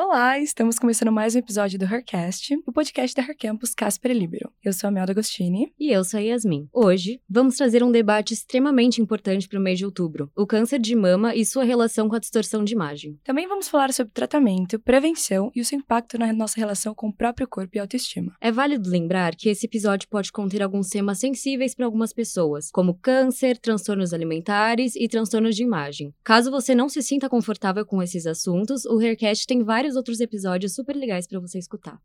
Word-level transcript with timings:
Olá, 0.00 0.38
estamos 0.38 0.78
começando 0.78 1.10
mais 1.10 1.34
um 1.34 1.40
episódio 1.40 1.76
do 1.76 1.84
Hercast, 1.84 2.56
o 2.64 2.70
podcast 2.70 3.16
da 3.16 3.20
Hercampus 3.20 3.74
Casper 3.74 4.12
Libero. 4.12 4.48
Eu 4.62 4.72
sou 4.72 4.86
a 4.86 4.92
Melda 4.92 5.10
Agostini. 5.10 5.72
E 5.76 5.90
eu 5.90 6.04
sou 6.04 6.18
a 6.18 6.20
Yasmin. 6.20 6.68
Hoje, 6.72 7.20
vamos 7.28 7.56
trazer 7.56 7.82
um 7.82 7.90
debate 7.90 8.32
extremamente 8.32 9.02
importante 9.02 9.48
para 9.48 9.58
o 9.58 9.60
mês 9.60 9.76
de 9.76 9.84
outubro: 9.84 10.30
o 10.36 10.46
câncer 10.46 10.78
de 10.78 10.94
mama 10.94 11.34
e 11.34 11.44
sua 11.44 11.64
relação 11.64 12.08
com 12.08 12.14
a 12.14 12.20
distorção 12.20 12.62
de 12.62 12.74
imagem. 12.74 13.18
Também 13.24 13.48
vamos 13.48 13.68
falar 13.68 13.92
sobre 13.92 14.12
tratamento, 14.12 14.78
prevenção 14.78 15.50
e 15.52 15.60
o 15.60 15.64
seu 15.64 15.76
impacto 15.76 16.16
na 16.16 16.32
nossa 16.32 16.60
relação 16.60 16.94
com 16.94 17.08
o 17.08 17.12
próprio 17.12 17.48
corpo 17.48 17.76
e 17.76 17.80
autoestima. 17.80 18.36
É 18.40 18.52
válido 18.52 18.88
lembrar 18.88 19.34
que 19.34 19.48
esse 19.48 19.66
episódio 19.66 20.06
pode 20.08 20.30
conter 20.30 20.62
alguns 20.62 20.90
temas 20.90 21.18
sensíveis 21.18 21.74
para 21.74 21.86
algumas 21.86 22.12
pessoas, 22.12 22.70
como 22.70 22.94
câncer, 22.94 23.58
transtornos 23.58 24.14
alimentares 24.14 24.94
e 24.94 25.08
transtornos 25.08 25.56
de 25.56 25.64
imagem. 25.64 26.14
Caso 26.22 26.52
você 26.52 26.72
não 26.72 26.88
se 26.88 27.02
sinta 27.02 27.28
confortável 27.28 27.84
com 27.84 28.00
esses 28.00 28.28
assuntos, 28.28 28.84
o 28.84 29.00
Haircast 29.00 29.44
tem 29.44 29.64
vários 29.64 29.87
outros 29.96 30.20
episódios 30.20 30.74
super 30.74 30.96
legais 30.96 31.26
para 31.26 31.40
você 31.40 31.58
escutar. 31.58 32.00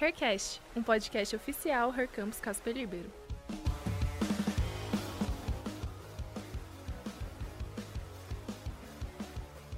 Haircast, 0.00 0.60
um 0.76 0.82
podcast 0.82 1.36
oficial 1.36 1.92
Hair 1.92 2.08
Campus 2.08 2.40
Casper 2.40 2.74
Libero. 2.74 3.10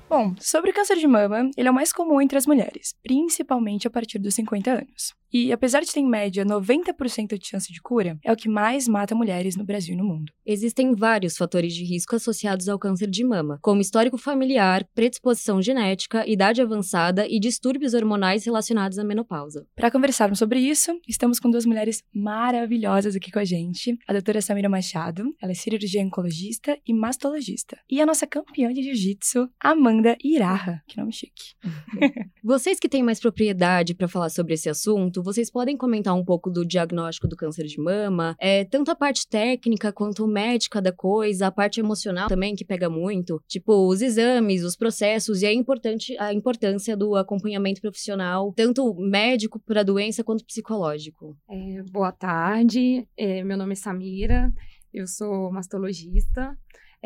Bom, 0.08 0.34
sobre 0.38 0.70
o 0.70 0.72
câncer 0.74 0.96
de 0.96 1.08
mama, 1.08 1.50
ele 1.56 1.66
é 1.66 1.70
o 1.70 1.74
mais 1.74 1.92
comum 1.92 2.20
entre 2.20 2.38
as 2.38 2.46
mulheres, 2.46 2.94
principalmente 3.02 3.88
a 3.88 3.90
partir 3.90 4.18
dos 4.18 4.34
50 4.34 4.70
anos. 4.70 5.12
E 5.34 5.50
apesar 5.52 5.80
de 5.80 5.92
ter 5.92 5.98
em 5.98 6.08
média 6.08 6.46
90% 6.46 7.36
de 7.36 7.44
chance 7.44 7.72
de 7.72 7.82
cura, 7.82 8.16
é 8.24 8.32
o 8.32 8.36
que 8.36 8.48
mais 8.48 8.86
mata 8.86 9.16
mulheres 9.16 9.56
no 9.56 9.64
Brasil 9.64 9.92
e 9.92 9.96
no 9.96 10.04
mundo. 10.04 10.32
Existem 10.46 10.94
vários 10.94 11.36
fatores 11.36 11.74
de 11.74 11.82
risco 11.82 12.14
associados 12.14 12.68
ao 12.68 12.78
câncer 12.78 13.10
de 13.10 13.24
mama, 13.24 13.58
como 13.60 13.80
histórico 13.80 14.16
familiar, 14.16 14.86
predisposição 14.94 15.60
genética, 15.60 16.24
idade 16.24 16.62
avançada 16.62 17.26
e 17.26 17.40
distúrbios 17.40 17.94
hormonais 17.94 18.44
relacionados 18.44 18.96
à 18.96 19.02
menopausa. 19.02 19.66
Para 19.74 19.90
conversarmos 19.90 20.38
sobre 20.38 20.60
isso, 20.60 20.96
estamos 21.08 21.40
com 21.40 21.50
duas 21.50 21.66
mulheres 21.66 22.00
maravilhosas 22.14 23.16
aqui 23.16 23.32
com 23.32 23.40
a 23.40 23.44
gente. 23.44 23.98
A 24.06 24.12
doutora 24.12 24.40
Samira 24.40 24.68
Machado, 24.68 25.34
ela 25.42 25.50
é 25.50 25.54
cirurgiã 25.56 26.04
oncologista 26.04 26.78
e 26.86 26.94
mastologista. 26.94 27.76
E 27.90 28.00
a 28.00 28.06
nossa 28.06 28.24
campeã 28.24 28.72
de 28.72 28.84
jiu-jitsu, 28.84 29.48
Amanda 29.58 30.16
Iraha. 30.22 30.80
Que 30.86 30.96
nome 30.96 31.12
chique. 31.12 31.56
Vocês 32.40 32.78
que 32.78 32.88
têm 32.88 33.02
mais 33.02 33.18
propriedade 33.18 33.96
para 33.96 34.06
falar 34.06 34.28
sobre 34.28 34.54
esse 34.54 34.68
assunto, 34.68 35.23
vocês 35.24 35.50
podem 35.50 35.76
comentar 35.76 36.14
um 36.14 36.24
pouco 36.24 36.50
do 36.50 36.66
diagnóstico 36.66 37.26
do 37.26 37.34
câncer 37.34 37.64
de 37.64 37.80
mama, 37.80 38.36
é, 38.38 38.64
tanto 38.64 38.90
a 38.90 38.94
parte 38.94 39.26
técnica 39.26 39.90
quanto 39.90 40.26
médica 40.26 40.82
da 40.82 40.92
coisa, 40.92 41.46
a 41.46 41.50
parte 41.50 41.80
emocional 41.80 42.28
também, 42.28 42.54
que 42.54 42.64
pega 42.64 42.90
muito, 42.90 43.42
tipo 43.48 43.88
os 43.88 44.02
exames, 44.02 44.62
os 44.62 44.76
processos 44.76 45.40
e 45.40 45.46
a, 45.46 45.52
importante, 45.52 46.16
a 46.18 46.32
importância 46.32 46.94
do 46.94 47.16
acompanhamento 47.16 47.80
profissional, 47.80 48.52
tanto 48.54 48.94
médico 48.94 49.58
para 49.58 49.80
a 49.80 49.84
doença 49.84 50.22
quanto 50.22 50.44
psicológico. 50.44 51.36
É, 51.48 51.82
boa 51.90 52.12
tarde, 52.12 53.08
é, 53.16 53.42
meu 53.42 53.56
nome 53.56 53.72
é 53.72 53.76
Samira, 53.76 54.52
eu 54.92 55.06
sou 55.06 55.50
mastologista. 55.50 56.56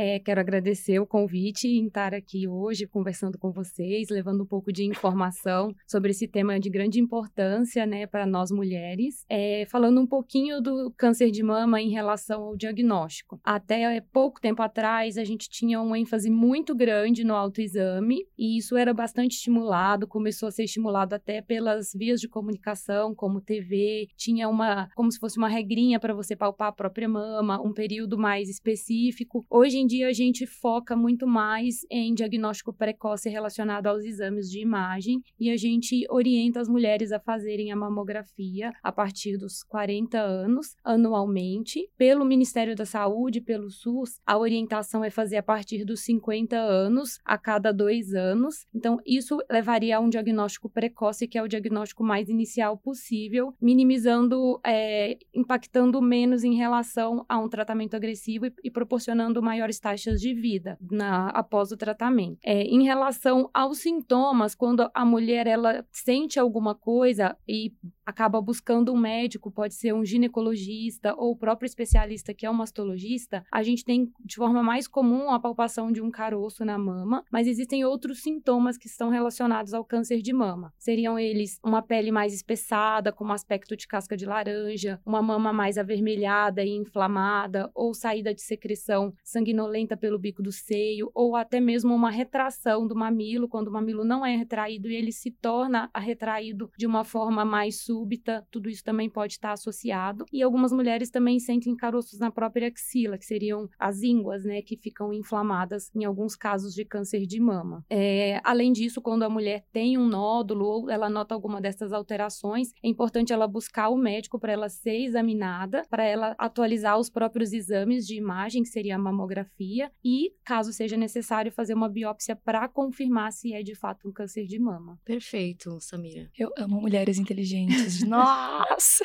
É, 0.00 0.20
quero 0.20 0.41
agradecer 0.41 1.00
o 1.00 1.06
convite 1.06 1.66
em 1.66 1.88
estar 1.88 2.14
aqui 2.14 2.46
hoje 2.46 2.86
conversando 2.86 3.36
com 3.36 3.50
vocês, 3.50 4.08
levando 4.08 4.44
um 4.44 4.46
pouco 4.46 4.72
de 4.72 4.84
informação 4.84 5.74
sobre 5.88 6.12
esse 6.12 6.28
tema 6.28 6.60
de 6.60 6.70
grande 6.70 7.00
importância 7.00 7.84
né, 7.84 8.06
para 8.06 8.24
nós 8.24 8.52
mulheres. 8.52 9.24
É, 9.28 9.66
falando 9.69 10.00
um 10.00 10.06
pouquinho 10.06 10.60
do 10.60 10.94
câncer 10.96 11.32
de 11.32 11.42
mama 11.42 11.82
em 11.82 11.91
relação 11.91 12.44
ao 12.44 12.56
diagnóstico. 12.56 13.41
Até 13.42 14.00
pouco 14.12 14.41
tempo 14.41 14.62
atrás, 14.62 15.19
a 15.19 15.24
gente 15.24 15.50
tinha 15.50 15.80
uma 15.80 15.98
ênfase 15.98 16.30
muito 16.30 16.76
grande 16.76 17.24
no 17.24 17.34
autoexame 17.34 18.24
e 18.38 18.56
isso 18.56 18.76
era 18.76 18.94
bastante 18.94 19.32
estimulado, 19.32 20.06
começou 20.06 20.48
a 20.48 20.52
ser 20.52 20.62
estimulado 20.62 21.16
até 21.16 21.42
pelas 21.42 21.91
vias 21.92 22.20
de 22.20 22.28
comunicação, 22.28 23.16
como 23.16 23.41
TV, 23.41 24.06
tinha 24.16 24.48
uma, 24.48 24.88
como 24.94 25.10
se 25.10 25.19
fosse 25.19 25.38
uma 25.38 25.48
regrinha 25.48 25.98
para 25.98 26.14
você 26.14 26.36
palpar 26.36 26.69
a 26.69 26.72
própria 26.72 27.08
mama, 27.08 27.60
um 27.60 27.72
período 27.72 28.16
mais 28.16 28.48
específico. 28.48 29.44
Hoje 29.50 29.78
em 29.78 29.88
dia 29.88 30.06
a 30.06 30.12
gente 30.12 30.47
foca 30.47 30.94
muito 30.94 31.26
mais 31.26 31.87
em 31.91 32.12
diagnóstico 32.12 32.75
precoce 32.75 33.31
relacionado 33.31 33.87
aos 33.87 34.04
exames 34.04 34.50
de 34.50 34.60
imagem 34.60 35.22
e 35.41 35.50
a 35.50 35.56
gente 35.56 36.06
orienta 36.10 36.60
as 36.60 36.69
mulheres 36.69 37.10
a 37.10 37.19
fazerem 37.19 37.72
a 37.72 37.76
mamografia 37.76 38.71
a 38.82 38.93
partir 38.93 39.38
dos 39.38 39.62
40 39.62 40.21
anos 40.21 40.77
anualmente. 40.84 41.88
Pelo 41.97 42.25
Ministério 42.25 42.77
da 42.77 42.84
Saúde, 42.84 43.41
pelo 43.41 43.71
SUS, 43.71 44.21
a 44.27 44.37
orientação 44.37 45.03
é 45.03 45.09
fazer 45.09 45.38
a 45.38 45.43
partir 45.43 45.87
dos 45.87 46.00
50 46.00 46.54
anos 46.56 47.19
a 47.25 47.38
cada 47.38 47.72
dois 47.72 48.12
anos. 48.12 48.66
Então, 48.75 48.98
isso 49.06 49.38
levaria 49.50 49.97
a 49.97 50.00
um 50.00 50.10
diagnóstico 50.10 50.69
precoce, 50.69 51.27
que 51.27 51.38
é 51.38 51.43
o 51.43 51.48
diagnóstico 51.48 52.04
mais 52.04 52.28
inicial 52.28 52.77
possível, 52.77 53.54
minimizando, 53.59 54.60
é, 54.66 55.16
impactando 55.34 56.03
menos 56.03 56.44
em 56.44 56.54
relação 56.54 57.25
a 57.27 57.38
um 57.38 57.48
tratamento 57.48 57.97
agressivo 57.97 58.47
e, 58.47 58.53
e 58.65 58.71
proporcionando 58.71 59.43
maiores 59.43 59.78
taxas 59.78 60.21
de 60.21 60.34
vida 60.34 60.78
na, 60.91 61.28
após 61.31 61.72
o 61.72 61.77
tratamento. 61.77 62.39
É, 62.44 62.62
em 62.62 62.84
relação 62.84 63.50
aos 63.53 63.78
sintomas, 63.78 64.55
quando 64.55 64.89
a 64.94 65.05
mulher 65.05 65.47
ela 65.47 65.84
sente 65.91 66.39
alguma 66.39 66.75
coisa 66.75 67.37
e 67.47 67.72
acaba 68.08 68.41
buscando 68.41 68.91
um 68.91 68.96
médico, 68.96 69.50
pode 69.50 69.74
ser 69.74 69.92
um 69.92 70.02
ginecologista 70.02 71.14
ou 71.14 71.32
o 71.32 71.36
próprio 71.36 71.66
especialista 71.66 72.32
que 72.32 72.46
é 72.46 72.50
um 72.50 72.54
mastologista, 72.54 73.44
a 73.52 73.62
gente 73.62 73.84
tem 73.84 74.10
de 74.24 74.36
forma 74.36 74.62
mais 74.62 74.88
comum 74.88 75.30
a 75.30 75.38
palpação 75.38 75.92
de 75.92 76.00
um 76.00 76.10
caroço 76.10 76.64
na 76.64 76.78
mama, 76.78 77.22
mas 77.30 77.47
existem 77.47 77.84
outros 77.84 78.22
sintomas 78.22 78.78
que 78.78 78.86
estão 78.86 79.10
relacionados 79.10 79.74
ao 79.74 79.84
câncer 79.84 80.22
de 80.22 80.32
mama. 80.32 80.72
Seriam 80.78 81.18
eles 81.18 81.60
uma 81.62 81.82
pele 81.82 82.10
mais 82.10 82.32
espessada, 82.32 83.12
com 83.12 83.26
um 83.26 83.32
aspecto 83.32 83.76
de 83.76 83.86
casca 83.86 84.16
de 84.16 84.24
laranja, 84.24 84.98
uma 85.04 85.20
mama 85.20 85.52
mais 85.52 85.76
avermelhada 85.76 86.64
e 86.64 86.70
inflamada, 86.70 87.70
ou 87.74 87.92
saída 87.92 88.32
de 88.32 88.41
secreção 88.41 89.12
sanguinolenta 89.22 89.98
pelo 89.98 90.18
bico 90.18 90.42
do 90.42 90.50
seio, 90.50 91.10
ou 91.14 91.36
até 91.36 91.60
mesmo 91.60 91.94
uma 91.94 92.10
retração 92.10 92.86
do 92.86 92.97
mamilo, 92.97 93.48
quando 93.48 93.68
o 93.68 93.72
mamilo 93.72 94.02
não 94.02 94.24
é 94.24 94.34
retraído 94.34 94.88
e 94.88 94.94
ele 94.97 95.12
se 95.12 95.30
torna 95.30 95.91
retraído 95.94 96.70
de 96.78 96.86
uma 96.86 97.04
forma 97.04 97.44
mais 97.44 97.84
súbita, 97.98 98.47
tudo 98.50 98.70
isso 98.70 98.84
também 98.84 99.10
pode 99.10 99.32
estar 99.34 99.53
associado. 99.53 100.25
E 100.32 100.41
algumas 100.41 100.72
mulheres 100.72 101.10
também 101.10 101.41
sentem 101.41 101.75
caroços 101.75 102.20
na 102.20 102.31
própria 102.31 102.69
axila, 102.69 103.19
que 103.19 103.25
seriam 103.25 103.69
as 103.78 104.03
ínguas, 104.03 104.44
né, 104.44 104.62
que 104.62 104.76
ficam 104.76 105.12
inflamadas 105.12 105.91
em 105.94 106.04
alguns 106.04 106.36
casos 106.36 106.75
de 106.75 106.84
câncer 106.84 107.26
de 107.26 107.41
mama. 107.41 107.84
É, 107.91 108.41
além 108.44 108.72
disso, 108.72 109.03
quando 109.03 109.25
a 109.25 109.28
mulher 109.28 109.64
tem 109.72 109.98
um 109.98 110.06
nódulo 110.06 110.64
ou 110.64 110.91
ela 110.91 111.10
nota 111.10 111.34
alguma 111.34 111.60
dessas 111.60 111.92
alterações, 111.92 112.72
é 112.82 112.88
importante 112.88 113.32
ela 113.32 113.48
buscar 113.48 113.88
o 113.88 113.97
médico 113.97 114.38
para 114.38 114.53
ela 114.53 114.69
ser 114.69 115.00
examinada, 115.03 115.82
para 115.91 116.04
ela 116.04 116.36
atualizar 116.38 116.98
os 116.98 117.10
próprios 117.10 117.53
exames 117.53 118.06
de 118.06 118.16
imagem, 118.16 118.62
que 118.62 118.69
seria 118.69 118.94
a 118.94 118.98
mamografia, 118.98 119.91
e, 120.04 120.32
caso 120.44 120.72
seja 120.72 120.97
necessário, 120.97 121.50
fazer 121.50 121.75
uma 121.75 121.88
biópsia 121.88 122.36
para 122.36 122.69
confirmar 122.69 123.32
se 123.32 123.53
é 123.53 123.62
de 123.62 123.75
fato 123.75 124.09
um 124.09 124.12
câncer 124.12 124.47
de 124.47 124.59
mama. 124.59 124.98
Perfeito, 125.04 125.80
Samira. 125.80 126.30
Eu 126.38 126.53
amo 126.56 126.80
mulheres 126.80 127.19
inteligentes. 127.19 127.88
Nossa! 128.06 129.04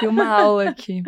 Tem 0.00 0.08
uma 0.08 0.26
aula 0.26 0.70
aqui. 0.70 1.02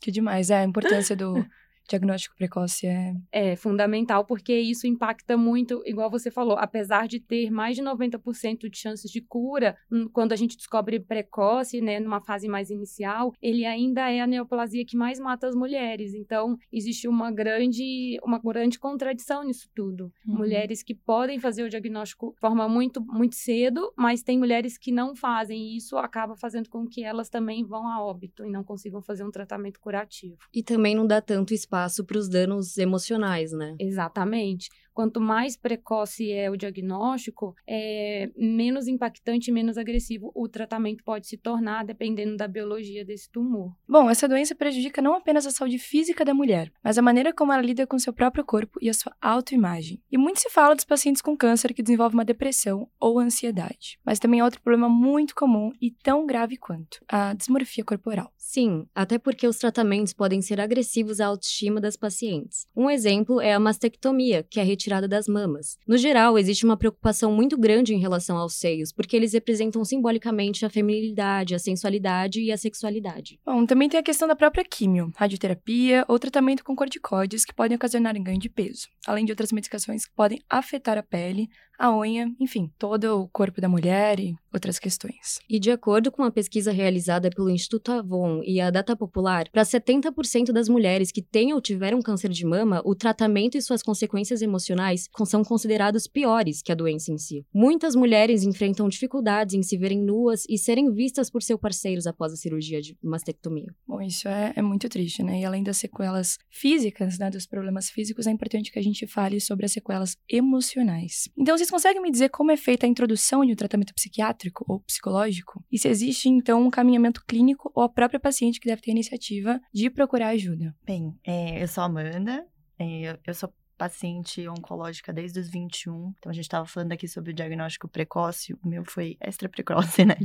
Que 0.00 0.10
demais. 0.10 0.50
É 0.50 0.58
a 0.58 0.64
importância 0.64 1.16
do 1.16 1.44
diagnóstico 1.88 2.36
precoce 2.36 2.86
é. 2.86 3.14
É 3.32 3.56
fundamental, 3.56 4.24
porque 4.24 4.54
isso 4.54 4.86
impacta 4.86 5.36
muito, 5.36 5.82
igual 5.86 6.10
você 6.10 6.30
falou, 6.30 6.56
apesar 6.58 7.08
de 7.08 7.18
ter 7.18 7.50
mais 7.50 7.76
de 7.76 7.82
90% 7.82 8.68
de 8.68 8.76
chances 8.76 9.10
de 9.10 9.20
cura, 9.20 9.76
hum, 9.90 10.08
quando 10.12 10.32
a 10.32 10.36
gente 10.36 10.56
descobre 10.56 11.00
precoce, 11.00 11.80
né, 11.80 11.98
numa 11.98 12.20
fase 12.20 12.46
mais 12.46 12.70
inicial, 12.70 13.32
ele 13.40 13.64
ainda 13.64 14.10
é 14.10 14.20
a 14.20 14.26
neoplasia 14.26 14.84
que 14.84 14.96
mais 14.96 15.18
mata 15.18 15.46
as 15.46 15.54
mulheres. 15.54 16.14
Então, 16.14 16.58
existe 16.72 17.08
uma 17.08 17.30
grande, 17.30 18.18
uma 18.22 18.38
grande 18.38 18.78
contradição 18.78 19.42
nisso 19.44 19.68
tudo. 19.74 20.12
Uhum. 20.26 20.36
Mulheres 20.36 20.82
que 20.82 20.94
podem 20.94 21.40
fazer 21.40 21.62
o 21.62 21.70
diagnóstico 21.70 22.32
de 22.34 22.40
forma 22.40 22.68
muito, 22.68 23.02
muito 23.02 23.34
cedo, 23.34 23.92
mas 23.96 24.22
tem 24.22 24.38
mulheres 24.38 24.76
que 24.76 24.92
não 24.92 25.14
fazem, 25.14 25.58
e 25.58 25.76
isso 25.76 25.96
acaba 25.96 26.36
fazendo 26.36 26.68
com 26.68 26.86
que 26.86 27.02
elas 27.02 27.30
também 27.30 27.64
vão 27.64 27.88
a 27.88 28.04
óbito 28.04 28.44
e 28.44 28.50
não 28.50 28.62
consigam 28.62 29.00
fazer 29.00 29.24
um 29.24 29.30
tratamento 29.30 29.80
curativo. 29.80 30.36
E 30.52 30.62
também 30.62 30.94
não 30.94 31.06
dá 31.06 31.20
tanto 31.20 31.54
espaço 31.54 31.77
espaço 31.78 32.04
para 32.04 32.18
os 32.18 32.28
danos 32.28 32.76
emocionais, 32.76 33.52
né? 33.52 33.76
Exatamente. 33.78 34.68
Quanto 34.98 35.20
mais 35.20 35.56
precoce 35.56 36.32
é 36.32 36.50
o 36.50 36.56
diagnóstico, 36.56 37.54
é 37.64 38.28
menos 38.36 38.88
impactante 38.88 39.48
e 39.48 39.54
menos 39.54 39.78
agressivo 39.78 40.32
o 40.34 40.48
tratamento 40.48 41.04
pode 41.04 41.28
se 41.28 41.36
tornar, 41.36 41.84
dependendo 41.84 42.36
da 42.36 42.48
biologia 42.48 43.04
desse 43.04 43.30
tumor. 43.30 43.72
Bom, 43.88 44.10
essa 44.10 44.26
doença 44.26 44.56
prejudica 44.56 45.00
não 45.00 45.14
apenas 45.14 45.46
a 45.46 45.52
saúde 45.52 45.78
física 45.78 46.24
da 46.24 46.34
mulher, 46.34 46.72
mas 46.82 46.98
a 46.98 47.02
maneira 47.02 47.32
como 47.32 47.52
ela 47.52 47.62
lida 47.62 47.86
com 47.86 47.96
seu 47.96 48.12
próprio 48.12 48.44
corpo 48.44 48.76
e 48.82 48.90
a 48.90 48.92
sua 48.92 49.14
autoimagem. 49.22 50.02
E 50.10 50.18
muito 50.18 50.40
se 50.40 50.50
fala 50.50 50.74
dos 50.74 50.84
pacientes 50.84 51.22
com 51.22 51.36
câncer 51.36 51.72
que 51.72 51.82
desenvolvem 51.84 52.18
uma 52.18 52.24
depressão 52.24 52.90
ou 52.98 53.20
ansiedade. 53.20 54.00
Mas 54.04 54.18
também 54.18 54.40
há 54.40 54.44
outro 54.44 54.60
problema 54.60 54.88
muito 54.88 55.32
comum 55.32 55.70
e 55.80 55.92
tão 55.92 56.26
grave 56.26 56.56
quanto 56.56 56.98
a 57.08 57.34
dismorfia 57.34 57.84
corporal. 57.84 58.32
Sim, 58.36 58.84
até 58.92 59.16
porque 59.16 59.46
os 59.46 59.58
tratamentos 59.58 60.12
podem 60.12 60.42
ser 60.42 60.60
agressivos 60.60 61.20
à 61.20 61.26
autoestima 61.26 61.80
das 61.80 61.96
pacientes. 61.96 62.66
Um 62.74 62.90
exemplo 62.90 63.40
é 63.40 63.52
a 63.52 63.60
mastectomia, 63.60 64.42
que 64.42 64.58
é 64.58 64.62
a 64.62 64.66
retirada 64.66 64.87
retirada 64.88 65.06
das 65.06 65.28
mamas. 65.28 65.76
No 65.86 65.98
geral, 65.98 66.38
existe 66.38 66.64
uma 66.64 66.76
preocupação 66.76 67.30
muito 67.30 67.58
grande 67.58 67.94
em 67.94 68.00
relação 68.00 68.36
aos 68.36 68.54
seios, 68.54 68.90
porque 68.90 69.14
eles 69.14 69.34
representam 69.34 69.84
simbolicamente 69.84 70.64
a 70.64 70.70
feminilidade, 70.70 71.54
a 71.54 71.58
sensualidade 71.58 72.40
e 72.40 72.50
a 72.50 72.56
sexualidade. 72.56 73.38
Bom, 73.44 73.66
também 73.66 73.88
tem 73.88 74.00
a 74.00 74.02
questão 74.02 74.26
da 74.26 74.34
própria 74.34 74.64
químio, 74.64 75.12
radioterapia 75.14 76.04
ou 76.08 76.18
tratamento 76.18 76.64
com 76.64 76.74
corticoides 76.74 77.44
que 77.44 77.54
podem 77.54 77.76
ocasionar 77.76 78.18
ganho 78.18 78.38
de 78.38 78.48
peso, 78.48 78.88
além 79.06 79.24
de 79.24 79.32
outras 79.32 79.52
medicações 79.52 80.06
que 80.06 80.14
podem 80.14 80.40
afetar 80.48 80.96
a 80.98 81.02
pele, 81.02 81.48
a 81.78 81.96
unha, 81.96 82.34
enfim, 82.40 82.70
todo 82.78 83.22
o 83.22 83.28
corpo 83.28 83.60
da 83.60 83.68
mulher 83.68 84.18
e 84.18 84.34
outras 84.52 84.78
questões. 84.78 85.38
E 85.48 85.60
de 85.60 85.70
acordo 85.70 86.10
com 86.10 86.22
uma 86.22 86.30
pesquisa 86.30 86.72
realizada 86.72 87.30
pelo 87.30 87.50
Instituto 87.50 87.92
Avon 87.92 88.42
e 88.44 88.60
a 88.60 88.70
Data 88.70 88.96
Popular, 88.96 89.48
para 89.50 89.62
70% 89.62 90.52
das 90.52 90.68
mulheres 90.68 91.12
que 91.12 91.22
têm 91.22 91.52
ou 91.52 91.60
tiveram 91.60 92.02
câncer 92.02 92.30
de 92.30 92.44
mama, 92.44 92.82
o 92.84 92.94
tratamento 92.94 93.56
e 93.56 93.62
suas 93.62 93.82
consequências 93.82 94.42
emocionais 94.42 95.08
são 95.26 95.44
considerados 95.44 96.06
piores 96.06 96.62
que 96.62 96.72
a 96.72 96.74
doença 96.74 97.12
em 97.12 97.18
si. 97.18 97.44
Muitas 97.52 97.94
mulheres 97.94 98.42
enfrentam 98.42 98.88
dificuldades 98.88 99.54
em 99.54 99.62
se 99.62 99.76
verem 99.76 100.02
nuas 100.02 100.44
e 100.48 100.58
serem 100.58 100.90
vistas 100.92 101.30
por 101.30 101.42
seus 101.42 101.60
parceiros 101.60 102.06
após 102.06 102.32
a 102.32 102.36
cirurgia 102.36 102.80
de 102.80 102.96
mastectomia. 103.02 103.74
Bom, 103.86 104.00
isso 104.00 104.26
é, 104.26 104.52
é 104.56 104.62
muito 104.62 104.88
triste, 104.88 105.22
né? 105.22 105.40
E 105.40 105.44
além 105.44 105.62
das 105.62 105.76
sequelas 105.76 106.38
físicas, 106.50 107.18
né, 107.18 107.30
dos 107.30 107.46
problemas 107.46 107.90
físicos, 107.90 108.26
é 108.26 108.30
importante 108.30 108.72
que 108.72 108.78
a 108.78 108.82
gente 108.82 109.06
fale 109.06 109.40
sobre 109.40 109.66
as 109.66 109.72
sequelas 109.72 110.16
emocionais. 110.28 111.28
Então, 111.36 111.56
vocês 111.68 111.70
conseguem 111.70 112.00
me 112.00 112.10
dizer 112.10 112.30
como 112.30 112.50
é 112.50 112.56
feita 112.56 112.86
a 112.86 112.88
introdução 112.88 113.44
de 113.44 113.52
um 113.52 113.56
tratamento 113.56 113.94
psiquiátrico 113.94 114.64
ou 114.66 114.80
psicológico? 114.80 115.62
E 115.70 115.78
se 115.78 115.86
existe, 115.86 116.28
então, 116.28 116.62
um 116.62 116.70
caminhamento 116.70 117.22
clínico 117.26 117.70
ou 117.74 117.82
a 117.82 117.88
própria 117.88 118.18
paciente 118.18 118.58
que 118.58 118.66
deve 118.66 118.80
ter 118.80 118.90
a 118.90 118.94
iniciativa 118.94 119.60
de 119.72 119.90
procurar 119.90 120.28
ajuda? 120.28 120.74
Bem, 120.84 121.14
é, 121.26 121.62
eu 121.62 121.68
sou 121.68 121.84
Amanda, 121.84 122.46
é, 122.78 123.18
eu 123.26 123.34
sou 123.34 123.52
paciente 123.78 124.46
oncológica 124.48 125.12
desde 125.12 125.38
os 125.38 125.48
21. 125.48 126.12
Então, 126.18 126.30
a 126.30 126.32
gente 126.32 126.44
estava 126.44 126.66
falando 126.66 126.92
aqui 126.92 127.06
sobre 127.06 127.30
o 127.30 127.34
diagnóstico 127.34 127.88
precoce. 127.88 128.52
O 128.54 128.68
meu 128.68 128.84
foi 128.84 129.16
extra 129.20 129.48
precoce, 129.48 130.04
né? 130.04 130.16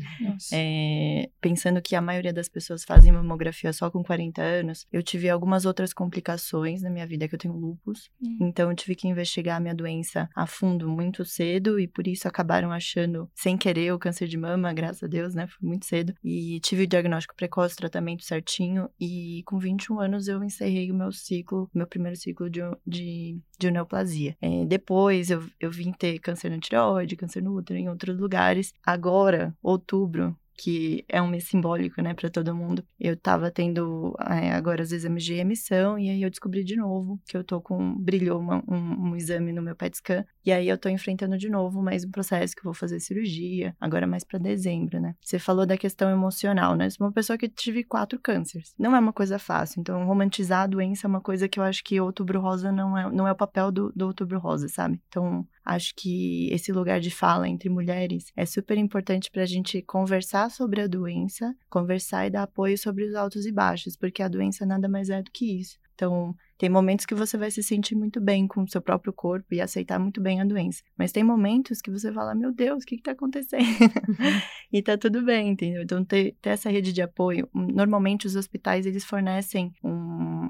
É, 0.51 1.29
pensando 1.39 1.81
que 1.81 1.95
a 1.95 2.01
maioria 2.01 2.33
das 2.33 2.49
pessoas 2.49 2.83
fazem 2.83 3.11
mamografia 3.11 3.71
só 3.71 3.91
com 3.91 4.03
40 4.03 4.41
anos, 4.41 4.87
eu 4.91 5.03
tive 5.03 5.29
algumas 5.29 5.65
outras 5.65 5.93
complicações 5.93 6.81
na 6.81 6.89
minha 6.89 7.05
vida, 7.05 7.27
que 7.27 7.35
eu 7.35 7.39
tenho 7.39 7.53
lupus. 7.53 8.09
Hum. 8.21 8.39
Então, 8.41 8.69
eu 8.69 8.75
tive 8.75 8.95
que 8.95 9.07
investigar 9.07 9.57
a 9.57 9.59
minha 9.59 9.75
doença 9.75 10.27
a 10.35 10.47
fundo 10.47 10.89
muito 10.89 11.23
cedo 11.23 11.79
e 11.79 11.87
por 11.87 12.07
isso 12.07 12.27
acabaram 12.27 12.71
achando, 12.71 13.29
sem 13.35 13.55
querer, 13.55 13.93
o 13.93 13.99
câncer 13.99 14.27
de 14.27 14.37
mama, 14.37 14.73
graças 14.73 15.03
a 15.03 15.07
Deus, 15.07 15.35
né? 15.35 15.45
Foi 15.45 15.67
muito 15.69 15.85
cedo. 15.85 16.13
E 16.23 16.59
tive 16.61 16.83
o 16.83 16.87
diagnóstico 16.87 17.35
precoce, 17.35 17.75
tratamento 17.75 18.23
certinho. 18.23 18.89
E 18.99 19.43
com 19.45 19.59
21 19.59 19.99
anos, 19.99 20.27
eu 20.27 20.43
encerrei 20.43 20.91
o 20.91 20.95
meu 20.95 21.11
ciclo, 21.11 21.69
meu 21.73 21.85
primeiro 21.85 22.17
ciclo 22.17 22.49
de, 22.49 22.61
de 22.85 23.42
de 23.57 23.71
neoplasia. 23.71 24.35
É, 24.41 24.65
depois 24.65 25.29
eu, 25.29 25.43
eu 25.59 25.71
vim 25.71 25.91
ter 25.91 26.19
câncer 26.19 26.49
na 26.49 26.59
tireoide, 26.59 27.15
câncer 27.15 27.41
no 27.41 27.55
útero 27.55 27.79
em 27.79 27.89
outros 27.89 28.17
lugares. 28.17 28.73
Agora, 28.85 29.55
outubro, 29.61 30.35
que 30.55 31.03
é 31.07 31.21
um 31.21 31.27
mês 31.27 31.45
simbólico, 31.45 32.01
né, 32.01 32.13
para 32.13 32.29
todo 32.29 32.55
mundo. 32.55 32.85
Eu 32.99 33.17
tava 33.17 33.51
tendo 33.51 34.15
é, 34.29 34.51
agora 34.51 34.81
os 34.81 34.91
exames 34.91 35.23
de 35.23 35.33
emissão 35.33 35.97
e 35.97 36.09
aí 36.09 36.21
eu 36.21 36.29
descobri 36.29 36.63
de 36.63 36.75
novo 36.75 37.19
que 37.25 37.35
eu 37.35 37.43
tô 37.43 37.61
com 37.61 37.95
brilhou 37.95 38.39
uma, 38.39 38.63
um, 38.67 39.09
um, 39.09 39.15
exame 39.15 39.51
no 39.51 39.61
meu 39.61 39.75
PET 39.75 39.97
scan 39.97 40.25
e 40.45 40.51
aí 40.51 40.67
eu 40.67 40.77
tô 40.77 40.89
enfrentando 40.89 41.37
de 41.37 41.49
novo 41.49 41.81
mais 41.81 42.03
um 42.05 42.11
processo 42.11 42.55
que 42.55 42.61
eu 42.61 42.65
vou 42.65 42.73
fazer 42.73 42.99
cirurgia, 42.99 43.75
agora 43.79 44.05
mais 44.05 44.23
para 44.23 44.39
dezembro, 44.39 44.99
né? 44.99 45.15
Você 45.21 45.39
falou 45.39 45.65
da 45.65 45.77
questão 45.77 46.09
emocional, 46.09 46.75
né? 46.75 46.89
Sou 46.89 47.05
uma 47.05 47.13
pessoa 47.13 47.37
que 47.37 47.49
tive 47.49 47.83
quatro 47.83 48.19
cânceres. 48.19 48.73
Não 48.77 48.95
é 48.95 48.99
uma 48.99 49.13
coisa 49.13 49.39
fácil, 49.39 49.79
então 49.79 50.05
romantizar 50.05 50.63
a 50.63 50.67
doença 50.67 51.07
é 51.07 51.09
uma 51.09 51.21
coisa 51.21 51.47
que 51.47 51.59
eu 51.59 51.63
acho 51.63 51.83
que 51.83 51.99
outubro 51.99 52.39
rosa 52.39 52.71
não 52.71 52.97
é, 52.97 53.11
não 53.11 53.27
é 53.27 53.31
o 53.31 53.35
papel 53.35 53.71
do, 53.71 53.91
do 53.95 54.07
outubro 54.07 54.39
rosa, 54.39 54.67
sabe? 54.67 55.01
Então, 55.07 55.47
Acho 55.65 55.93
que 55.95 56.49
esse 56.51 56.71
lugar 56.71 56.99
de 56.99 57.09
fala 57.09 57.47
entre 57.47 57.69
mulheres 57.69 58.31
é 58.35 58.45
super 58.45 58.77
importante 58.77 59.31
para 59.31 59.43
a 59.43 59.47
gente 59.47 59.81
conversar 59.81 60.51
sobre 60.51 60.81
a 60.81 60.87
doença, 60.87 61.55
conversar 61.69 62.27
e 62.27 62.29
dar 62.29 62.43
apoio 62.43 62.77
sobre 62.77 63.05
os 63.05 63.15
altos 63.15 63.45
e 63.45 63.51
baixos, 63.51 63.95
porque 63.95 64.21
a 64.21 64.27
doença 64.27 64.65
nada 64.65 64.87
mais 64.89 65.09
é 65.09 65.21
do 65.21 65.31
que 65.31 65.59
isso. 65.59 65.77
Então, 65.95 66.35
tem 66.57 66.69
momentos 66.69 67.05
que 67.05 67.15
você 67.15 67.37
vai 67.37 67.51
se 67.51 67.61
sentir 67.61 67.95
muito 67.95 68.19
bem 68.19 68.47
com 68.47 68.63
o 68.63 68.67
seu 68.67 68.81
próprio 68.81 69.13
corpo 69.13 69.53
e 69.53 69.61
aceitar 69.61 69.99
muito 69.99 70.21
bem 70.21 70.41
a 70.41 70.45
doença. 70.45 70.81
Mas 70.97 71.11
tem 71.11 71.23
momentos 71.23 71.81
que 71.81 71.91
você 71.91 72.11
fala, 72.11 72.33
meu 72.33 72.51
Deus, 72.51 72.83
o 72.83 72.85
que, 72.85 72.95
está 72.95 73.11
acontecendo? 73.11 73.63
e 74.71 74.81
tá 74.81 74.97
tudo 74.97 75.21
bem, 75.21 75.49
entendeu? 75.49 75.83
Então, 75.83 76.03
ter, 76.03 76.35
ter, 76.41 76.49
essa 76.51 76.69
rede 76.69 76.91
de 76.91 77.01
apoio. 77.01 77.47
Normalmente, 77.53 78.25
os 78.25 78.35
hospitais, 78.35 78.85
eles 78.85 79.03
fornecem 79.03 79.71
um, 79.83 79.89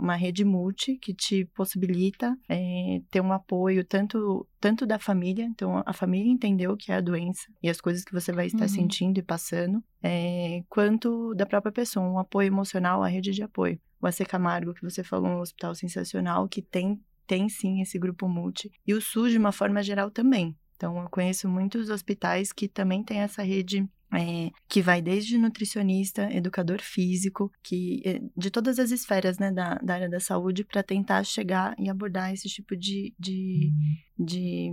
uma 0.02 0.16
rede 0.16 0.46
multi 0.46 0.98
que 0.98 1.14
te 1.14 1.46
possibilita 1.54 2.38
é, 2.48 3.02
ter 3.10 3.22
um 3.22 3.34
apoio 3.34 3.84
tanto, 3.84 4.48
tanto 4.64 4.86
da 4.86 4.98
família. 4.98 5.44
Então, 5.44 5.84
a 5.86 5.92
família 5.92 6.32
entendeu 6.32 6.72
o 6.72 6.78
que 6.78 6.90
é 6.90 6.96
a 6.96 7.02
doença 7.02 7.52
e 7.62 7.70
as 7.70 7.82
coisas 7.82 8.06
que 8.06 8.14
você 8.14 8.32
vai 8.32 8.46
estar 8.46 8.62
uhum. 8.62 8.70
sentindo 8.70 9.18
e 9.18 9.22
passando. 9.22 9.84
É, 10.02 10.64
quanto 10.70 11.36
da 11.36 11.46
própria 11.46 11.74
pessoa, 11.74 12.08
um 12.08 12.18
apoio 12.18 12.48
emocional, 12.48 13.04
a 13.04 13.10
rede 13.10 13.32
de 13.32 13.44
apoio 13.44 13.78
o 14.02 14.08
AC 14.08 14.20
Camargo, 14.26 14.74
que 14.74 14.82
você 14.82 15.04
falou, 15.04 15.30
um 15.30 15.40
hospital 15.40 15.76
sensacional, 15.76 16.48
que 16.48 16.62
tem, 16.62 17.02
tem 17.28 17.50
sim 17.50 17.82
esse 17.82 18.00
grupo 18.00 18.28
multi. 18.28 18.72
E 18.88 18.94
o 18.94 19.02
SUS, 19.02 19.32
de 19.32 19.38
uma 19.38 19.52
forma 19.52 19.84
geral, 19.84 20.10
também. 20.10 20.56
Então, 20.78 20.98
eu 21.02 21.10
conheço 21.10 21.48
muitos 21.50 21.90
hospitais 21.90 22.54
que 22.54 22.70
também 22.70 23.04
têm 23.04 23.20
essa 23.20 23.44
rede 23.44 23.86
é, 24.14 24.52
que 24.68 24.82
vai 24.82 25.02
desde 25.02 25.38
nutricionista, 25.38 26.30
educador 26.32 26.82
físico, 26.82 27.52
que 27.64 28.02
é, 28.06 28.22
de 28.36 28.50
todas 28.50 28.80
as 28.80 28.92
esferas 28.92 29.38
né, 29.38 29.52
da, 29.52 29.76
da 29.76 29.94
área 29.96 30.10
da 30.10 30.20
saúde 30.20 30.64
para 30.64 30.84
tentar 30.84 31.24
chegar 31.24 31.76
e 31.80 31.90
abordar 31.90 32.34
esse 32.34 32.48
tipo 32.48 32.76
de, 32.76 33.14
de, 33.20 33.72
de, 34.18 34.72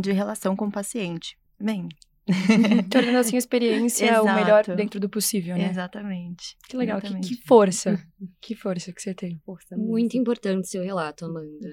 de 0.00 0.12
relação 0.12 0.54
com 0.54 0.66
o 0.66 0.72
paciente. 0.72 1.38
Bem, 1.58 1.88
Tornando 2.90 3.18
assim 3.18 3.36
a 3.36 3.38
experiência 3.38 4.06
Exato. 4.06 4.24
o 4.24 4.34
melhor 4.34 4.64
dentro 4.76 4.98
do 4.98 5.08
possível, 5.08 5.56
né? 5.56 5.70
Exatamente. 5.70 6.56
Que 6.68 6.76
legal, 6.76 6.98
Exatamente. 6.98 7.28
Que, 7.28 7.36
que, 7.36 7.46
força. 7.46 8.04
que 8.40 8.54
força 8.54 8.92
que 8.92 9.00
você 9.00 9.14
tem. 9.14 9.40
Força 9.44 9.76
Muito 9.76 10.16
importante 10.16 10.68
seu 10.68 10.82
relato, 10.82 11.24
Amanda. 11.24 11.68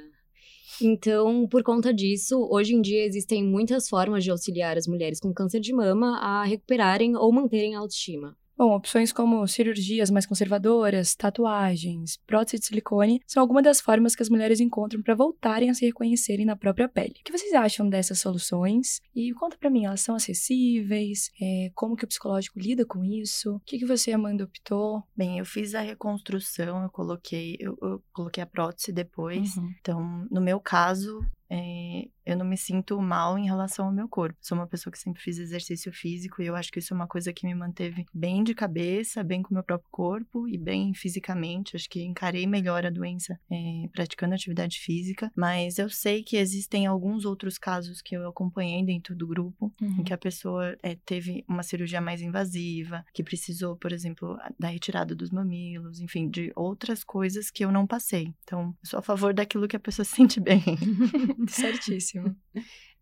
Então, 0.85 1.47
por 1.47 1.63
conta 1.63 1.93
disso, 1.93 2.45
hoje 2.51 2.75
em 2.75 2.81
dia 2.81 3.05
existem 3.05 3.41
muitas 3.41 3.87
formas 3.87 4.21
de 4.21 4.29
auxiliar 4.29 4.77
as 4.77 4.85
mulheres 4.85 5.17
com 5.17 5.33
câncer 5.33 5.61
de 5.61 5.71
mama 5.71 6.17
a 6.19 6.43
recuperarem 6.43 7.15
ou 7.15 7.31
manterem 7.31 7.73
a 7.73 7.79
autoestima. 7.79 8.37
Bom, 8.55 8.75
opções 8.75 9.11
como 9.11 9.47
cirurgias 9.47 10.11
mais 10.11 10.25
conservadoras, 10.25 11.15
tatuagens, 11.15 12.17
prótese 12.27 12.59
de 12.59 12.67
silicone 12.67 13.19
são 13.25 13.41
algumas 13.41 13.63
das 13.63 13.81
formas 13.81 14.15
que 14.15 14.21
as 14.21 14.29
mulheres 14.29 14.59
encontram 14.59 15.01
para 15.01 15.15
voltarem 15.15 15.69
a 15.69 15.73
se 15.73 15.85
reconhecerem 15.85 16.45
na 16.45 16.55
própria 16.55 16.87
pele. 16.87 17.15
O 17.19 17.23
que 17.23 17.31
vocês 17.31 17.53
acham 17.53 17.89
dessas 17.89 18.19
soluções? 18.19 19.01
E 19.15 19.33
conta 19.33 19.57
para 19.57 19.71
mim, 19.71 19.85
elas 19.85 20.01
são 20.01 20.15
acessíveis? 20.15 21.31
É, 21.41 21.71
como 21.73 21.95
que 21.95 22.05
o 22.05 22.07
psicológico 22.07 22.59
lida 22.59 22.85
com 22.85 23.03
isso? 23.03 23.55
O 23.55 23.59
que, 23.61 23.79
que 23.79 23.85
você, 23.85 24.11
Amanda, 24.11 24.43
optou? 24.43 25.03
Bem, 25.15 25.39
eu 25.39 25.45
fiz 25.45 25.73
a 25.73 25.81
reconstrução, 25.81 26.83
eu 26.83 26.89
coloquei, 26.89 27.57
eu, 27.59 27.75
eu 27.81 28.03
coloquei 28.13 28.43
a 28.43 28.47
prótese 28.47 28.91
depois. 28.91 29.57
Uhum. 29.57 29.73
Então, 29.79 30.27
no 30.29 30.41
meu 30.41 30.59
caso, 30.59 31.25
é, 31.55 32.07
eu 32.25 32.35
não 32.35 32.45
me 32.45 32.57
sinto 32.57 32.99
mal 32.99 33.37
em 33.37 33.45
relação 33.45 33.85
ao 33.85 33.93
meu 33.93 34.07
corpo. 34.07 34.35
Sou 34.41 34.57
uma 34.57 34.65
pessoa 34.65 34.91
que 34.91 34.97
sempre 34.97 35.21
fiz 35.21 35.37
exercício 35.37 35.93
físico 35.93 36.41
e 36.41 36.47
eu 36.47 36.55
acho 36.55 36.71
que 36.71 36.79
isso 36.79 36.93
é 36.93 36.95
uma 36.95 37.05
coisa 37.05 37.31
que 37.31 37.45
me 37.45 37.53
manteve 37.53 38.07
bem 38.11 38.43
de 38.43 38.55
cabeça, 38.55 39.23
bem 39.23 39.43
com 39.43 39.51
o 39.51 39.53
meu 39.53 39.63
próprio 39.63 39.89
corpo 39.91 40.47
e 40.47 40.57
bem 40.57 40.95
fisicamente. 40.95 41.75
Acho 41.75 41.87
que 41.87 42.01
encarei 42.01 42.47
melhor 42.47 42.87
a 42.87 42.89
doença 42.89 43.39
é, 43.51 43.87
praticando 43.91 44.33
atividade 44.33 44.79
física. 44.79 45.31
Mas 45.35 45.77
eu 45.77 45.89
sei 45.89 46.23
que 46.23 46.37
existem 46.37 46.87
alguns 46.87 47.23
outros 47.23 47.59
casos 47.59 48.01
que 48.01 48.15
eu 48.15 48.27
acompanhei 48.27 48.83
dentro 48.83 49.15
do 49.15 49.27
grupo 49.27 49.71
uhum. 49.79 49.97
em 49.99 50.03
que 50.03 50.13
a 50.13 50.17
pessoa 50.17 50.75
é, 50.81 50.95
teve 51.05 51.45
uma 51.47 51.61
cirurgia 51.61 52.01
mais 52.01 52.19
invasiva, 52.19 53.05
que 53.13 53.23
precisou, 53.23 53.75
por 53.75 53.91
exemplo, 53.91 54.39
da 54.57 54.69
retirada 54.69 55.13
dos 55.13 55.29
mamilos, 55.29 55.99
enfim, 55.99 56.27
de 56.27 56.51
outras 56.55 57.03
coisas 57.03 57.51
que 57.51 57.63
eu 57.63 57.71
não 57.71 57.85
passei. 57.85 58.33
Então, 58.43 58.75
eu 58.81 58.89
sou 58.89 58.99
a 58.99 59.03
favor 59.03 59.35
daquilo 59.35 59.67
que 59.67 59.75
a 59.75 59.79
pessoa 59.79 60.03
se 60.05 60.15
sente 60.15 60.39
bem. 60.39 60.63
Certíssimo. 61.49 62.35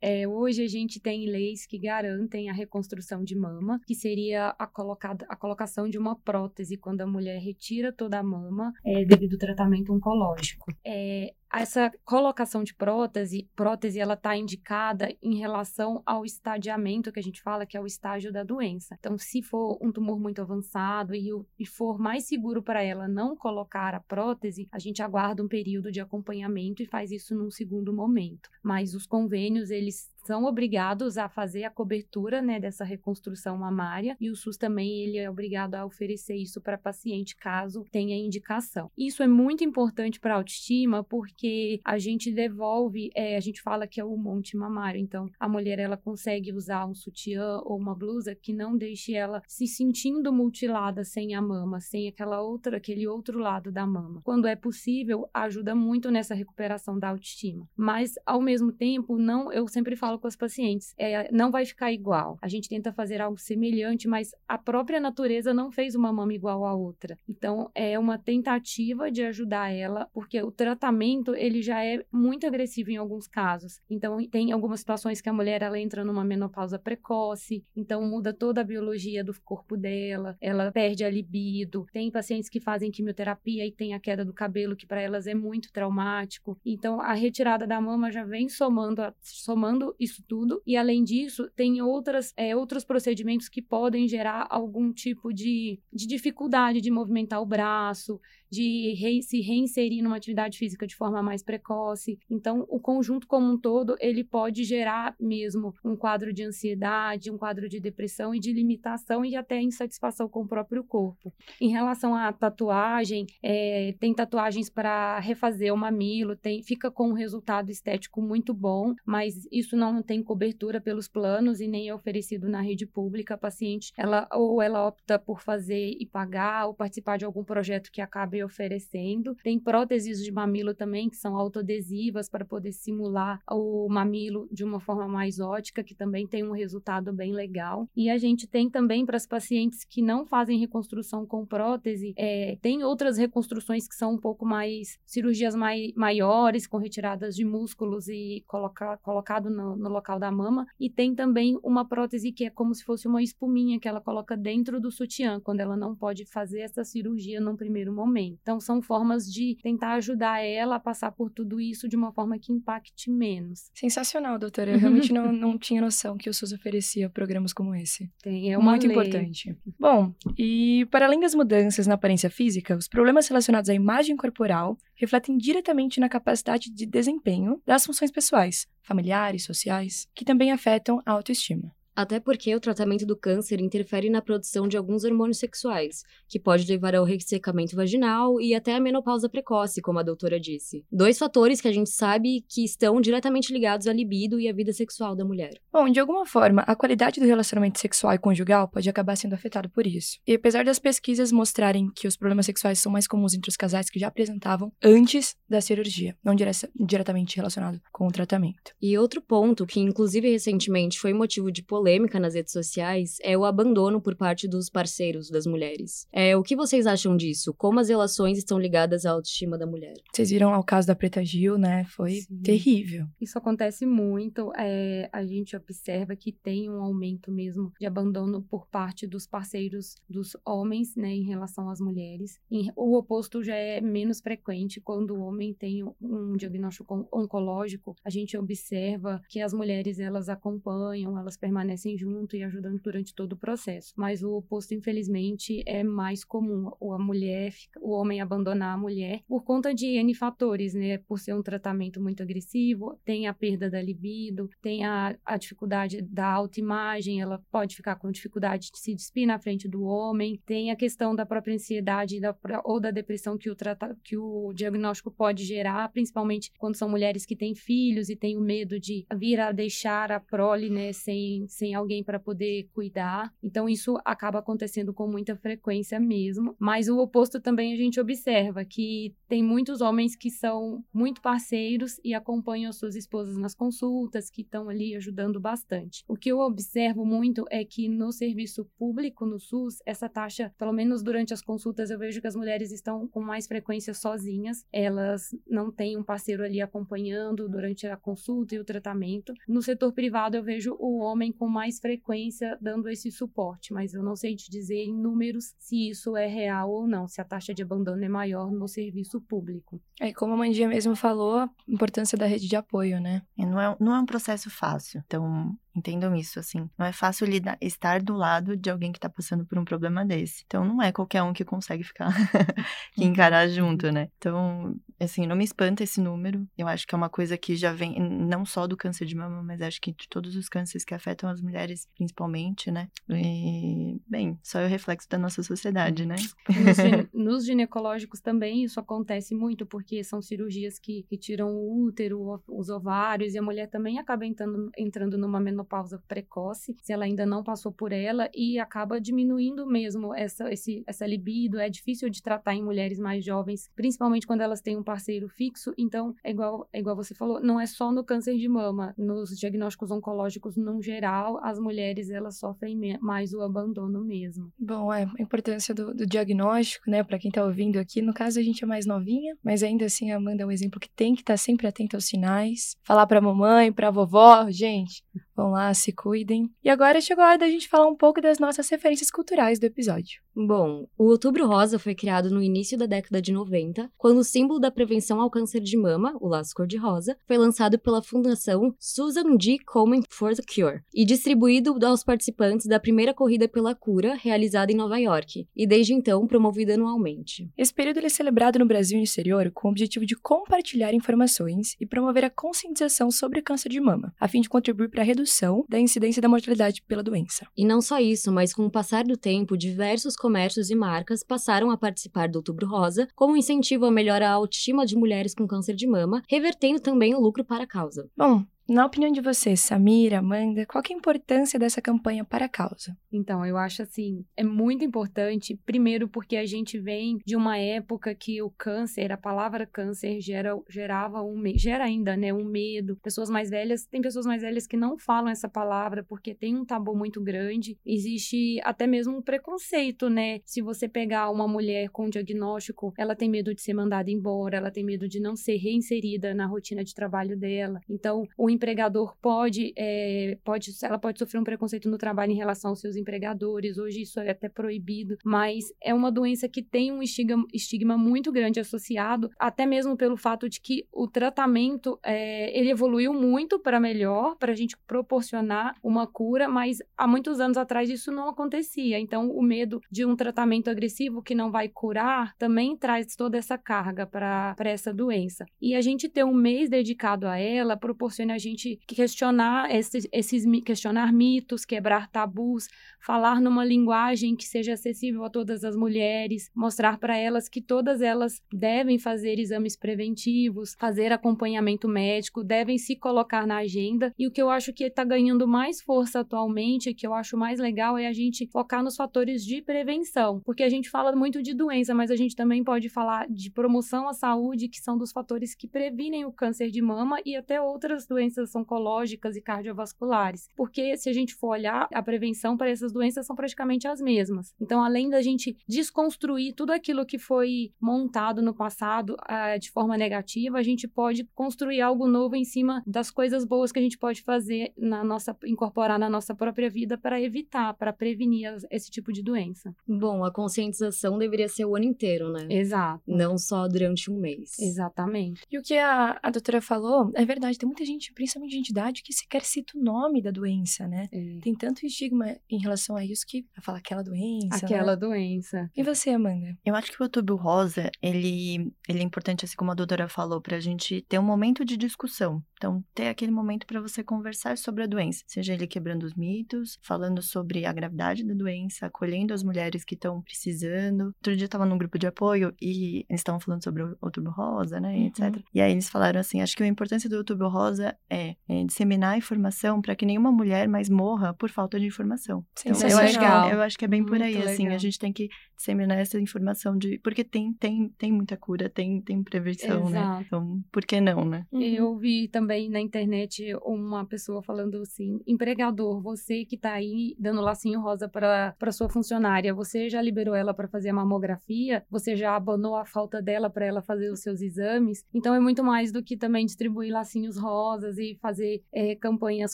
É, 0.02 0.28
hoje 0.28 0.64
a 0.64 0.68
gente 0.68 1.00
tem 1.00 1.30
leis 1.30 1.68
que 1.68 1.78
garantem 1.78 2.50
a 2.50 2.54
reconstrução 2.54 3.24
de 3.24 3.36
mama, 3.36 3.80
que 3.86 3.94
seria 3.94 4.56
a, 4.58 4.66
colocada, 4.66 5.26
a 5.30 5.36
colocação 5.36 5.88
de 5.88 5.98
uma 5.98 6.20
prótese 6.20 6.76
quando 6.76 7.02
a 7.02 7.08
mulher 7.08 7.40
retira 7.40 7.94
toda 7.94 8.18
a 8.18 8.24
mama 8.24 8.74
é, 8.84 9.06
devido 9.06 9.34
ao 9.34 9.40
tratamento 9.40 9.94
oncológico. 9.94 10.74
É, 10.84 11.36
essa 11.54 11.92
colocação 12.06 12.64
de 12.64 12.74
prótese, 12.74 13.50
prótese 13.56 14.00
ela 14.00 14.14
está 14.14 14.36
indicada 14.36 15.14
em 15.22 15.36
relação 15.36 16.02
ao 16.06 16.26
estadiamento 16.26 17.12
que 17.12 17.20
a 17.20 17.24
gente 17.24 17.42
fala, 17.42 17.66
que 17.66 17.76
é 17.76 17.82
o 17.82 17.86
estágio 17.86 18.32
da 18.32 18.44
doença. 18.44 18.96
Então, 19.00 19.18
se 19.18 19.42
for 19.42 19.78
um 19.82 19.92
tumor 19.92 20.20
muito 20.20 20.42
avançado 20.42 21.14
e, 21.14 21.30
e 21.60 21.66
for 21.66 22.00
mais 22.00 22.26
seguro 22.26 22.64
para 22.64 22.82
ela 22.82 23.08
não 23.08 23.36
colocar 23.36 23.94
a 23.94 24.00
prótese, 24.00 24.68
a 24.72 24.80
gente 24.80 25.02
aguarda 25.02 25.44
um 25.44 25.48
período 25.48 25.92
de 25.92 26.00
acompanhamento 26.00 26.82
e 26.82 26.88
faz 26.88 27.12
isso 27.12 27.36
num 27.36 27.52
segundo 27.52 27.94
momento. 27.94 28.50
Mas 28.64 28.94
os 28.94 29.06
convênios, 29.06 29.70
eles 29.70 30.10
são 30.24 30.46
obrigados 30.46 31.18
a 31.18 31.28
fazer 31.28 31.64
a 31.64 31.70
cobertura, 31.70 32.42
né, 32.42 32.60
dessa 32.60 32.84
reconstrução 32.84 33.58
mamária 33.58 34.16
e 34.20 34.30
o 34.30 34.36
SUS 34.36 34.58
também 34.58 35.02
ele 35.02 35.18
é 35.18 35.30
obrigado 35.30 35.76
a 35.76 35.86
oferecer 35.86 36.36
isso 36.36 36.62
para 36.62 36.78
paciente 36.78 37.36
caso 37.36 37.86
tenha 37.92 38.16
indicação. 38.16 38.90
Isso 38.98 39.24
é 39.24 39.28
muito 39.28 39.64
importante 39.64 40.20
para 40.20 40.34
a 40.34 40.38
autoestima 40.38 41.04
porque 41.04 41.80
a 41.84 41.98
gente 41.98 42.32
devolve, 42.32 43.10
é, 43.16 43.36
a 43.36 43.40
gente 43.40 43.62
fala 43.62 43.88
que 43.88 44.00
é 44.00 44.04
o 44.04 44.16
monte 44.16 44.56
mamário, 44.56 45.00
então 45.00 45.30
a 45.40 45.50
mulher 45.50 45.80
ela 45.80 45.98
consegue 45.98 46.54
usar 46.54 46.86
um 46.86 46.94
sutiã 46.94 47.60
ou 47.64 47.78
uma 47.78 47.96
blusa 47.96 48.36
que 48.36 48.54
não 48.54 48.78
deixe 48.78 49.14
ela 49.14 49.42
se 49.48 49.68
sentindo 49.68 50.32
mutilada 50.32 51.04
sem 51.04 51.36
a 51.36 51.42
mama, 51.42 51.80
sem 51.80 52.08
aquela 52.08 52.42
outra, 52.42 52.78
aquele 52.78 53.08
outro 53.08 53.40
lado 53.40 53.72
da 53.72 53.86
mama. 53.86 54.22
Quando 54.24 54.48
é 54.48 54.56
possível, 54.56 55.28
ajuda 55.34 55.76
muito 55.76 56.12
nessa 56.12 56.34
recuperação 56.34 56.98
da 56.98 57.10
autoestima. 57.10 57.68
Mas 57.76 58.14
ao 58.26 58.42
mesmo 58.42 58.72
tempo, 58.72 59.18
não, 59.18 59.52
eu 59.52 59.68
sempre 59.68 59.96
falo 59.96 60.11
com 60.20 60.28
as 60.28 60.36
pacientes, 60.36 60.94
é, 60.98 61.32
não 61.32 61.52
vai 61.52 61.66
ficar 61.66 61.92
igual. 61.92 62.38
A 62.42 62.48
gente 62.48 62.70
tenta 62.70 62.92
fazer 62.92 63.22
algo 63.22 63.38
semelhante, 63.38 64.08
mas 64.08 64.34
a 64.48 64.58
própria 64.58 65.00
natureza 65.00 65.54
não 65.54 65.72
fez 65.72 65.96
uma 65.96 66.12
mama 66.12 66.34
igual 66.34 66.66
à 66.66 66.74
outra. 66.74 67.18
Então 67.28 67.70
é 67.74 67.98
uma 67.98 68.18
tentativa 68.18 69.12
de 69.12 69.24
ajudar 69.24 69.72
ela, 69.72 70.08
porque 70.14 70.42
o 70.42 70.52
tratamento 70.52 71.36
ele 71.36 71.62
já 71.62 71.84
é 71.84 72.04
muito 72.12 72.46
agressivo 72.46 72.92
em 72.92 72.98
alguns 72.98 73.28
casos. 73.28 73.80
Então 73.90 74.18
tem 74.30 74.52
algumas 74.52 74.80
situações 74.80 75.22
que 75.22 75.30
a 75.30 75.34
mulher 75.34 75.62
ela 75.62 75.80
entra 75.80 76.04
numa 76.04 76.24
menopausa 76.24 76.78
precoce, 76.78 77.64
então 77.76 78.04
muda 78.04 78.34
toda 78.34 78.62
a 78.62 78.64
biologia 78.64 79.24
do 79.24 79.34
corpo 79.44 79.76
dela, 79.78 80.38
ela 80.40 80.72
perde 80.72 81.04
a 81.04 81.10
libido. 81.10 81.86
Tem 81.92 82.12
pacientes 82.12 82.50
que 82.50 82.60
fazem 82.60 82.92
quimioterapia 82.92 83.66
e 83.66 83.72
tem 83.72 83.94
a 83.94 84.00
queda 84.00 84.26
do 84.26 84.34
cabelo 84.34 84.76
que 84.76 84.86
para 84.86 85.02
elas 85.02 85.28
é 85.28 85.34
muito 85.34 85.72
traumático. 85.72 86.58
Então 86.66 87.02
a 87.02 87.14
retirada 87.14 87.66
da 87.66 87.80
mama 87.80 88.12
já 88.12 88.24
vem 88.24 88.50
somando 88.50 89.02
somando 89.22 89.96
isso 90.02 90.24
tudo. 90.28 90.62
E 90.66 90.76
além 90.76 91.04
disso 91.04 91.50
tem 91.56 91.82
outras 91.82 92.34
é, 92.36 92.56
outros 92.56 92.84
procedimentos 92.84 93.48
que 93.48 93.62
podem 93.62 94.08
gerar 94.08 94.48
algum 94.50 94.92
tipo 94.92 95.32
de, 95.32 95.80
de 95.94 96.08
dificuldade 96.08 96.82
de 96.82 96.90
movimentar 96.90 97.42
o 97.42 97.46
braço, 97.46 98.20
de 98.52 98.94
re, 98.94 99.22
se 99.22 99.40
reinserir 99.40 100.04
numa 100.04 100.18
atividade 100.18 100.58
física 100.58 100.86
de 100.86 100.96
forma 100.96 101.24
mais 101.24 101.42
precoce. 101.42 102.20
Então, 102.30 102.66
o 102.70 102.80
conjunto 102.80 103.26
como 103.26 103.50
um 103.50 103.58
todo, 103.58 103.96
ele 104.00 104.24
pode 104.24 104.64
gerar 104.66 105.16
mesmo 105.20 105.74
um 105.84 105.96
quadro 105.96 106.34
de 106.34 106.44
ansiedade, 106.44 107.32
um 107.32 107.38
quadro 107.38 107.70
de 107.70 107.80
depressão 107.80 108.36
e 108.36 108.40
de 108.40 108.52
limitação 108.52 109.24
e 109.24 109.36
até 109.36 109.62
insatisfação 109.62 110.28
com 110.28 110.42
o 110.42 110.48
próprio 110.48 110.84
corpo. 110.84 111.34
Em 111.62 111.70
relação 111.70 112.14
à 112.14 112.34
tatuagem, 112.34 113.26
é, 113.42 113.96
tem 114.00 114.14
tatuagens 114.14 114.70
para 114.70 115.20
refazer 115.20 115.74
o 115.74 115.78
mamilo, 115.78 116.36
tem, 116.36 116.62
fica 116.62 116.92
com 116.92 117.10
um 117.10 117.14
resultado 117.14 117.72
estético 117.72 118.22
muito 118.22 118.54
bom, 118.54 118.94
mas 119.06 119.48
isso 119.52 119.78
não 119.78 120.04
tem 120.04 120.22
cobertura 120.22 120.82
pelos 120.82 121.08
planos 121.08 121.62
e 121.62 121.68
nem 121.68 121.88
é 121.88 121.96
oferecido 121.96 122.50
na 122.50 122.62
rede 122.62 122.86
pública. 122.86 123.36
A 123.36 123.38
paciente, 123.38 123.94
ela 123.98 124.28
ou 124.34 124.62
ela 124.62 124.86
opta 124.86 125.18
por 125.18 125.42
fazer 125.42 125.96
e 126.00 126.06
pagar 126.06 126.68
ou 126.68 126.74
participar 126.74 127.18
de 127.18 127.24
algum 127.24 127.44
projeto 127.44 127.92
que 127.92 128.02
acabe 128.02 128.41
oferecendo. 128.44 129.36
Tem 129.44 129.60
próteses 129.60 130.24
de 130.24 130.32
mamilo 130.32 130.74
também, 130.74 131.10
que 131.10 131.18
são 131.18 131.36
autoadesivas 131.36 132.30
para 132.30 132.46
poder 132.46 132.72
simular 132.72 133.42
o 133.50 133.88
mamilo 133.90 134.48
de 134.52 134.64
uma 134.64 134.80
forma 134.80 135.08
mais 135.08 135.40
ótica, 135.40 135.84
que 135.84 135.96
também 135.96 136.28
tem 136.28 136.44
um 136.44 136.52
resultado 136.52 137.14
bem 137.14 137.34
legal. 137.34 137.88
E 137.96 138.10
a 138.10 138.18
gente 138.18 138.48
tem 138.48 138.70
também 138.70 139.06
para 139.06 139.18
as 139.18 139.28
pacientes 139.28 139.84
que 139.84 140.02
não 140.02 140.26
fazem 140.26 140.60
reconstrução 140.60 141.26
com 141.26 141.46
prótese, 141.46 142.14
é, 142.18 142.58
tem 142.62 142.84
outras 142.84 143.18
reconstruções 143.18 143.88
que 143.88 143.96
são 143.96 144.14
um 144.14 144.18
pouco 144.18 144.46
mais 144.46 144.98
cirurgias 145.06 145.56
mai, 145.56 145.92
maiores, 145.96 146.68
com 146.68 146.78
retiradas 146.78 147.36
de 147.36 147.44
músculos 147.44 148.08
e 148.08 148.44
coloca, 148.48 148.98
colocado 148.98 149.50
no, 149.50 149.76
no 149.76 149.90
local 149.90 150.20
da 150.20 150.32
mama. 150.32 150.66
E 150.80 150.90
tem 150.90 151.14
também 151.14 151.58
uma 151.64 151.86
prótese 151.86 152.32
que 152.32 152.46
é 152.46 152.50
como 152.50 152.74
se 152.74 152.84
fosse 152.84 153.08
uma 153.08 153.22
espuminha 153.22 153.80
que 153.80 153.88
ela 153.88 154.02
coloca 154.02 154.38
dentro 154.38 154.80
do 154.80 154.92
sutiã, 154.92 155.40
quando 155.40 155.60
ela 155.60 155.76
não 155.76 155.96
pode 155.96 156.26
fazer 156.26 156.62
essa 156.62 156.84
cirurgia 156.84 157.42
num 157.42 157.56
primeiro 157.56 157.94
momento. 157.94 158.31
Então, 158.42 158.60
são 158.60 158.82
formas 158.82 159.26
de 159.26 159.58
tentar 159.62 159.94
ajudar 159.94 160.40
ela 160.40 160.76
a 160.76 160.80
passar 160.80 161.12
por 161.12 161.32
tudo 161.32 161.60
isso 161.60 161.88
de 161.88 161.96
uma 161.96 162.12
forma 162.12 162.38
que 162.40 162.52
impacte 162.52 163.10
menos. 163.10 163.70
Sensacional, 163.74 164.38
doutora. 164.38 164.72
Eu 164.72 164.80
realmente 164.80 165.14
não, 165.14 165.32
não 165.32 165.58
tinha 165.58 165.82
noção 165.82 166.18
que 166.18 166.30
o 166.30 166.34
SUS 166.34 166.52
oferecia 166.52 167.10
programas 167.10 167.54
como 167.54 167.76
esse. 167.76 168.12
Tem, 168.22 168.52
é 168.52 168.58
uma 168.58 168.72
Muito 168.72 168.88
lei. 168.88 168.96
importante. 168.96 169.58
Bom, 169.80 170.14
e 170.38 170.86
para 170.92 171.06
além 171.06 171.20
das 171.20 171.36
mudanças 171.36 171.88
na 171.88 171.96
aparência 171.96 172.30
física, 172.30 172.76
os 172.76 172.88
problemas 172.88 173.28
relacionados 173.28 173.70
à 173.70 173.74
imagem 173.74 174.16
corporal 174.16 174.78
refletem 174.96 175.38
diretamente 175.38 176.00
na 176.00 176.08
capacidade 176.08 176.72
de 176.72 176.86
desempenho 176.86 177.62
das 177.66 177.86
funções 177.86 178.12
pessoais, 178.12 178.68
familiares, 178.82 179.46
sociais, 179.46 180.08
que 180.14 180.26
também 180.26 180.52
afetam 180.52 181.02
a 181.06 181.12
autoestima. 181.12 181.72
Até 181.96 182.20
porque 182.20 182.56
o 182.56 182.60
tratamento 182.60 183.06
do 183.06 183.18
câncer 183.18 183.60
interfere 183.60 184.10
na 184.10 184.22
produção 184.22 184.68
de 184.68 184.78
alguns 184.78 185.04
hormônios 185.04 185.40
sexuais, 185.40 186.04
que 186.28 186.40
pode 186.40 186.66
levar 186.66 186.96
ao 186.96 187.04
ressecamento 187.04 187.76
vaginal 187.76 188.40
e 188.40 188.56
até 188.56 188.76
à 188.76 188.80
menopausa 188.80 189.28
precoce, 189.28 189.82
como 189.82 190.00
a 190.00 190.04
doutora 190.04 190.40
disse. 190.40 190.86
Dois 190.90 191.20
fatores 191.20 191.60
que 191.60 191.68
a 191.68 191.72
gente 191.72 191.90
sabe 191.90 192.46
que 192.48 192.64
estão 192.64 193.02
diretamente 193.02 193.52
ligados 193.52 193.88
à 193.88 193.94
libido 193.94 194.40
e 194.40 194.48
à 194.48 194.54
vida 194.54 194.72
sexual 194.72 195.16
da 195.16 195.26
mulher. 195.26 195.60
Bom, 195.72 195.90
de 195.90 196.00
alguma 196.00 196.26
forma, 196.26 196.62
a 196.62 196.76
qualidade 196.76 197.20
do 197.20 197.26
relacionamento 197.26 197.80
sexual 197.80 198.14
e 198.14 198.18
conjugal 198.18 198.70
pode 198.70 198.90
acabar 198.90 199.18
sendo 199.18 199.34
afetada 199.34 199.68
por 199.68 199.86
isso. 199.86 200.18
E 200.26 200.34
apesar 200.34 200.64
das 200.64 200.80
pesquisas 200.80 201.32
mostrarem 201.32 201.92
que 201.94 202.08
os 202.08 202.16
problemas 202.16 202.46
sexuais 202.46 202.80
são 202.80 202.92
mais 202.92 203.06
comuns 203.06 203.34
entre 203.34 203.50
os 203.50 203.58
casais 203.58 203.90
que 203.90 204.00
já 204.00 204.08
apresentavam 204.08 204.72
antes 204.82 205.36
da 205.50 205.60
cirurgia, 205.60 206.16
não 206.24 206.36
dire 206.36 206.52
diretamente 206.80 207.36
relacionado 207.36 207.82
com 207.92 208.08
o 208.08 208.12
tratamento. 208.12 208.74
E 208.82 208.98
outro 208.98 209.22
ponto, 209.22 209.66
que 209.66 209.80
inclusive 209.80 210.32
recentemente 210.32 211.00
foi 211.00 211.14
motivo 211.14 211.52
de 211.52 211.62
polêmica 211.62 211.81
nas 212.20 212.36
redes 212.36 212.52
sociais, 212.54 213.18
é 213.24 213.38
o 213.38 213.44
abandono 213.46 214.00
por 214.02 214.16
parte 214.16 214.48
dos 214.48 214.70
parceiros 214.70 215.30
das 215.30 215.46
mulheres. 215.46 216.08
É, 216.12 216.36
o 216.38 216.44
que 216.44 216.56
vocês 216.56 216.86
acham 216.86 217.18
disso? 217.18 217.54
Como 217.58 217.80
as 217.80 217.90
relações 217.90 218.38
estão 218.38 218.60
ligadas 218.60 219.06
à 219.06 219.12
autoestima 219.12 219.58
da 219.58 219.66
mulher? 219.66 219.94
Vocês 220.14 220.30
viram 220.30 220.54
o 220.58 220.64
caso 220.64 220.88
da 220.88 220.96
Preta 220.96 221.24
Gil, 221.24 221.58
né? 221.58 221.86
Foi 221.86 222.12
Sim. 222.12 222.42
terrível. 222.42 223.06
Isso 223.20 223.38
acontece 223.38 223.86
muito. 223.86 224.52
É, 224.58 225.10
a 225.12 225.26
gente 225.26 225.56
observa 225.56 226.16
que 226.16 226.32
tem 226.32 226.70
um 226.70 226.82
aumento 226.82 227.32
mesmo 227.32 227.72
de 227.80 227.86
abandono 227.86 228.42
por 228.44 228.68
parte 228.68 229.08
dos 229.08 229.26
parceiros 229.26 229.96
dos 230.10 230.36
homens, 230.46 230.96
né, 230.96 231.10
em 231.10 231.24
relação 231.24 231.70
às 231.70 231.80
mulheres. 231.80 232.40
Em- 232.52 232.72
o 232.76 232.98
oposto 232.98 233.44
já 233.44 233.56
é 233.56 233.82
menos 233.82 234.20
frequente 234.22 234.80
quando 234.80 235.16
o 235.16 235.22
homem 235.22 235.54
tem 235.54 235.84
um 236.02 236.36
diagnóstico 236.38 236.94
on- 236.94 237.08
oncológico. 237.22 237.96
A 238.04 238.10
gente 238.10 238.38
observa 238.38 239.22
que 239.30 239.42
as 239.42 239.54
mulheres 239.54 240.00
elas 240.00 240.30
acompanham, 240.30 241.18
elas 241.18 241.38
permanecem 241.38 241.71
junto 241.98 242.36
e 242.36 242.44
ajudam 242.44 242.76
durante 242.78 243.14
todo 243.14 243.34
o 243.34 243.38
processo. 243.38 243.94
Mas 243.96 244.24
o 244.24 244.32
oposto, 244.36 244.74
infelizmente, 244.74 245.64
é 245.66 245.84
mais 245.84 246.24
comum. 246.24 246.72
A 246.82 247.00
mulher, 247.00 247.54
o 247.80 247.92
homem 247.92 248.22
abandonar 248.22 248.76
a 248.76 248.78
mulher 248.78 249.22
por 249.28 249.44
conta 249.44 249.74
de 249.74 249.88
N 249.98 250.14
fatores, 250.14 250.74
né? 250.74 250.98
Por 250.98 251.20
ser 251.20 251.34
um 251.34 251.42
tratamento 251.42 252.02
muito 252.02 252.24
agressivo, 252.24 253.00
tem 253.04 253.28
a 253.28 253.34
perda 253.34 253.70
da 253.70 253.82
libido, 253.82 254.50
tem 254.62 254.86
a, 254.86 255.18
a 255.26 255.38
dificuldade 255.38 256.02
da 256.02 256.28
autoimagem, 256.28 257.22
ela 257.22 257.44
pode 257.52 257.76
ficar 257.76 257.96
com 257.96 258.12
dificuldade 258.12 258.72
de 258.72 258.80
se 258.80 258.96
despir 258.96 259.28
na 259.28 259.40
frente 259.40 259.68
do 259.68 259.84
homem, 259.84 260.40
tem 260.46 260.72
a 260.72 260.76
questão 260.76 261.16
da 261.16 261.26
própria 261.26 261.56
ansiedade 261.56 262.20
da, 262.20 262.36
ou 262.64 262.80
da 262.80 262.92
depressão 262.92 263.38
que 263.38 263.50
o, 263.50 263.56
trata, 263.56 263.98
que 264.04 264.18
o 264.18 264.54
diagnóstico 264.54 265.12
pode 265.12 265.44
gerar, 265.44 265.92
principalmente 265.92 266.52
quando 266.58 266.76
são 266.76 266.90
mulheres 266.90 267.26
que 267.26 267.36
têm 267.36 267.56
filhos 267.56 268.10
e 268.10 268.16
têm 268.16 268.38
o 268.38 268.42
medo 268.42 268.80
de 268.80 269.06
vir 269.18 269.40
a 269.40 269.52
deixar 269.52 270.12
a 270.12 270.20
prole, 270.20 270.70
né, 270.70 270.94
sem, 270.94 271.48
sem 271.62 271.76
alguém 271.76 272.04
para 272.04 272.20
poder 272.20 272.68
cuidar. 272.74 273.32
Então, 273.44 273.70
isso 273.70 273.96
acaba 274.04 274.40
acontecendo 274.40 274.92
com 274.92 275.08
muita 275.08 275.36
frequência 275.36 276.00
mesmo. 276.00 276.56
Mas 276.58 276.90
o 276.90 276.98
oposto 276.98 277.40
também 277.40 277.72
a 277.72 277.78
gente 277.78 278.00
observa, 278.00 278.66
que 278.66 279.14
tem 279.28 279.44
muitos 279.44 279.80
homens 279.80 280.16
que 280.16 280.32
são 280.32 280.84
muito 280.92 281.22
parceiros 281.22 282.00
e 282.04 282.16
acompanham 282.16 282.70
as 282.70 282.78
suas 282.78 282.96
esposas 282.96 283.38
nas 283.38 283.54
consultas, 283.54 284.32
que 284.32 284.42
estão 284.42 284.70
ali 284.70 284.96
ajudando 284.96 285.40
bastante. 285.40 286.04
O 286.08 286.16
que 286.16 286.32
eu 286.32 286.40
observo 286.40 287.06
muito 287.06 287.46
é 287.52 287.64
que 287.64 287.88
no 287.88 288.12
serviço 288.12 288.66
público, 288.80 289.24
no 289.24 289.40
SUS, 289.40 289.84
essa 289.86 290.10
taxa, 290.10 290.52
pelo 290.58 290.74
menos 290.74 291.04
durante 291.04 291.32
as 291.32 291.44
consultas, 291.44 291.92
eu 291.92 292.00
vejo 292.00 292.22
que 292.22 292.28
as 292.28 292.36
mulheres 292.36 292.72
estão 292.72 293.08
com 293.08 293.22
mais 293.22 293.46
frequência 293.46 293.94
sozinhas, 293.94 294.66
elas 294.74 295.30
não 295.48 295.72
têm 295.72 295.96
um 295.96 296.04
parceiro 296.04 296.44
ali 296.44 296.60
acompanhando 296.60 297.48
durante 297.48 297.86
a 297.86 297.96
consulta 297.96 298.56
e 298.56 298.60
o 298.60 298.66
tratamento. 298.66 299.32
No 299.48 299.62
setor 299.62 299.94
privado, 299.94 300.36
eu 300.36 300.44
vejo 300.44 300.76
o 300.80 300.98
homem 300.98 301.32
com 301.32 301.51
mais 301.52 301.80
frequência 301.80 302.58
dando 302.62 302.90
esse 302.90 303.12
suporte, 303.12 303.74
mas 303.74 303.94
eu 303.94 304.02
não 304.02 304.16
sei 304.16 304.36
te 304.36 304.50
dizer 304.50 304.84
em 304.84 304.94
números 304.94 305.54
se 305.60 305.90
isso 305.90 306.16
é 306.16 306.26
real 306.28 306.72
ou 306.72 306.88
não, 306.88 307.08
se 307.08 307.22
a 307.22 307.26
taxa 307.26 307.54
de 307.54 307.62
abandono 307.62 308.04
é 308.04 308.10
maior 308.10 308.52
no 308.52 308.68
serviço 308.68 309.20
público. 309.22 309.82
É, 310.00 310.14
como 310.14 310.34
a 310.34 310.38
Mandinha 310.38 310.68
mesmo 310.68 310.96
falou, 310.96 311.40
a 311.40 311.50
importância 311.68 312.18
da 312.18 312.26
rede 312.26 312.48
de 312.48 312.56
apoio, 312.56 313.00
né? 313.00 313.22
E 313.38 313.46
não 313.46 313.62
é, 313.62 313.76
não 313.80 313.96
é 313.96 314.00
um 314.00 314.06
processo 314.06 314.50
fácil. 314.50 315.04
Então, 315.06 315.56
entendam 315.76 316.16
isso, 316.16 316.40
assim. 316.40 316.70
Não 316.78 316.86
é 316.86 316.92
fácil 316.92 317.28
lidar, 317.28 317.58
estar 317.62 318.02
do 318.02 318.14
lado 318.14 318.56
de 318.56 318.70
alguém 318.70 318.92
que 318.92 319.00
tá 319.00 319.10
passando 319.10 319.46
por 319.46 319.58
um 319.58 319.66
problema 319.66 320.06
desse. 320.06 320.44
Então, 320.46 320.66
não 320.66 320.82
é 320.82 320.92
qualquer 320.92 321.24
um 321.24 321.34
que 321.34 321.46
consegue 321.46 321.84
ficar, 321.84 322.10
que 322.94 323.04
encarar 323.04 323.48
junto, 323.48 323.92
né? 323.92 324.10
Então, 324.18 324.76
assim, 325.00 325.26
não 325.26 325.36
me 325.36 325.44
espanta 325.44 325.84
esse 325.84 326.02
número. 326.02 326.48
Eu 326.58 326.68
acho 326.68 326.86
que 326.86 326.96
é 326.96 326.98
uma 326.98 327.10
coisa 327.10 327.38
que 327.38 327.56
já 327.56 327.74
vem, 327.74 328.00
não 328.00 328.46
só 328.46 328.68
do 328.68 328.78
câncer 328.78 329.06
de 329.06 329.16
mama, 329.16 329.42
mas 329.44 329.62
acho 329.62 329.80
que 329.82 329.92
de 329.92 330.08
todos 330.10 330.36
os 330.36 330.50
cânceres 330.50 330.84
que 330.84 330.94
afetam 330.94 331.30
as 331.30 331.42
mulheres, 331.42 331.88
principalmente, 331.96 332.72
né? 332.72 332.88
E, 333.10 334.00
bem, 334.08 334.38
só 334.44 334.60
é 334.60 334.66
o 334.66 334.70
reflexo 334.70 335.10
da 335.10 335.18
nossa 335.18 335.44
sociedade, 335.44 336.06
né? 336.06 336.16
Nos, 336.50 336.78
gine 336.78 337.10
nos 337.14 337.46
ginecológicos 337.46 338.20
também 338.20 338.64
isso 338.64 338.80
acontece 338.80 339.34
muito, 339.36 339.66
porque 339.66 340.04
são 340.04 340.22
cirurgias 340.22 340.80
que, 340.80 341.04
que 341.04 341.18
tiram 341.18 341.50
o 341.50 341.86
útero, 341.86 342.42
os 342.48 342.70
ovários, 342.70 343.34
e 343.34 343.38
a 343.38 343.42
mulher 343.42 343.68
também 343.70 344.00
acaba 344.00 344.26
entrando, 344.26 344.70
entrando 344.78 345.18
numa 345.18 345.40
menopausa 345.62 346.02
precoce, 346.08 346.76
se 346.82 346.92
ela 346.92 347.06
ainda 347.06 347.26
não 347.26 347.44
passou 347.44 347.72
por 347.72 347.92
ela, 347.92 348.30
e 348.34 348.60
acaba 348.60 349.00
diminuindo 349.00 349.66
mesmo 349.66 350.14
essa, 350.14 350.52
esse, 350.52 350.84
essa 350.88 351.06
libido. 351.06 351.60
É 351.60 351.70
difícil 351.70 352.10
de 352.10 352.22
tratar 352.22 352.56
em 352.56 352.64
mulheres 352.64 353.00
mais 353.00 353.24
jovens, 353.24 353.70
principalmente 353.76 354.28
quando 354.28 354.42
elas 354.42 354.62
têm 354.62 354.78
um 354.78 354.84
parceiro 354.84 355.30
fixo. 355.30 355.74
Então, 355.78 356.16
é 356.24 356.32
igual, 356.32 356.68
é 356.74 356.80
igual 356.80 356.96
você 356.96 357.14
falou, 357.14 357.42
não 357.42 357.60
é 357.60 357.66
só 357.66 357.92
no 357.92 358.04
câncer 358.04 358.38
de 358.38 358.48
mama, 358.48 358.94
nos 358.98 359.38
diagnósticos 359.38 359.92
oncológicos 359.92 360.58
no 360.58 360.82
geral, 360.82 361.40
as 361.44 361.60
mulheres 361.60 362.10
elas 362.10 362.38
sofrem 362.38 362.98
mais 363.00 363.34
o 363.34 363.42
abandono 363.42 364.04
mesmo. 364.04 364.52
Bom, 364.58 364.92
é 364.92 365.04
a 365.04 365.22
importância 365.22 365.74
do, 365.74 365.94
do 365.94 366.06
diagnóstico, 366.06 366.90
né, 366.90 367.04
para 367.04 367.20
quem 367.20 367.30
está 367.30 367.44
ouvindo 367.44 367.78
aqui. 367.78 368.02
No 368.02 368.14
caso, 368.14 368.40
a 368.40 368.44
gente 368.44 368.64
é 368.64 368.68
mais 368.68 368.86
novinha, 368.86 369.38
mas 369.44 369.62
ainda 369.62 369.86
assim 369.86 370.12
a 370.12 370.18
Amanda 370.18 370.44
é 370.44 370.46
um 370.46 370.52
exemplo 370.52 370.80
que 370.80 370.90
tem 370.90 371.14
que 371.14 371.22
estar 371.22 371.34
tá 371.34 371.38
sempre 371.38 371.68
atenta 371.68 371.98
aos 371.98 372.06
sinais. 372.06 372.76
Falar 372.84 373.06
para 373.06 373.22
mamãe, 373.22 373.72
para 373.72 373.92
vovó, 373.92 374.50
gente, 374.50 375.04
vão 375.42 375.52
lá, 375.52 375.74
se 375.74 375.92
cuidem. 375.92 376.50
E 376.64 376.70
agora 376.70 377.02
chegou 377.02 377.24
a 377.24 377.30
hora 377.30 377.38
da 377.40 377.50
gente 377.50 377.68
falar 377.68 377.88
um 377.88 377.96
pouco 377.96 378.22
das 378.22 378.38
nossas 378.38 378.70
referências 378.70 379.10
culturais 379.10 379.60
do 379.60 379.66
episódio. 379.66 380.22
Bom, 380.34 380.88
o 380.98 381.06
Outubro 381.06 381.46
Rosa 381.46 381.78
foi 381.78 381.94
criado 381.94 382.30
no 382.30 382.42
início 382.42 382.78
da 382.78 382.86
década 382.86 383.22
de 383.22 383.34
90, 383.34 383.92
quando 383.98 384.20
o 384.20 384.24
símbolo 384.24 384.62
da 384.62 384.72
prevenção 384.72 385.20
ao 385.20 385.30
câncer 385.30 385.60
de 385.60 385.76
mama, 385.76 386.16
o 386.22 386.28
laço 386.28 386.56
cor-de-rosa, 386.56 387.18
foi 387.28 387.38
lançado 387.38 387.78
pela 387.78 388.02
Fundação 388.02 388.74
Susan 388.80 389.38
G. 389.38 389.58
Komen 389.66 390.04
for 390.10 390.34
the 390.34 390.42
Cure 390.42 390.82
e 390.94 391.04
distribuído 391.04 391.78
aos 391.86 392.04
participantes 392.04 392.66
da 392.66 392.80
primeira 392.80 393.14
corrida 393.14 393.48
pela 393.48 393.76
cura, 393.76 394.16
realizada 394.16 394.72
em 394.72 394.76
Nova 394.76 394.98
York, 394.98 395.48
e 395.54 395.68
desde 395.68 395.94
então 395.94 396.26
promovido 396.26 396.72
anualmente. 396.72 397.50
Esse 397.58 397.74
período 397.74 398.00
é 398.00 398.10
celebrado 398.10 398.58
no 398.58 398.66
Brasil 398.66 398.96
e 398.96 399.00
no 399.00 399.04
exterior 399.04 399.52
com 399.52 399.68
o 399.68 399.72
objetivo 399.72 400.06
de 400.06 400.16
compartilhar 400.16 400.94
informações 400.94 401.76
e 401.80 401.86
promover 401.86 402.24
a 402.24 402.30
conscientização 402.30 403.12
sobre 403.12 403.40
o 403.40 403.44
câncer 403.44 403.68
de 403.68 403.82
mama, 403.82 404.14
a 404.18 404.30
fim 404.30 404.40
de 404.40 404.48
contribuir 404.48 404.90
para 404.90 405.02
a 405.02 405.06
redução 405.06 405.66
da 405.68 405.80
incidência 405.80 406.22
da 406.22 406.30
mortalidade 406.30 406.82
pela 406.84 407.04
doença. 407.04 407.46
E 407.58 407.66
não 407.66 407.82
só 407.82 408.00
isso, 408.00 408.32
mas 408.32 408.54
com 408.54 408.66
o 408.66 408.72
passar 408.72 409.04
do 409.04 409.18
tempo, 409.18 409.58
diversos 409.58 410.16
comércios 410.22 410.70
e 410.70 410.76
marcas 410.76 411.24
passaram 411.24 411.72
a 411.72 411.78
participar 411.78 412.30
do 412.30 412.36
Outubro 412.36 412.68
Rosa 412.68 413.08
como 413.16 413.36
incentivo 413.36 413.86
a 413.86 413.92
melhorar 413.92 414.30
a 414.30 414.34
autoestima 414.34 414.86
de 414.86 414.96
mulheres 414.96 415.34
com 415.34 415.48
câncer 415.48 415.76
de 415.76 415.88
mama, 415.88 416.22
revertendo 416.30 416.80
também 416.80 417.16
o 417.16 417.20
lucro 417.20 417.44
para 417.44 417.64
a 417.64 417.68
causa. 417.68 418.08
Bom, 418.16 418.46
na 418.68 418.86
opinião 418.86 419.12
de 419.12 419.22
vocês, 419.22 419.60
Samira, 419.60 420.20
Amanda, 420.20 420.66
qual 420.66 420.84
é 420.90 420.94
a 420.94 420.98
importância 420.98 421.60
dessa 421.60 421.82
campanha 421.82 422.24
para 422.24 422.46
a 422.46 422.50
causa? 422.50 422.96
Então, 423.12 423.46
eu 423.46 423.58
acho 423.58 423.82
assim, 423.82 424.26
é 424.38 424.44
muito 424.44 424.86
importante, 424.86 425.60
primeiro 425.66 426.08
porque 426.08 426.38
a 426.38 426.46
gente 426.46 426.80
vem 426.80 427.20
de 427.26 427.36
uma 427.36 427.58
época 427.58 428.16
que 428.16 428.42
o 428.42 428.50
câncer, 428.50 429.12
a 429.12 429.18
palavra 429.18 429.66
câncer 429.66 430.22
gera, 430.22 430.58
gerava 430.70 431.22
um 431.22 431.42
gera 431.56 431.84
ainda, 431.84 432.16
né, 432.16 432.34
um 432.34 432.46
medo. 432.46 432.98
Pessoas 433.04 433.30
mais 433.30 433.50
velhas, 433.50 433.86
tem 433.86 434.02
pessoas 434.02 434.26
mais 434.26 434.42
velhas 434.42 434.68
que 434.68 434.78
não 434.78 434.98
falam 434.98 435.30
essa 435.30 435.50
palavra 435.50 436.04
porque 436.08 436.34
tem 436.34 436.56
um 436.56 436.66
tabu 436.66 436.96
muito 436.96 437.22
grande. 437.22 437.78
Existe 437.86 438.60
até 438.64 438.88
mesmo 438.88 439.18
um 439.18 439.22
preconceito, 439.22 440.10
né? 440.10 440.40
Se 440.46 440.62
você 440.62 440.88
pegar 440.88 441.30
uma 441.30 441.48
mulher 441.48 441.90
com 441.90 442.10
diagnóstico, 442.10 442.94
ela 442.98 443.16
tem 443.16 443.30
medo 443.30 443.54
de 443.54 443.62
ser 443.62 443.74
mandada 443.74 444.10
embora, 444.10 444.58
ela 444.58 444.72
tem 444.72 444.84
medo 444.84 445.08
de 445.08 445.20
não 445.20 445.36
ser 445.36 445.58
reinserida 445.58 446.34
na 446.34 446.46
rotina 446.46 446.84
de 446.84 446.94
trabalho 446.94 447.38
dela. 447.38 447.82
Então, 447.90 448.28
o 448.38 448.50
empregador 448.52 449.16
pode, 449.22 449.74
é, 449.78 450.38
pode, 450.44 450.72
ela 450.84 451.00
pode 451.00 451.20
sofrer 451.20 451.40
um 451.40 451.44
preconceito 451.44 451.90
no 451.90 451.98
trabalho 451.98 452.32
em 452.32 452.36
relação 452.36 452.72
aos 452.72 452.80
seus 452.80 452.96
empregadores. 452.96 453.78
Hoje 453.78 454.02
isso 454.02 454.20
é 454.20 454.32
até 454.32 454.50
proibido, 454.50 455.18
mas 455.24 455.66
é 455.82 455.94
uma 455.94 456.12
doença 456.12 456.48
que 456.48 456.62
tem 456.62 456.92
um 456.92 457.02
estigma, 457.02 457.46
estigma 457.54 457.98
muito 457.98 458.32
grande 458.32 458.60
associado, 458.60 459.30
até 459.40 459.66
mesmo 459.66 459.98
pelo 459.98 460.18
fato 460.18 460.48
de 460.50 460.62
que 460.62 460.86
o 460.92 461.08
tratamento 461.08 462.00
é, 462.04 462.58
ele 462.58 462.70
evoluiu 462.70 463.14
muito 463.14 463.60
para 463.60 463.80
melhor, 463.80 464.36
para 464.38 464.52
a 464.52 464.56
gente 464.56 464.78
proporcionar 464.88 465.76
uma 465.84 466.06
cura, 466.06 466.48
mas 466.48 466.80
há 466.98 467.08
muitos 467.08 467.40
anos 467.40 467.58
atrás 467.58 467.90
isso 467.90 468.12
não 468.12 468.30
acontecia. 468.30 469.00
Então, 469.00 469.30
o 469.30 469.42
medo 469.42 469.82
de 469.90 470.06
um 470.06 470.16
tratamento 470.16 470.70
agressivo 470.70 471.22
que 471.22 471.36
não 471.36 471.52
vai 471.52 471.68
curar 471.68 472.36
também 472.38 472.76
traz 472.76 473.16
toda 473.16 473.38
essa 473.38 473.58
carga 473.58 474.06
para 474.06 474.56
essa 474.60 474.94
doença. 474.94 475.46
E 475.62 475.76
a 475.76 475.82
gente 475.82 476.10
ter 476.10 476.24
um 476.24 476.34
mês 476.34 476.70
dedicado 476.70 477.28
a 477.28 477.38
ela 477.38 477.78
proporciona 477.78 478.36
gente 478.42 478.80
questionar 478.86 479.74
esses, 479.74 480.08
esses 480.12 480.44
questionar 480.66 481.14
mitos, 481.14 481.64
quebrar 481.64 482.10
tabus, 482.10 482.68
falar 483.00 483.40
numa 483.40 483.64
linguagem 483.64 484.36
que 484.36 484.46
seja 484.46 484.74
acessível 484.74 485.24
a 485.24 485.30
todas 485.30 485.64
as 485.64 485.76
mulheres, 485.76 486.52
mostrar 486.56 486.98
para 487.00 487.18
elas 487.18 487.48
que 487.48 487.62
todas 487.62 488.02
elas 488.02 488.42
devem 488.52 489.00
fazer 489.00 489.40
exames 489.40 489.76
preventivos, 489.76 490.76
fazer 490.80 491.12
acompanhamento 491.12 491.88
médico, 491.88 492.44
devem 492.44 492.78
se 492.78 492.96
colocar 492.96 493.48
na 493.48 493.58
agenda. 493.58 494.14
E 494.18 494.28
o 494.28 494.32
que 494.32 494.42
eu 494.42 494.50
acho 494.50 494.74
que 494.74 494.84
está 494.84 495.04
ganhando 495.04 495.48
mais 495.48 495.82
força 495.82 496.20
atualmente, 496.20 496.94
que 496.94 497.06
eu 497.06 497.14
acho 497.14 497.38
mais 497.38 497.60
legal, 497.60 497.98
é 497.98 498.08
a 498.08 498.14
gente 498.14 498.48
focar 498.48 498.84
nos 498.84 498.96
fatores 498.96 499.46
de 499.46 499.62
prevenção, 499.62 500.42
porque 500.44 500.64
a 500.64 500.70
gente 500.70 500.90
fala 500.90 501.16
muito 501.16 501.42
de 501.42 501.54
doença, 501.54 501.94
mas 501.94 502.12
a 502.12 502.16
gente 502.16 502.36
também 502.36 502.64
pode 502.64 502.90
falar 502.90 503.28
de 503.30 503.52
promoção 503.52 504.08
à 504.08 504.14
saúde, 504.14 504.68
que 504.68 504.80
são 504.80 504.98
dos 504.98 505.12
fatores 505.12 505.56
que 505.56 505.68
previnem 505.68 506.26
o 506.26 506.32
câncer 506.32 506.70
de 506.70 506.82
mama 506.82 507.20
e 507.26 507.36
até 507.36 507.62
outras 507.62 508.08
doenças 508.08 508.31
doenças 508.32 508.56
oncológicas 508.56 509.36
e 509.36 509.42
cardiovasculares, 509.42 510.48
porque 510.56 510.98
se 510.98 511.10
a 511.10 511.14
gente 511.14 511.36
for 511.36 511.50
olhar, 511.50 511.88
a 511.94 512.02
prevenção 512.02 512.58
para 512.58 512.70
essas 512.70 512.92
doenças 512.92 513.26
são 513.26 513.36
praticamente 513.36 513.88
as 513.88 514.02
mesmas. 514.02 514.54
Então, 514.60 514.84
além 514.84 515.10
da 515.10 515.22
gente 515.22 515.58
desconstruir 515.68 516.54
tudo 516.54 516.72
aquilo 516.72 517.06
que 517.06 517.18
foi 517.18 517.74
montado 517.80 518.42
no 518.42 518.54
passado 518.54 519.16
uh, 519.22 519.60
de 519.60 519.72
forma 519.72 519.98
negativa, 519.98 520.58
a 520.58 520.64
gente 520.64 520.88
pode 520.88 521.24
construir 521.36 521.82
algo 521.82 522.08
novo 522.08 522.36
em 522.36 522.46
cima 522.46 522.82
das 522.86 523.12
coisas 523.12 523.46
boas 523.46 523.72
que 523.72 523.80
a 523.80 523.82
gente 523.82 523.98
pode 523.98 524.22
fazer 524.22 524.72
na 524.78 525.04
nossa, 525.04 525.36
incorporar 525.46 526.00
na 526.00 526.10
nossa 526.10 526.34
própria 526.34 526.70
vida 526.70 526.98
para 526.98 527.22
evitar, 527.22 527.74
para 527.74 527.92
prevenir 527.92 528.56
esse 528.70 528.90
tipo 528.90 529.12
de 529.12 529.22
doença. 529.22 529.74
Bom, 529.88 530.24
a 530.24 530.32
conscientização 530.32 531.18
deveria 531.18 531.48
ser 531.48 531.66
o 531.66 531.76
ano 531.76 531.86
inteiro, 531.86 532.32
né? 532.32 532.48
Exato. 532.50 533.04
Não 533.08 533.38
só 533.38 533.68
durante 533.68 534.10
um 534.10 534.20
mês. 534.20 534.58
Exatamente. 534.60 535.44
E 535.52 535.58
o 535.58 535.62
que 535.62 535.78
a, 535.78 536.20
a 536.22 536.30
doutora 536.30 536.62
falou 536.62 537.12
é 537.16 537.26
verdade, 537.26 537.58
tem 537.58 537.68
muita 537.68 537.86
gente 537.86 538.14
principalmente 538.22 538.52
de 538.52 538.60
entidade, 538.60 539.02
que 539.02 539.12
sequer 539.12 539.44
cita 539.44 539.76
o 539.76 539.82
nome 539.82 540.22
da 540.22 540.30
doença, 540.30 540.88
né? 540.88 541.10
É. 541.12 541.40
Tem 541.42 541.56
tanto 541.56 541.84
estigma 541.84 542.38
em 542.48 542.60
relação 542.60 542.96
a 542.96 543.04
isso 543.04 543.26
que 543.26 543.48
fala 543.64 543.80
aquela 543.80 544.04
doença. 544.04 544.64
Aquela 544.64 544.92
né? 544.92 544.96
doença. 544.96 545.72
E 545.76 545.82
você, 545.82 546.12
Amanda? 546.12 546.56
Eu 546.64 546.76
acho 546.76 546.92
que 546.92 547.02
o 547.02 547.04
Outubro 547.04 547.36
Rosa, 547.36 547.90
ele, 548.00 548.72
ele 548.88 549.00
é 549.00 549.02
importante, 549.02 549.44
assim 549.44 549.56
como 549.56 549.72
a 549.72 549.74
doutora 549.74 550.08
falou, 550.08 550.40
pra 550.40 550.60
gente 550.60 551.04
ter 551.10 551.18
um 551.18 551.24
momento 551.24 551.66
de 551.66 551.76
discussão. 551.76 552.44
Então, 552.62 552.84
ter 552.94 553.08
aquele 553.08 553.32
momento 553.32 553.66
para 553.66 553.82
você 553.82 554.04
conversar 554.04 554.56
sobre 554.56 554.84
a 554.84 554.86
doença, 554.86 555.24
seja 555.26 555.52
ele 555.52 555.66
quebrando 555.66 556.04
os 556.04 556.14
mitos, 556.14 556.78
falando 556.84 557.20
sobre 557.20 557.66
a 557.66 557.74
gravidade 557.74 558.24
da 558.24 558.36
doença, 558.36 558.86
acolhendo 558.86 559.34
as 559.34 559.42
mulheres 559.42 559.84
que 559.84 559.96
estão 559.96 560.22
precisando. 560.22 561.06
Outro 561.06 561.36
dia 561.36 561.46
eu 561.46 561.50
tava 561.50 561.66
num 561.66 561.76
grupo 561.76 561.98
de 561.98 562.06
apoio 562.06 562.54
e 562.62 563.04
eles 563.10 563.22
estavam 563.22 563.40
falando 563.40 563.64
sobre 563.64 563.82
o 563.82 563.98
Outubro 564.00 564.30
Rosa, 564.30 564.80
né, 564.80 564.94
uhum. 564.94 565.08
etc. 565.08 565.44
E 565.52 565.60
aí 565.60 565.72
eles 565.72 565.90
falaram 565.90 566.20
assim, 566.20 566.40
acho 566.40 566.56
que 566.56 566.62
a 566.62 566.68
importância 566.68 567.10
do 567.10 567.18
Outubro 567.18 567.50
Rosa 567.50 567.98
é, 568.12 568.36
é 568.50 568.64
disseminar 568.66 569.18
informação 569.18 569.82
para 569.82 569.96
que 569.96 570.06
nenhuma 570.06 570.34
mulher 570.34 570.68
mais 570.68 570.90
morra 570.90 571.34
por 571.34 571.50
falta 571.50 571.80
de 571.80 571.86
informação. 571.86 572.46
Sim, 572.56 572.70
então, 572.70 572.90
eu, 572.90 572.98
acho 572.98 573.18
que, 573.18 573.24
é, 573.24 573.54
eu 573.54 573.62
acho 573.62 573.78
que 573.78 573.86
é 573.86 573.88
bem 573.88 574.06
por 574.06 574.22
aí, 574.22 574.38
assim, 574.44 574.68
a 574.68 574.78
gente 574.78 575.00
tem 575.00 575.14
que 575.14 575.30
disseminar 575.62 576.00
essa 576.00 576.20
informação 576.20 576.76
de 576.76 577.00
porque 577.04 577.24
tem 577.24 577.54
tem 577.54 577.90
tem 577.98 578.12
muita 578.12 578.36
cura, 578.36 578.68
tem 578.68 579.00
tem 579.02 579.24
prevenção, 579.24 579.90
né? 579.90 580.00
Exato. 580.00 580.18
né? 580.18 580.24
Então, 580.26 580.64
por 580.72 580.84
que 580.84 581.00
não, 581.00 581.24
né? 581.24 581.46
Uhum. 581.52 581.62
Eu 581.62 581.96
vi 581.96 582.28
também 582.28 582.70
na 582.70 582.80
internet 582.80 583.56
uma 583.64 584.04
pessoa 584.06 584.42
falando 584.42 584.82
assim: 584.82 585.20
"Empregador, 585.28 586.02
você 586.02 586.44
que 586.44 586.58
tá 586.58 586.74
aí 586.74 587.16
dando 587.20 587.42
lacinho 587.42 587.80
rosa 587.80 588.10
para 588.10 588.56
para 588.58 588.72
sua 588.72 588.90
funcionária, 588.90 589.54
você 589.54 589.90
já 589.90 590.02
liberou 590.02 590.34
ela 590.34 590.54
para 590.54 590.68
fazer 590.68 590.90
a 590.90 590.94
mamografia? 590.94 591.86
Você 591.90 592.16
já 592.16 592.36
abonou 592.36 592.76
a 592.76 592.86
falta 592.86 593.22
dela 593.22 593.50
para 593.50 593.66
ela 593.66 593.82
fazer 593.82 594.12
os 594.12 594.22
seus 594.22 594.42
exames?" 594.42 595.06
Então 595.14 595.36
é 595.36 595.40
muito 595.40 595.64
mais 595.64 595.92
do 595.92 596.04
que 596.04 596.18
também 596.18 596.46
distribuir 596.46 596.92
lacinhos 596.92 597.38
rosas 597.38 597.98
e 597.98 598.18
fazer 598.22 598.64
é, 598.74 598.96
campanhas 598.96 599.54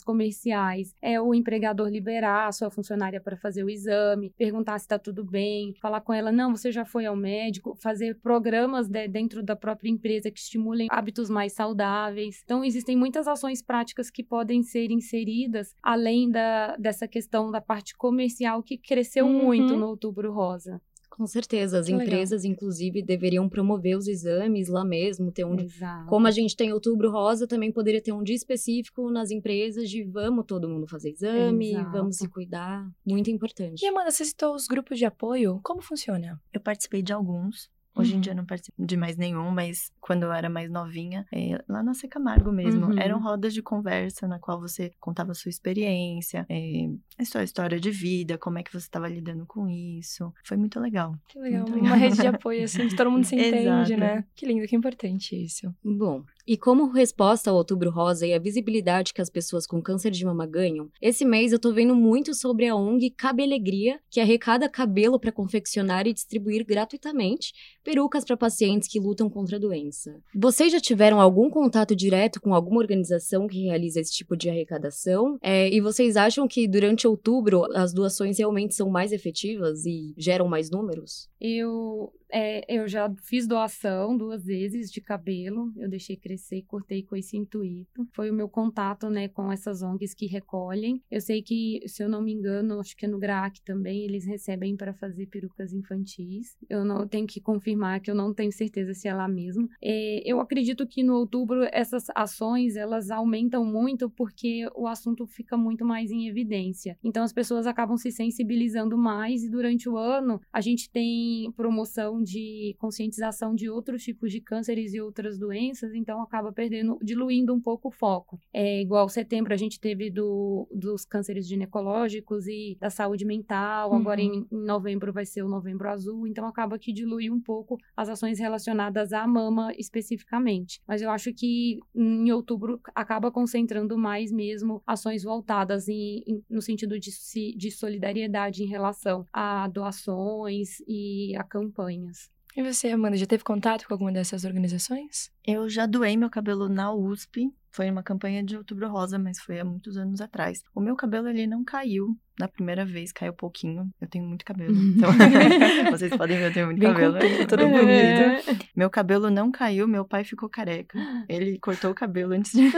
comerciais. 0.00 0.94
É 1.02 1.20
o 1.20 1.34
empregador 1.34 1.88
liberar 1.88 2.48
a 2.48 2.52
sua 2.52 2.70
funcionária 2.70 3.20
para 3.20 3.36
fazer 3.36 3.62
o 3.62 3.70
exame, 3.70 4.32
perguntar 4.36 4.78
se 4.78 4.86
está 4.86 4.98
tudo 4.98 5.24
bem, 5.24 5.74
falar 5.80 5.97
com 6.00 6.12
ela, 6.12 6.32
não, 6.32 6.54
você 6.54 6.70
já 6.70 6.84
foi 6.84 7.06
ao 7.06 7.16
médico, 7.16 7.74
fazer 7.76 8.18
programas 8.20 8.88
de, 8.88 9.08
dentro 9.08 9.42
da 9.42 9.56
própria 9.56 9.90
empresa 9.90 10.30
que 10.30 10.38
estimulem 10.38 10.88
hábitos 10.90 11.28
mais 11.28 11.52
saudáveis. 11.52 12.42
Então, 12.44 12.64
existem 12.64 12.96
muitas 12.96 13.26
ações 13.26 13.62
práticas 13.62 14.10
que 14.10 14.22
podem 14.22 14.62
ser 14.62 14.90
inseridas, 14.90 15.74
além 15.82 16.30
da, 16.30 16.76
dessa 16.76 17.06
questão 17.06 17.50
da 17.50 17.60
parte 17.60 17.96
comercial 17.96 18.62
que 18.62 18.76
cresceu 18.76 19.26
uhum. 19.26 19.44
muito 19.44 19.76
no 19.76 19.88
Outubro 19.88 20.32
Rosa. 20.32 20.80
Com 21.18 21.26
certeza. 21.26 21.80
As 21.80 21.86
que 21.86 21.92
empresas, 21.92 22.42
legal. 22.42 22.54
inclusive, 22.54 23.02
deveriam 23.02 23.48
promover 23.48 23.96
os 23.96 24.06
exames 24.06 24.68
lá 24.68 24.84
mesmo, 24.84 25.32
ter 25.32 25.44
um. 25.44 25.58
Exato. 25.58 26.06
Como 26.06 26.28
a 26.28 26.30
gente 26.30 26.54
tem 26.56 26.72
outubro 26.72 27.10
rosa, 27.10 27.44
também 27.44 27.72
poderia 27.72 28.00
ter 28.00 28.12
um 28.12 28.22
dia 28.22 28.36
específico 28.36 29.10
nas 29.10 29.32
empresas 29.32 29.90
de 29.90 30.04
vamos 30.04 30.44
todo 30.46 30.68
mundo 30.68 30.86
fazer 30.86 31.10
exame, 31.10 31.72
Exato. 31.72 31.90
vamos 31.90 32.16
se 32.16 32.28
cuidar. 32.28 32.88
Muito 33.04 33.30
importante. 33.30 33.84
E 33.84 33.88
Amanda, 33.88 34.12
você 34.12 34.24
citou 34.24 34.54
os 34.54 34.68
grupos 34.68 34.96
de 34.96 35.04
apoio. 35.04 35.60
Como 35.64 35.82
funciona? 35.82 36.40
Eu 36.52 36.60
participei 36.60 37.02
de 37.02 37.12
alguns. 37.12 37.68
Hoje 37.98 38.12
uhum. 38.12 38.18
em 38.18 38.20
dia 38.20 38.32
eu 38.32 38.36
não 38.36 38.46
participo 38.46 38.84
de 38.84 38.96
mais 38.96 39.16
nenhum, 39.16 39.50
mas 39.50 39.90
quando 40.00 40.24
eu 40.24 40.32
era 40.32 40.48
mais 40.48 40.70
novinha, 40.70 41.26
é, 41.32 41.62
lá 41.68 41.82
na 41.82 41.94
Secamargo 41.94 42.52
mesmo, 42.52 42.86
uhum. 42.86 42.98
eram 42.98 43.20
rodas 43.20 43.52
de 43.52 43.62
conversa 43.62 44.26
na 44.28 44.38
qual 44.38 44.60
você 44.60 44.92
contava 45.00 45.32
a 45.32 45.34
sua 45.34 45.50
experiência, 45.50 46.46
é, 46.48 46.88
a 47.18 47.24
sua 47.24 47.42
história 47.42 47.80
de 47.80 47.90
vida, 47.90 48.38
como 48.38 48.58
é 48.58 48.62
que 48.62 48.72
você 48.72 48.86
estava 48.86 49.08
lidando 49.08 49.44
com 49.46 49.68
isso. 49.68 50.32
Foi 50.44 50.56
muito 50.56 50.78
legal. 50.78 51.14
Que 51.28 51.38
legal. 51.38 51.68
Muito 51.68 51.84
Uma 51.84 51.96
rede 51.96 52.16
de 52.16 52.26
apoio, 52.26 52.64
assim, 52.64 52.88
que 52.88 52.96
todo 52.96 53.10
mundo 53.10 53.24
se 53.24 53.34
entende, 53.36 53.96
né? 53.96 54.24
Que 54.34 54.46
lindo, 54.46 54.66
que 54.66 54.76
importante 54.76 55.34
isso. 55.34 55.74
Bom, 55.84 56.24
e 56.48 56.56
como 56.56 56.90
resposta 56.90 57.50
ao 57.50 57.56
Outubro 57.56 57.90
Rosa 57.90 58.26
e 58.26 58.32
a 58.32 58.38
visibilidade 58.38 59.12
que 59.12 59.20
as 59.20 59.28
pessoas 59.28 59.66
com 59.66 59.82
câncer 59.82 60.10
de 60.10 60.24
mama 60.24 60.46
ganham, 60.46 60.90
esse 60.98 61.22
mês 61.22 61.52
eu 61.52 61.58
tô 61.58 61.74
vendo 61.74 61.94
muito 61.94 62.32
sobre 62.32 62.66
a 62.66 62.74
ONG 62.74 63.10
Cabelegria, 63.10 64.00
que 64.08 64.18
arrecada 64.18 64.66
cabelo 64.66 65.20
para 65.20 65.30
confeccionar 65.30 66.06
e 66.06 66.14
distribuir 66.14 66.64
gratuitamente 66.64 67.52
perucas 67.84 68.24
para 68.24 68.34
pacientes 68.34 68.88
que 68.88 68.98
lutam 68.98 69.28
contra 69.28 69.56
a 69.56 69.60
doença. 69.60 70.22
Vocês 70.34 70.72
já 70.72 70.80
tiveram 70.80 71.20
algum 71.20 71.50
contato 71.50 71.94
direto 71.94 72.40
com 72.40 72.54
alguma 72.54 72.80
organização 72.80 73.46
que 73.46 73.64
realiza 73.64 74.00
esse 74.00 74.12
tipo 74.12 74.34
de 74.34 74.48
arrecadação? 74.48 75.38
É, 75.42 75.68
e 75.68 75.82
vocês 75.82 76.16
acham 76.16 76.48
que 76.48 76.66
durante 76.66 77.06
outubro 77.06 77.64
as 77.74 77.92
doações 77.92 78.38
realmente 78.38 78.74
são 78.74 78.88
mais 78.88 79.12
efetivas 79.12 79.84
e 79.84 80.14
geram 80.16 80.48
mais 80.48 80.70
números? 80.70 81.28
Eu 81.38 82.10
é, 82.30 82.64
eu 82.68 82.86
já 82.86 83.12
fiz 83.22 83.46
doação 83.46 84.16
duas 84.16 84.44
vezes 84.44 84.90
de 84.90 85.00
cabelo, 85.00 85.72
eu 85.76 85.88
deixei 85.88 86.16
crescer 86.16 86.62
cortei 86.68 87.02
com 87.02 87.16
esse 87.16 87.36
intuito. 87.36 88.06
Foi 88.12 88.30
o 88.30 88.34
meu 88.34 88.48
contato, 88.48 89.08
né, 89.08 89.28
com 89.28 89.50
essas 89.50 89.82
ONGs 89.82 90.14
que 90.14 90.26
recolhem. 90.26 91.02
Eu 91.10 91.20
sei 91.20 91.42
que, 91.42 91.82
se 91.86 92.02
eu 92.02 92.08
não 92.08 92.22
me 92.22 92.32
engano, 92.32 92.78
acho 92.78 92.96
que 92.96 93.06
é 93.06 93.08
no 93.08 93.18
GRAC 93.18 93.60
também, 93.62 94.04
eles 94.04 94.24
recebem 94.24 94.76
para 94.76 94.92
fazer 94.92 95.26
perucas 95.26 95.72
infantis. 95.72 96.56
Eu 96.68 96.84
não 96.84 97.06
tenho 97.08 97.26
que 97.26 97.40
confirmar, 97.40 98.00
que 98.00 98.10
eu 98.10 98.14
não 98.14 98.32
tenho 98.32 98.52
certeza 98.52 98.94
se 98.94 99.08
é 99.08 99.14
lá 99.14 99.26
mesmo. 99.26 99.68
É, 99.82 100.22
eu 100.24 100.40
acredito 100.40 100.86
que 100.86 101.02
no 101.02 101.14
outubro 101.14 101.66
essas 101.72 102.04
ações, 102.14 102.76
elas 102.76 103.10
aumentam 103.10 103.64
muito 103.64 104.10
porque 104.10 104.68
o 104.74 104.86
assunto 104.86 105.26
fica 105.26 105.56
muito 105.56 105.84
mais 105.84 106.10
em 106.10 106.28
evidência. 106.28 106.98
Então 107.02 107.22
as 107.22 107.32
pessoas 107.32 107.66
acabam 107.66 107.96
se 107.96 108.10
sensibilizando 108.10 108.96
mais 108.96 109.42
e 109.42 109.50
durante 109.50 109.88
o 109.88 109.96
ano 109.96 110.40
a 110.52 110.60
gente 110.60 110.90
tem 110.90 111.50
promoção 111.52 112.17
de 112.22 112.74
conscientização 112.78 113.54
de 113.54 113.68
outros 113.68 114.02
tipos 114.02 114.30
de 114.30 114.40
cânceres 114.40 114.94
e 114.94 115.00
outras 115.00 115.38
doenças, 115.38 115.94
então 115.94 116.20
acaba 116.22 116.52
perdendo, 116.52 116.98
diluindo 117.02 117.54
um 117.54 117.60
pouco 117.60 117.88
o 117.88 117.92
foco. 117.92 118.38
É 118.52 118.80
igual 118.80 119.08
setembro 119.08 119.52
a 119.52 119.56
gente 119.56 119.80
teve 119.80 120.10
do, 120.10 120.68
dos 120.72 121.04
cânceres 121.04 121.46
ginecológicos 121.46 122.46
e 122.46 122.76
da 122.80 122.90
saúde 122.90 123.24
mental, 123.24 123.90
uhum. 123.90 123.96
agora 123.96 124.20
em, 124.20 124.46
em 124.50 124.64
novembro 124.64 125.12
vai 125.12 125.24
ser 125.24 125.42
o 125.42 125.48
novembro 125.48 125.88
azul, 125.88 126.26
então 126.26 126.46
acaba 126.46 126.78
que 126.78 126.92
dilui 126.92 127.30
um 127.30 127.40
pouco 127.40 127.76
as 127.96 128.08
ações 128.08 128.38
relacionadas 128.38 129.12
à 129.12 129.26
mama 129.26 129.72
especificamente. 129.76 130.80
Mas 130.86 131.02
eu 131.02 131.10
acho 131.10 131.32
que 131.32 131.78
em 131.94 132.30
outubro 132.32 132.80
acaba 132.94 133.30
concentrando 133.30 133.96
mais 133.96 134.32
mesmo 134.32 134.82
ações 134.86 135.22
voltadas 135.22 135.88
em, 135.88 136.22
em, 136.26 136.42
no 136.48 136.62
sentido 136.62 136.98
de, 136.98 137.10
de 137.56 137.70
solidariedade 137.70 138.62
em 138.62 138.66
relação 138.66 139.26
a 139.32 139.68
doações 139.68 140.80
e 140.86 141.34
a 141.36 141.44
campanha. 141.44 142.07
E 142.56 142.62
você, 142.62 142.88
Amanda, 142.90 143.16
já 143.16 143.26
teve 143.26 143.44
contato 143.44 143.86
com 143.86 143.94
alguma 143.94 144.10
dessas 144.10 144.44
organizações? 144.44 145.30
Eu 145.46 145.68
já 145.68 145.86
doei 145.86 146.16
meu 146.16 146.28
cabelo 146.28 146.68
na 146.68 146.92
USP. 146.92 147.52
Foi 147.70 147.90
uma 147.90 148.02
campanha 148.02 148.42
de 148.42 148.56
Outubro 148.56 148.88
Rosa, 148.90 149.18
mas 149.18 149.38
foi 149.38 149.60
há 149.60 149.64
muitos 149.64 149.96
anos 149.96 150.20
atrás. 150.20 150.62
O 150.74 150.80
meu 150.80 150.96
cabelo 150.96 151.28
ele 151.28 151.46
não 151.46 151.62
caiu 151.62 152.18
na 152.38 152.46
primeira 152.46 152.84
vez 152.84 153.12
caiu 153.12 153.32
pouquinho. 153.32 153.90
Eu 154.00 154.08
tenho 154.08 154.24
muito 154.24 154.44
cabelo. 154.44 154.74
Então, 154.74 155.10
vocês 155.90 156.14
podem 156.16 156.38
ver, 156.38 156.46
eu 156.46 156.52
tenho 156.52 156.66
muito 156.66 156.78
Bem 156.78 156.92
cabelo. 156.92 157.14
Comprido, 157.14 157.46
todo 157.48 157.68
bonito. 157.68 157.88
É. 157.88 158.42
Meu 158.76 158.88
cabelo 158.88 159.30
não 159.30 159.50
caiu, 159.50 159.88
meu 159.88 160.04
pai 160.04 160.24
ficou 160.24 160.48
careca. 160.48 160.98
Ele 161.28 161.58
cortou 161.58 161.90
o 161.90 161.94
cabelo 161.94 162.32
antes 162.34 162.52
de 162.52 162.62
mim. 162.62 162.70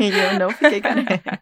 e 0.00 0.08
eu 0.08 0.38
não 0.38 0.50
fiquei 0.50 0.80
careca. 0.80 1.40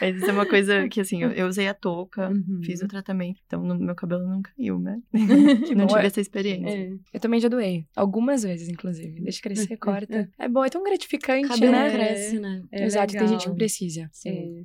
Mas 0.00 0.16
isso 0.16 0.26
é 0.26 0.32
uma 0.32 0.46
coisa 0.46 0.88
que, 0.88 1.00
assim, 1.00 1.22
eu, 1.22 1.32
eu 1.32 1.48
usei 1.48 1.66
a 1.66 1.74
touca, 1.74 2.28
uhum. 2.28 2.60
fiz 2.62 2.80
o 2.82 2.88
tratamento. 2.88 3.40
Então, 3.46 3.62
no, 3.62 3.74
meu 3.74 3.96
cabelo 3.96 4.24
não 4.24 4.40
caiu, 4.40 4.78
né? 4.78 5.00
não 5.12 5.86
tive 5.88 6.06
essa 6.06 6.20
experiência. 6.20 6.70
É. 6.70 6.92
Eu 7.14 7.20
também 7.20 7.40
já 7.40 7.48
doei. 7.48 7.84
Algumas 7.96 8.44
vezes, 8.44 8.68
inclusive. 8.68 9.20
Deixa 9.20 9.42
crescer, 9.42 9.76
corta. 9.76 10.30
É 10.38 10.48
bom, 10.48 10.64
é 10.64 10.68
tão 10.68 10.84
gratificante, 10.84 11.48
cabelo 11.48 11.72
né? 11.72 11.90
cresce, 11.90 12.38
né? 12.38 12.62
É 12.70 12.84
Exato, 12.84 13.12
legal. 13.12 13.26
tem 13.28 13.38
gente 13.38 13.50
que 13.50 13.56
precisa. 13.56 14.08
Sim. 14.12 14.64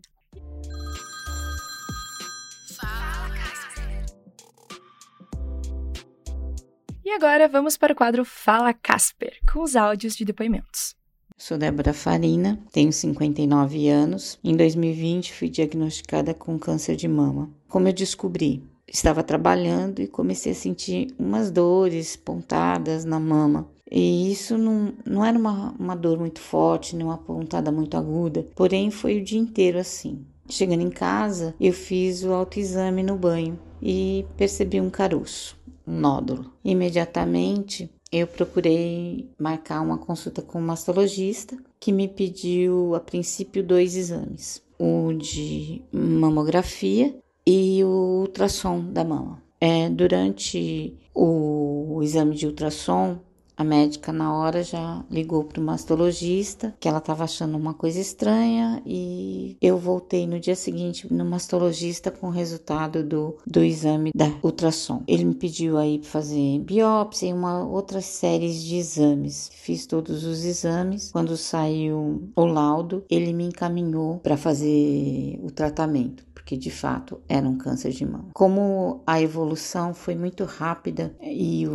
Agora 7.13 7.47
vamos 7.47 7.78
para 7.78 7.93
o 7.93 7.95
quadro 7.95 8.26
Fala 8.26 8.73
Casper, 8.73 9.38
com 9.52 9.62
os 9.62 9.76
áudios 9.76 10.15
de 10.15 10.26
depoimentos. 10.26 10.95
Sou 11.38 11.58
Débora 11.60 11.93
Farina, 11.93 12.60
tenho 12.71 12.91
59 12.91 13.88
anos. 13.88 14.39
Em 14.43 14.56
2020 14.56 15.32
fui 15.32 15.47
diagnosticada 15.47 16.34
com 16.34 16.58
câncer 16.58 16.95
de 16.95 17.08
mama. 17.08 17.52
Como 17.67 17.88
eu 17.88 17.93
descobri? 17.93 18.63
Estava 18.88 19.21
trabalhando 19.21 20.02
e 20.02 20.08
comecei 20.08 20.54
a 20.54 20.56
sentir 20.56 21.13
umas 21.17 21.52
dores 21.52 22.15
pontadas 22.15 23.06
na 23.06 23.19
mama. 23.19 23.67
E 23.91 24.32
isso 24.32 24.58
não, 24.58 24.93
não 25.06 25.23
era 25.23 25.38
uma, 25.38 25.76
uma 25.80 25.95
dor 25.95 26.17
muito 26.17 26.39
forte, 26.39 26.95
nem 26.95 27.06
uma 27.06 27.17
pontada 27.17 27.71
muito 27.71 27.95
aguda, 27.95 28.47
porém 28.56 28.89
foi 28.89 29.19
o 29.19 29.23
dia 29.23 29.39
inteiro 29.39 29.78
assim. 29.78 30.26
Chegando 30.49 30.82
em 30.82 30.89
casa, 30.89 31.54
eu 31.60 31.73
fiz 31.73 32.23
o 32.23 32.34
autoexame 32.34 33.04
no 33.04 33.15
banho 33.15 33.60
e 33.83 34.25
percebi 34.37 34.79
um 34.79 34.89
caroço 34.89 35.61
um 35.85 35.99
nódulo. 35.99 36.51
Imediatamente 36.63 37.89
eu 38.11 38.25
procurei 38.25 39.29
marcar 39.37 39.81
uma 39.81 39.97
consulta 39.97 40.41
com 40.41 40.59
um 40.59 40.65
mastologista 40.65 41.57
que 41.79 41.91
me 41.91 42.07
pediu 42.07 42.95
a 42.95 42.99
princípio 42.99 43.61
dois 43.61 43.97
exames, 43.97 44.63
o 44.79 45.11
de 45.13 45.81
mamografia 45.91 47.13
e 47.45 47.83
o 47.83 48.21
ultrassom 48.21 48.91
da 48.91 49.03
mama. 49.03 49.41
É, 49.59 49.89
durante 49.89 50.93
o 51.13 51.99
exame 52.01 52.35
de 52.35 52.45
ultrassom, 52.45 53.19
a 53.55 53.63
médica, 53.63 54.11
na 54.11 54.33
hora, 54.33 54.63
já 54.63 55.03
ligou 55.09 55.43
para 55.43 55.61
o 55.61 55.63
mastologista 55.63 56.75
que 56.79 56.87
ela 56.87 56.97
estava 56.97 57.23
achando 57.23 57.55
uma 57.55 57.73
coisa 57.73 57.99
estranha 57.99 58.81
e 58.85 59.55
eu 59.61 59.77
voltei 59.77 60.25
no 60.25 60.39
dia 60.39 60.55
seguinte 60.55 61.11
no 61.13 61.23
mastologista 61.23 62.09
com 62.09 62.27
o 62.27 62.31
resultado 62.31 63.03
do, 63.03 63.37
do 63.45 63.63
exame 63.63 64.11
da 64.15 64.31
ultrassom. 64.41 65.03
Ele 65.07 65.25
me 65.25 65.35
pediu 65.35 65.77
aí 65.77 65.99
para 65.99 66.09
fazer 66.09 66.59
biópsia 66.59 67.27
e 67.27 67.33
uma 67.33 67.63
outra 67.65 68.01
série 68.01 68.51
de 68.51 68.75
exames. 68.75 69.51
Fiz 69.53 69.85
todos 69.85 70.23
os 70.23 70.43
exames. 70.43 71.11
Quando 71.11 71.37
saiu 71.37 72.29
o 72.35 72.45
laudo, 72.45 73.05
ele 73.09 73.33
me 73.33 73.45
encaminhou 73.45 74.17
para 74.19 74.37
fazer 74.37 75.39
o 75.43 75.51
tratamento 75.51 76.23
porque 76.43 76.58
de 76.58 76.69
fato 76.69 77.21
era 77.27 77.47
um 77.47 77.58
câncer 77.58 77.91
de 77.91 78.06
mama. 78.06 78.29
Como 78.34 79.01
a 79.08 79.21
evolução 79.21 79.93
foi 79.93 80.13
muito 80.13 80.43
rápida 80.43 81.15
e 81.21 81.65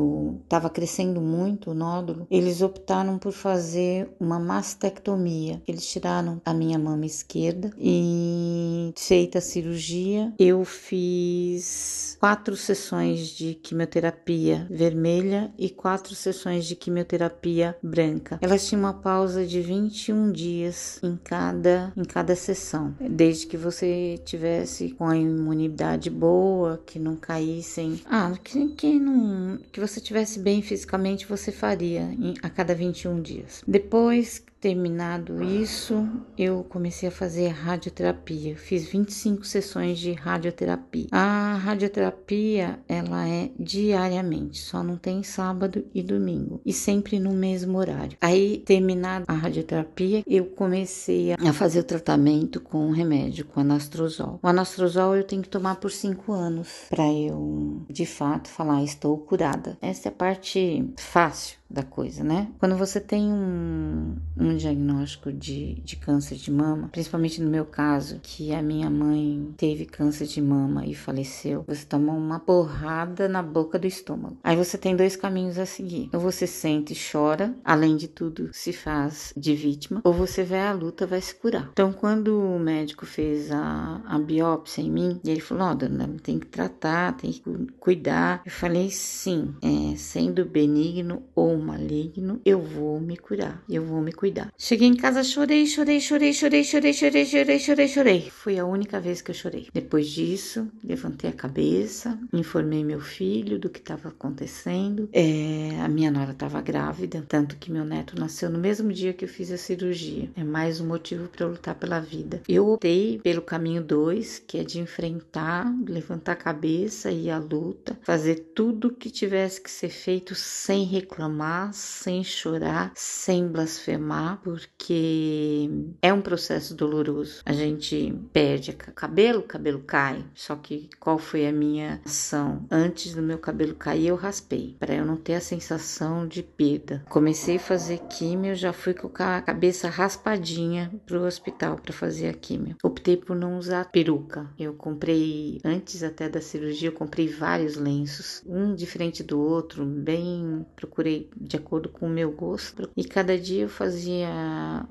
estava 0.43 0.69
crescendo 0.69 1.23
muito 1.23 1.71
o 1.71 1.75
nódulo, 1.75 2.27
eles 2.31 2.61
optaram 2.61 3.19
por 3.19 3.33
fazer 3.33 4.11
uma 4.21 4.39
mastectomia. 4.39 5.63
Eles 5.67 5.87
tiraram 5.87 6.41
a 6.45 6.53
minha 6.53 6.79
mama 6.79 7.07
esquerda 7.07 7.71
e 7.79 8.93
feita 8.95 9.39
a 9.39 9.41
cirurgia, 9.41 10.35
eu 10.39 10.65
fiz 10.65 12.17
quatro 12.21 12.55
sessões 12.55 13.29
de 13.29 13.55
quimioterapia 13.55 14.67
vermelha 14.71 15.51
e 15.57 15.71
quatro 15.71 16.15
sessões 16.15 16.67
de 16.67 16.77
quimioterapia 16.77 17.75
branca. 17.83 18.39
Elas 18.43 18.67
tinham 18.67 18.83
uma 18.83 18.93
pausa 18.93 19.47
de 19.47 19.63
21 19.63 20.31
dias 20.31 21.01
em 21.03 21.17
cada 21.17 21.91
em 21.97 22.05
cada 22.05 22.37
sessão, 22.37 22.95
desde 23.01 23.47
que 23.47 23.57
você 23.57 24.21
tiver 24.25 24.58
tivesse 24.67 24.91
com 24.91 25.07
a 25.07 25.17
imunidade 25.17 26.11
boa, 26.11 26.83
que 26.85 26.99
não 26.99 27.17
caíssem. 27.17 28.01
Ah, 28.07 28.33
que, 28.43 28.69
que, 28.69 28.99
não, 28.99 29.59
que 29.73 29.81
você 29.81 30.01
tivesse 30.01 30.39
bem 30.39 30.63
fisicamente, 30.63 31.27
você 31.27 31.53
faria 31.53 32.03
em, 32.03 32.35
a 32.43 32.51
cada 32.51 32.75
21 32.75 33.21
dias. 33.21 33.63
Depois 33.67 34.43
Terminado 34.61 35.43
isso, 35.43 36.09
eu 36.37 36.65
comecei 36.69 37.09
a 37.09 37.13
fazer 37.13 37.49
radioterapia. 37.49 38.57
Fiz 38.57 38.89
25 38.89 39.45
sessões 39.45 39.99
de 39.99 40.13
radioterapia. 40.13 41.07
A 41.13 41.55
radioterapia, 41.63 42.81
ela 42.89 43.29
é 43.29 43.51
diariamente, 43.59 44.59
só 44.59 44.83
não 44.83 44.97
tem 44.97 45.23
sábado 45.23 45.85
e 45.95 46.03
domingo 46.03 46.61
e 46.67 46.73
sempre 46.73 47.21
no 47.21 47.33
mesmo 47.33 47.79
horário. 47.79 48.19
Aí, 48.21 48.59
terminada 48.67 49.25
a 49.29 49.33
radioterapia, 49.33 50.25
eu 50.27 50.47
comecei 50.47 51.33
a 51.35 51.53
fazer 51.53 51.81
o 51.81 51.85
tratamento 51.85 52.61
com 52.61 52.91
remédio, 52.91 53.45
com 53.45 53.61
anastrozol. 53.61 54.41
O 54.43 54.49
anastrozol 54.49 55.15
eu 55.15 55.25
tenho 55.25 55.43
que 55.43 55.49
tomar 55.49 55.77
por 55.77 55.93
5 55.93 56.33
anos 56.33 56.69
para 56.91 57.07
eu, 57.07 57.83
de 57.89 58.07
fato, 58.07 58.49
falar 58.49 58.83
estou 58.83 59.17
curada. 59.19 59.79
Essa 59.81 60.09
é 60.09 60.11
a 60.11 60.15
parte 60.15 60.85
fácil 60.97 61.58
da 61.71 61.83
coisa, 61.83 62.25
né? 62.25 62.49
Quando 62.59 62.77
você 62.77 62.99
tem 62.99 63.31
um, 63.31 64.17
um 64.37 64.57
diagnóstico 64.57 65.31
de, 65.33 65.75
de 65.85 65.97
câncer 65.97 66.37
de 66.37 66.51
mama, 66.51 66.89
principalmente 66.89 67.43
no 67.43 67.51
meu 67.51 67.65
caso, 67.65 68.21
que 68.23 68.55
a 68.55 68.63
minha 68.63 68.89
mãe 68.89 69.53
teve 69.57 69.85
câncer 69.85 70.27
de 70.27 70.41
mama 70.41 70.87
e 70.87 70.95
faleceu, 70.95 71.65
você 71.67 71.85
toma 71.85 72.13
uma 72.13 72.41
porrada 72.41 73.29
na 73.29 73.43
boca 73.43 73.79
do 73.79 73.87
estômago. 73.87 74.39
Aí 74.43 74.57
você 74.57 74.79
tem 74.79 74.97
dois 74.97 75.15
caminhos 75.15 75.59
a 75.59 75.67
seguir. 75.67 76.09
Ou 76.13 76.21
você 76.21 76.47
sente 76.47 76.95
e 76.95 76.97
chora, 77.13 77.55
além 77.65 77.97
de 77.97 78.09
tudo 78.09 78.49
se 78.53 78.73
faz 78.73 79.33
de 79.37 79.55
vítima, 79.55 80.01
ou 80.05 80.13
você 80.13 80.45
vai 80.45 80.61
à 80.61 80.73
luta, 80.73 81.07
vai 81.07 81.21
se 81.21 81.35
curar. 81.35 81.69
Então, 81.73 81.93
quando 81.93 82.39
o 82.39 82.59
médico 82.59 83.05
fez 83.05 83.51
a, 83.51 84.01
a 84.07 84.19
biópsia 84.19 84.81
em 84.81 84.91
mim, 84.91 85.21
ele 85.25 85.41
falou: 85.41 85.69
Ó, 85.69 85.73
oh, 85.73 85.75
dona, 85.75 86.09
tem 86.23 86.39
que 86.39 86.47
tratar, 86.47 87.17
tem 87.17 87.33
que 87.33 87.43
cuidar. 87.79 88.43
Eu 88.45 88.53
falei: 88.53 88.91
sim, 88.91 89.55
é, 89.63 89.97
sendo 89.97 90.45
benigno 90.45 91.23
ou 91.35 91.58
maligno, 91.59 92.41
eu 92.45 92.61
vou 92.61 93.01
me 93.01 93.17
curar, 93.17 93.63
eu 93.69 93.85
vou 93.85 94.01
me 94.01 94.13
cuidar. 94.13 94.53
Cheguei 94.57 94.89
em 94.89 94.97
casa, 94.97 95.23
chorei, 95.23 95.67
chorei, 95.67 96.01
chorei, 96.01 96.33
chorei, 96.33 96.65
chorei, 96.65 96.93
chorei, 96.93 97.25
chorei, 97.25 97.59
chorei, 97.59 97.89
chorei. 97.89 98.31
Foi 98.31 98.59
a 98.59 98.65
única 98.65 99.01
vez 99.01 99.21
que 99.21 99.31
eu 99.31 99.35
chorei. 99.35 99.69
Depois 99.73 100.09
disso, 100.09 100.69
levantei 100.83 101.31
a 101.31 101.33
cabeça, 101.33 102.19
informei 102.33 102.85
meu 102.85 103.01
filho 103.01 103.59
do 103.59 103.69
que 103.69 103.79
estava 103.79 104.09
acontecendo. 104.09 105.09
É, 105.13 105.81
a 105.81 105.89
minha 105.89 106.11
nora 106.11 106.33
estava 106.33 106.61
grávida, 106.61 107.25
tanto 107.27 107.57
que 107.57 107.71
meu 107.71 107.85
neto 107.85 108.19
nasceu 108.19 108.51
no 108.51 108.59
mesmo 108.59 108.93
dia 108.93 109.13
que 109.13 109.25
eu 109.25 109.29
fiz 109.29 109.51
a 109.51 109.57
cirurgia. 109.57 110.31
É 110.37 110.45
mais 110.45 110.81
um 110.81 110.87
motivo 110.87 111.29
para 111.29 111.45
eu 111.45 111.51
lutar 111.51 111.75
pela 111.75 112.01
vida. 112.01 112.43
Eu 112.49 112.69
optei 112.69 113.21
pelo 113.23 113.43
caminho 113.43 113.83
2, 113.83 114.43
que 114.47 114.59
é 114.59 114.65
de 114.65 114.79
enfrentar, 114.81 115.73
levantar 115.87 116.33
a 116.33 116.37
cabeça 116.37 117.11
e 117.11 117.31
a 117.31 117.39
luta, 117.39 117.99
fazer 118.03 118.51
tudo 118.55 118.91
que 118.91 119.11
tivesse 119.11 119.61
que 119.61 119.71
ser 119.71 119.91
feito 119.91 120.35
sem 120.35 120.85
reclamar 120.85 121.48
sem 121.73 122.23
chorar, 122.23 122.93
sem 122.95 123.49
blasfemar, 123.49 124.41
porque 124.43 125.71
é 126.03 126.13
um 126.13 126.21
processo 126.21 126.75
doloroso. 126.75 127.43
A 127.45 127.53
gente 127.53 128.15
perde 128.33 128.73
cabelo, 128.73 129.43
cabelo 129.43 129.81
cai. 129.81 130.25
Só 130.35 130.57
que 130.57 130.89
qual 130.99 131.19
foi 131.19 131.47
a 131.47 131.53
minha 131.53 132.01
ação? 132.05 132.67
Antes 132.71 133.15
do 133.15 133.23
meu 133.23 133.39
cabelo 133.39 133.75
cair, 133.75 134.09
eu 134.09 134.17
raspei, 134.17 134.77
para 134.79 134.95
eu 134.95 135.05
não 135.05 135.17
ter 135.17 135.35
a 135.35 135.41
sensação 135.41 136.27
de 136.27 136.43
perda. 136.43 137.05
Comecei 137.09 137.57
a 137.57 137.61
fazer 137.61 137.99
químio, 138.09 138.55
já 138.55 138.73
fui 138.73 138.95
com 138.95 139.11
a 139.23 139.41
cabeça 139.41 139.89
raspadinha 139.89 140.93
pro 141.07 141.25
hospital 141.25 141.77
para 141.77 141.93
fazer 141.93 142.29
a 142.29 142.35
químio. 142.35 142.77
Optei 142.83 143.17
por 143.17 143.37
não 143.37 143.59
usar 143.59 143.91
peruca. 143.91 144.51
Eu 144.59 144.75
comprei 144.75 145.61
antes 145.65 146.03
até 146.03 146.29
da 146.29 146.41
cirurgia, 146.41 146.89
eu 146.89 146.93
comprei 146.93 147.29
vários 147.29 147.77
lenços, 147.77 148.43
um 148.47 148.75
diferente 148.75 149.23
do 149.23 149.41
outro, 149.41 149.85
bem 149.85 150.67
procurei 150.77 151.31
de 151.41 151.57
acordo 151.57 151.89
com 151.89 152.07
o 152.07 152.11
meu 152.11 152.33
gosto, 152.33 152.91
e 152.97 153.05
cada 153.05 153.39
dia 153.39 153.63
eu 153.63 153.69
fazia 153.69 154.29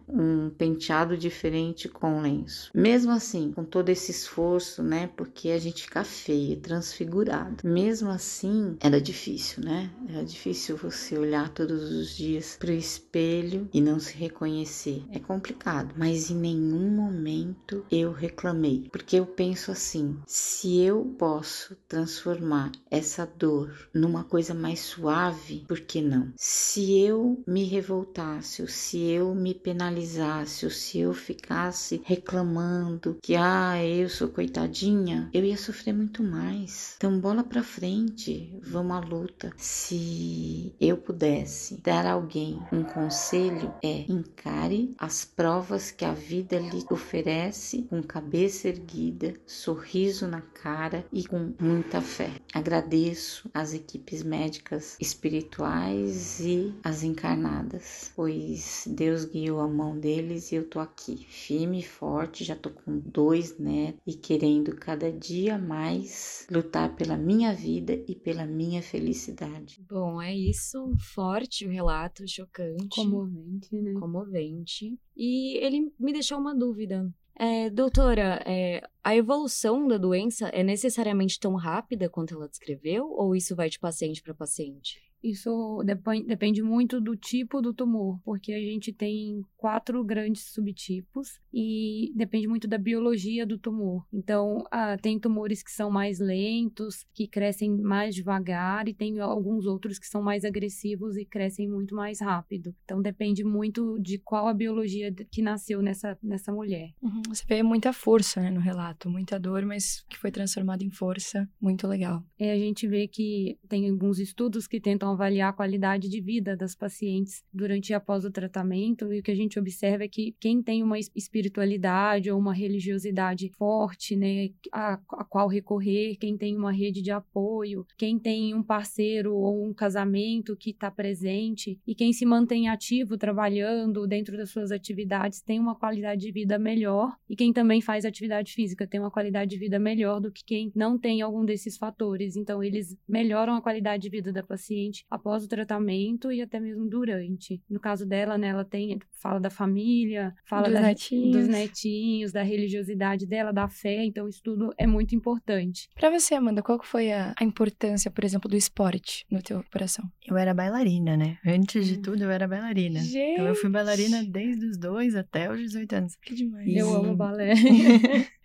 um 0.08 0.50
penteado 0.50 1.18
diferente 1.18 1.90
com 1.90 2.22
lenço. 2.22 2.72
Mesmo 2.74 3.12
assim, 3.12 3.52
com 3.52 3.64
todo 3.64 3.90
esse 3.90 4.12
esforço, 4.12 4.82
né, 4.82 5.10
porque 5.16 5.50
a 5.50 5.60
gente 5.60 5.84
fica 5.84 6.04
feia, 6.04 6.58
transfigurado. 6.58 7.68
Mesmo 7.68 8.10
assim, 8.10 8.78
era 8.80 9.02
difícil, 9.02 9.64
né? 9.64 9.90
Era 10.08 10.24
difícil 10.24 10.78
você 10.78 11.18
olhar 11.18 11.50
todos 11.50 11.92
os 11.92 12.16
dias 12.16 12.58
para 12.60 12.72
o 12.72 12.74
espelho 12.74 13.70
e 13.74 13.82
não 13.82 14.00
se 14.00 14.16
reconhecer. 14.16 15.04
É 15.12 15.20
complicado, 15.20 15.94
mas 15.98 16.30
em 16.30 16.36
nenhum 16.36 16.90
momento 16.90 17.86
eu 17.92 18.12
reclamei, 18.12 18.88
porque 18.92 19.18
eu 19.18 19.26
penso 19.26 19.72
assim: 19.72 20.18
se 20.26 20.80
eu 20.80 21.04
posso 21.18 21.76
transformar 21.88 22.72
essa 22.90 23.26
dor 23.26 23.90
numa 23.94 24.24
coisa 24.24 24.54
mais 24.54 24.80
suave, 24.80 25.66
por 25.68 25.80
que 25.80 26.02
não? 26.02 26.32
Se 26.40 27.02
eu 27.02 27.44
me 27.48 27.64
revoltasse, 27.64 28.62
ou 28.62 28.68
se 28.68 29.10
eu 29.10 29.34
me 29.34 29.56
penalizasse, 29.56 30.66
ou 30.66 30.72
se 30.72 31.00
eu 31.00 31.14
ficasse 31.14 32.00
reclamando 32.06 33.18
que 33.24 33.36
ah, 33.36 33.84
eu 33.84 34.08
sou 34.08 34.28
coitadinha, 34.28 35.30
eu 35.34 35.44
ia 35.44 35.58
sofrer 35.58 35.94
muito 35.94 36.22
mais. 36.22 36.94
Então, 36.98 37.20
bola 37.20 37.44
para 37.44 37.64
frente, 37.64 38.56
vamos 38.62 38.96
à 38.96 39.00
luta. 39.00 39.52
Se 39.58 40.76
eu 40.80 40.98
pudesse 40.98 41.82
dar 41.82 42.06
a 42.06 42.12
alguém 42.12 42.62
um 42.72 42.84
conselho 42.84 43.74
é 43.82 44.06
encare 44.08 44.94
as 45.00 45.26
provas 45.26 45.90
que 45.90 46.06
a 46.06 46.14
vida 46.14 46.60
lhe 46.60 46.86
oferece 46.92 47.84
com 47.90 48.02
cabeça 48.04 48.68
erguida, 48.68 49.34
sorriso 49.46 50.28
na 50.28 50.42
cara 50.42 51.04
e 51.12 51.26
com 51.26 51.54
muita 51.60 52.00
fé. 52.00 52.30
Agradeço 52.54 53.50
às 53.54 53.74
equipes 53.74 54.22
médicas 54.22 54.96
espirituais 55.00 56.27
e 56.40 56.74
as 56.84 57.04
encarnadas, 57.04 58.12
pois 58.16 58.84
Deus 58.88 59.26
guiou 59.26 59.60
a 59.60 59.68
mão 59.68 59.98
deles 59.98 60.52
e 60.52 60.56
eu 60.56 60.68
tô 60.68 60.80
aqui, 60.80 61.26
firme 61.30 61.80
e 61.80 61.84
forte, 61.84 62.44
já 62.44 62.56
tô 62.56 62.70
com 62.70 63.00
dois 63.00 63.58
netos 63.58 64.02
e 64.06 64.14
querendo 64.14 64.76
cada 64.76 65.12
dia 65.12 65.58
mais 65.58 66.46
lutar 66.52 66.96
pela 66.96 67.18
minha 67.18 67.54
vida 67.54 67.94
e 68.08 68.16
pela 68.16 68.46
minha 68.46 68.82
felicidade. 68.82 69.84
Bom, 69.90 70.22
é 70.22 70.36
isso, 70.36 70.94
forte 71.00 71.66
o 71.66 71.70
relato, 71.70 72.28
chocante. 72.28 72.88
Comovente, 72.90 73.76
né? 73.76 73.94
Comovente. 74.00 75.00
E 75.16 75.58
ele 75.58 75.92
me 76.00 76.14
deixou 76.14 76.38
uma 76.38 76.54
dúvida. 76.54 77.12
É, 77.40 77.70
doutora, 77.70 78.42
é, 78.48 78.82
a 79.04 79.16
evolução 79.16 79.88
da 79.88 79.98
doença 79.98 80.48
é 80.50 80.64
necessariamente 80.64 81.40
tão 81.40 81.54
rápida 81.54 82.10
quanto 82.10 82.34
ela 82.34 82.50
descreveu 82.50 83.12
ou 83.12 83.36
isso 83.36 83.56
vai 83.56 83.70
de 83.70 83.80
paciente 83.80 84.24
para 84.24 84.34
paciente? 84.34 85.07
Isso 85.24 85.84
depende 86.26 86.62
muito 86.62 87.02
do 87.02 87.16
tipo 87.16 87.62
do 87.62 87.74
tumor, 87.74 88.20
porque 88.24 88.54
a 88.54 88.60
gente 88.60 88.94
tem 88.94 89.42
quatro 89.56 90.04
grandes 90.04 90.54
subtipos 90.54 91.40
e 91.54 92.12
depende 92.16 92.48
muito 92.48 92.68
da 92.68 92.78
biologia 92.78 93.46
do 93.46 93.58
tumor. 93.58 94.06
Então, 94.14 94.64
ah, 94.72 94.98
tem 94.98 95.20
tumores 95.20 95.64
que 95.64 95.72
são 95.72 95.90
mais 95.90 96.20
lentos, 96.20 97.06
que 97.14 97.28
crescem 97.28 97.72
mais 97.78 98.14
devagar, 98.16 98.88
e 98.88 98.94
tem 98.94 99.20
alguns 99.20 99.66
outros 99.66 99.98
que 99.98 100.08
são 100.08 100.22
mais 100.22 100.46
agressivos 100.46 101.18
e 101.18 101.26
crescem 101.26 101.68
muito 101.70 101.96
mais 101.96 102.22
rápido. 102.22 102.76
Então, 102.84 103.02
depende 103.02 103.44
muito 103.44 104.00
de 104.00 104.18
qual 104.20 104.48
a 104.48 104.54
biologia 104.54 105.14
que 105.32 105.42
nasceu 105.42 105.82
nessa, 105.82 106.18
nessa 106.22 106.52
mulher. 106.52 106.92
Uhum. 107.02 107.22
Você 107.30 107.44
vê 107.48 107.64
muita 107.64 107.92
força 107.92 108.42
né, 108.42 108.52
no 108.52 108.60
relato, 108.60 109.10
muita 109.10 109.40
dor, 109.40 109.66
mas 109.66 110.06
que 110.10 110.18
foi 110.18 110.32
transformada 110.32 110.84
em 110.84 110.92
força. 110.92 111.48
Muito 111.60 111.88
legal. 111.88 112.24
É, 112.40 112.52
a 112.52 112.58
gente 112.58 112.88
vê 112.88 113.08
que 113.08 113.58
tem 113.68 113.90
alguns 113.90 114.20
estudos 114.20 114.68
que 114.68 114.80
tentam 114.80 115.07
avaliar 115.12 115.50
a 115.50 115.54
qualidade 115.54 116.10
de 116.10 116.22
vida 116.22 116.56
das 116.56 116.76
pacientes 116.76 117.44
durante 117.54 117.90
e 117.90 117.94
após 117.94 118.26
o 118.26 118.32
tratamento, 118.32 119.12
e 119.14 119.20
o 119.20 119.24
que 119.24 119.32
a 119.32 119.36
gente 119.36 119.60
observa 119.60 120.04
é 120.04 120.08
que 120.08 120.36
quem 120.40 120.62
tem 120.62 120.84
uma 120.84 120.98
espiritualidade 121.00 122.32
ou 122.32 122.40
uma 122.40 122.54
religiosidade 122.54 123.50
forte, 123.58 124.16
né, 124.16 124.50
a, 124.72 125.00
a 125.10 125.24
qual 125.24 125.48
recorrer, 125.48 126.16
quem 126.18 126.38
tem 126.38 126.56
uma 126.56 126.72
rede 126.72 127.02
de 127.02 127.12
apoio, 127.12 127.86
quem 127.98 128.20
tem 128.20 128.54
um 128.54 128.64
parceiro 128.64 129.36
ou 129.36 129.66
um 129.66 129.74
casamento 129.74 130.56
que 130.56 130.72
está 130.72 130.90
presente 130.90 131.80
e 131.86 131.94
quem 131.94 132.14
se 132.14 132.26
mantém 132.26 132.70
ativo 132.70 133.18
trabalhando 133.18 134.08
dentro 134.08 134.38
das 134.38 134.50
suas 134.50 134.72
atividades 134.72 135.42
tem 135.42 135.60
uma 135.60 135.76
qualidade 135.76 136.22
de 136.22 136.32
vida 136.32 136.58
melhor 136.58 137.16
e 137.30 137.36
quem 137.36 137.54
também 137.54 137.82
faz 137.82 138.06
atividade 138.06 138.54
física 138.54 138.88
tem 138.88 139.00
uma 139.00 139.12
qualidade 139.12 139.52
de 139.52 139.58
vida 139.58 139.80
melhor 139.80 140.20
do 140.20 140.32
que 140.32 140.44
quem 140.44 140.72
não 140.76 140.98
tem 140.98 141.22
algum 141.22 141.46
desses 141.46 141.78
fatores. 141.78 142.36
Então, 142.36 142.64
eles 142.64 142.98
melhoram 143.08 143.56
a 143.56 143.62
qualidade 143.62 144.04
de 144.04 144.10
vida 144.10 144.32
da 144.32 144.44
paciente 144.44 144.97
após 145.10 145.44
o 145.44 145.48
tratamento 145.48 146.32
e 146.32 146.42
até 146.42 146.60
mesmo 146.60 146.88
durante. 146.88 147.62
No 147.70 147.80
caso 147.80 148.06
dela, 148.06 148.38
né, 148.38 148.48
ela 148.48 148.66
tem 148.66 149.00
fala 149.20 149.40
da 149.40 149.50
família, 149.50 150.34
fala 150.46 150.66
dos, 150.66 150.74
da, 150.74 150.82
netinhos. 150.82 151.36
dos 151.36 151.48
netinhos, 151.48 152.32
da 152.32 152.44
religiosidade 152.44 153.26
dela, 153.26 153.52
da 153.52 153.68
fé, 153.68 154.06
então 154.06 154.28
isso 154.28 154.42
tudo 154.44 154.74
é 154.78 154.86
muito 154.86 155.16
importante. 155.16 155.90
Para 155.96 156.10
você, 156.10 156.36
Amanda, 156.36 156.62
qual 156.62 156.82
foi 156.84 157.12
a, 157.12 157.34
a, 157.40 157.44
importância, 157.44 158.12
por 158.12 158.24
exemplo, 158.24 158.50
do 158.50 158.56
esporte 158.56 159.26
no 159.30 159.42
teu 159.42 159.64
coração? 159.72 160.06
Eu 160.26 160.38
era 160.38 160.54
bailarina, 160.54 161.18
né? 161.18 161.38
Antes 161.46 161.88
de 161.88 161.98
hum. 161.98 162.02
tudo, 162.02 162.24
eu 162.24 162.32
era 162.32 162.48
bailarina. 162.48 163.00
Gente. 163.00 163.34
Então 163.34 163.48
eu 163.48 163.56
fui 163.56 163.70
bailarina 163.70 164.24
desde 164.24 164.66
os 164.66 164.78
dois 164.78 165.16
até 165.16 165.52
os 165.52 165.60
18 165.60 165.96
anos. 165.96 166.16
Que 166.22 166.36
demais. 166.36 166.68
E... 166.68 166.78
Eu 166.78 166.94
amo 166.94 167.16
balé. 167.16 167.54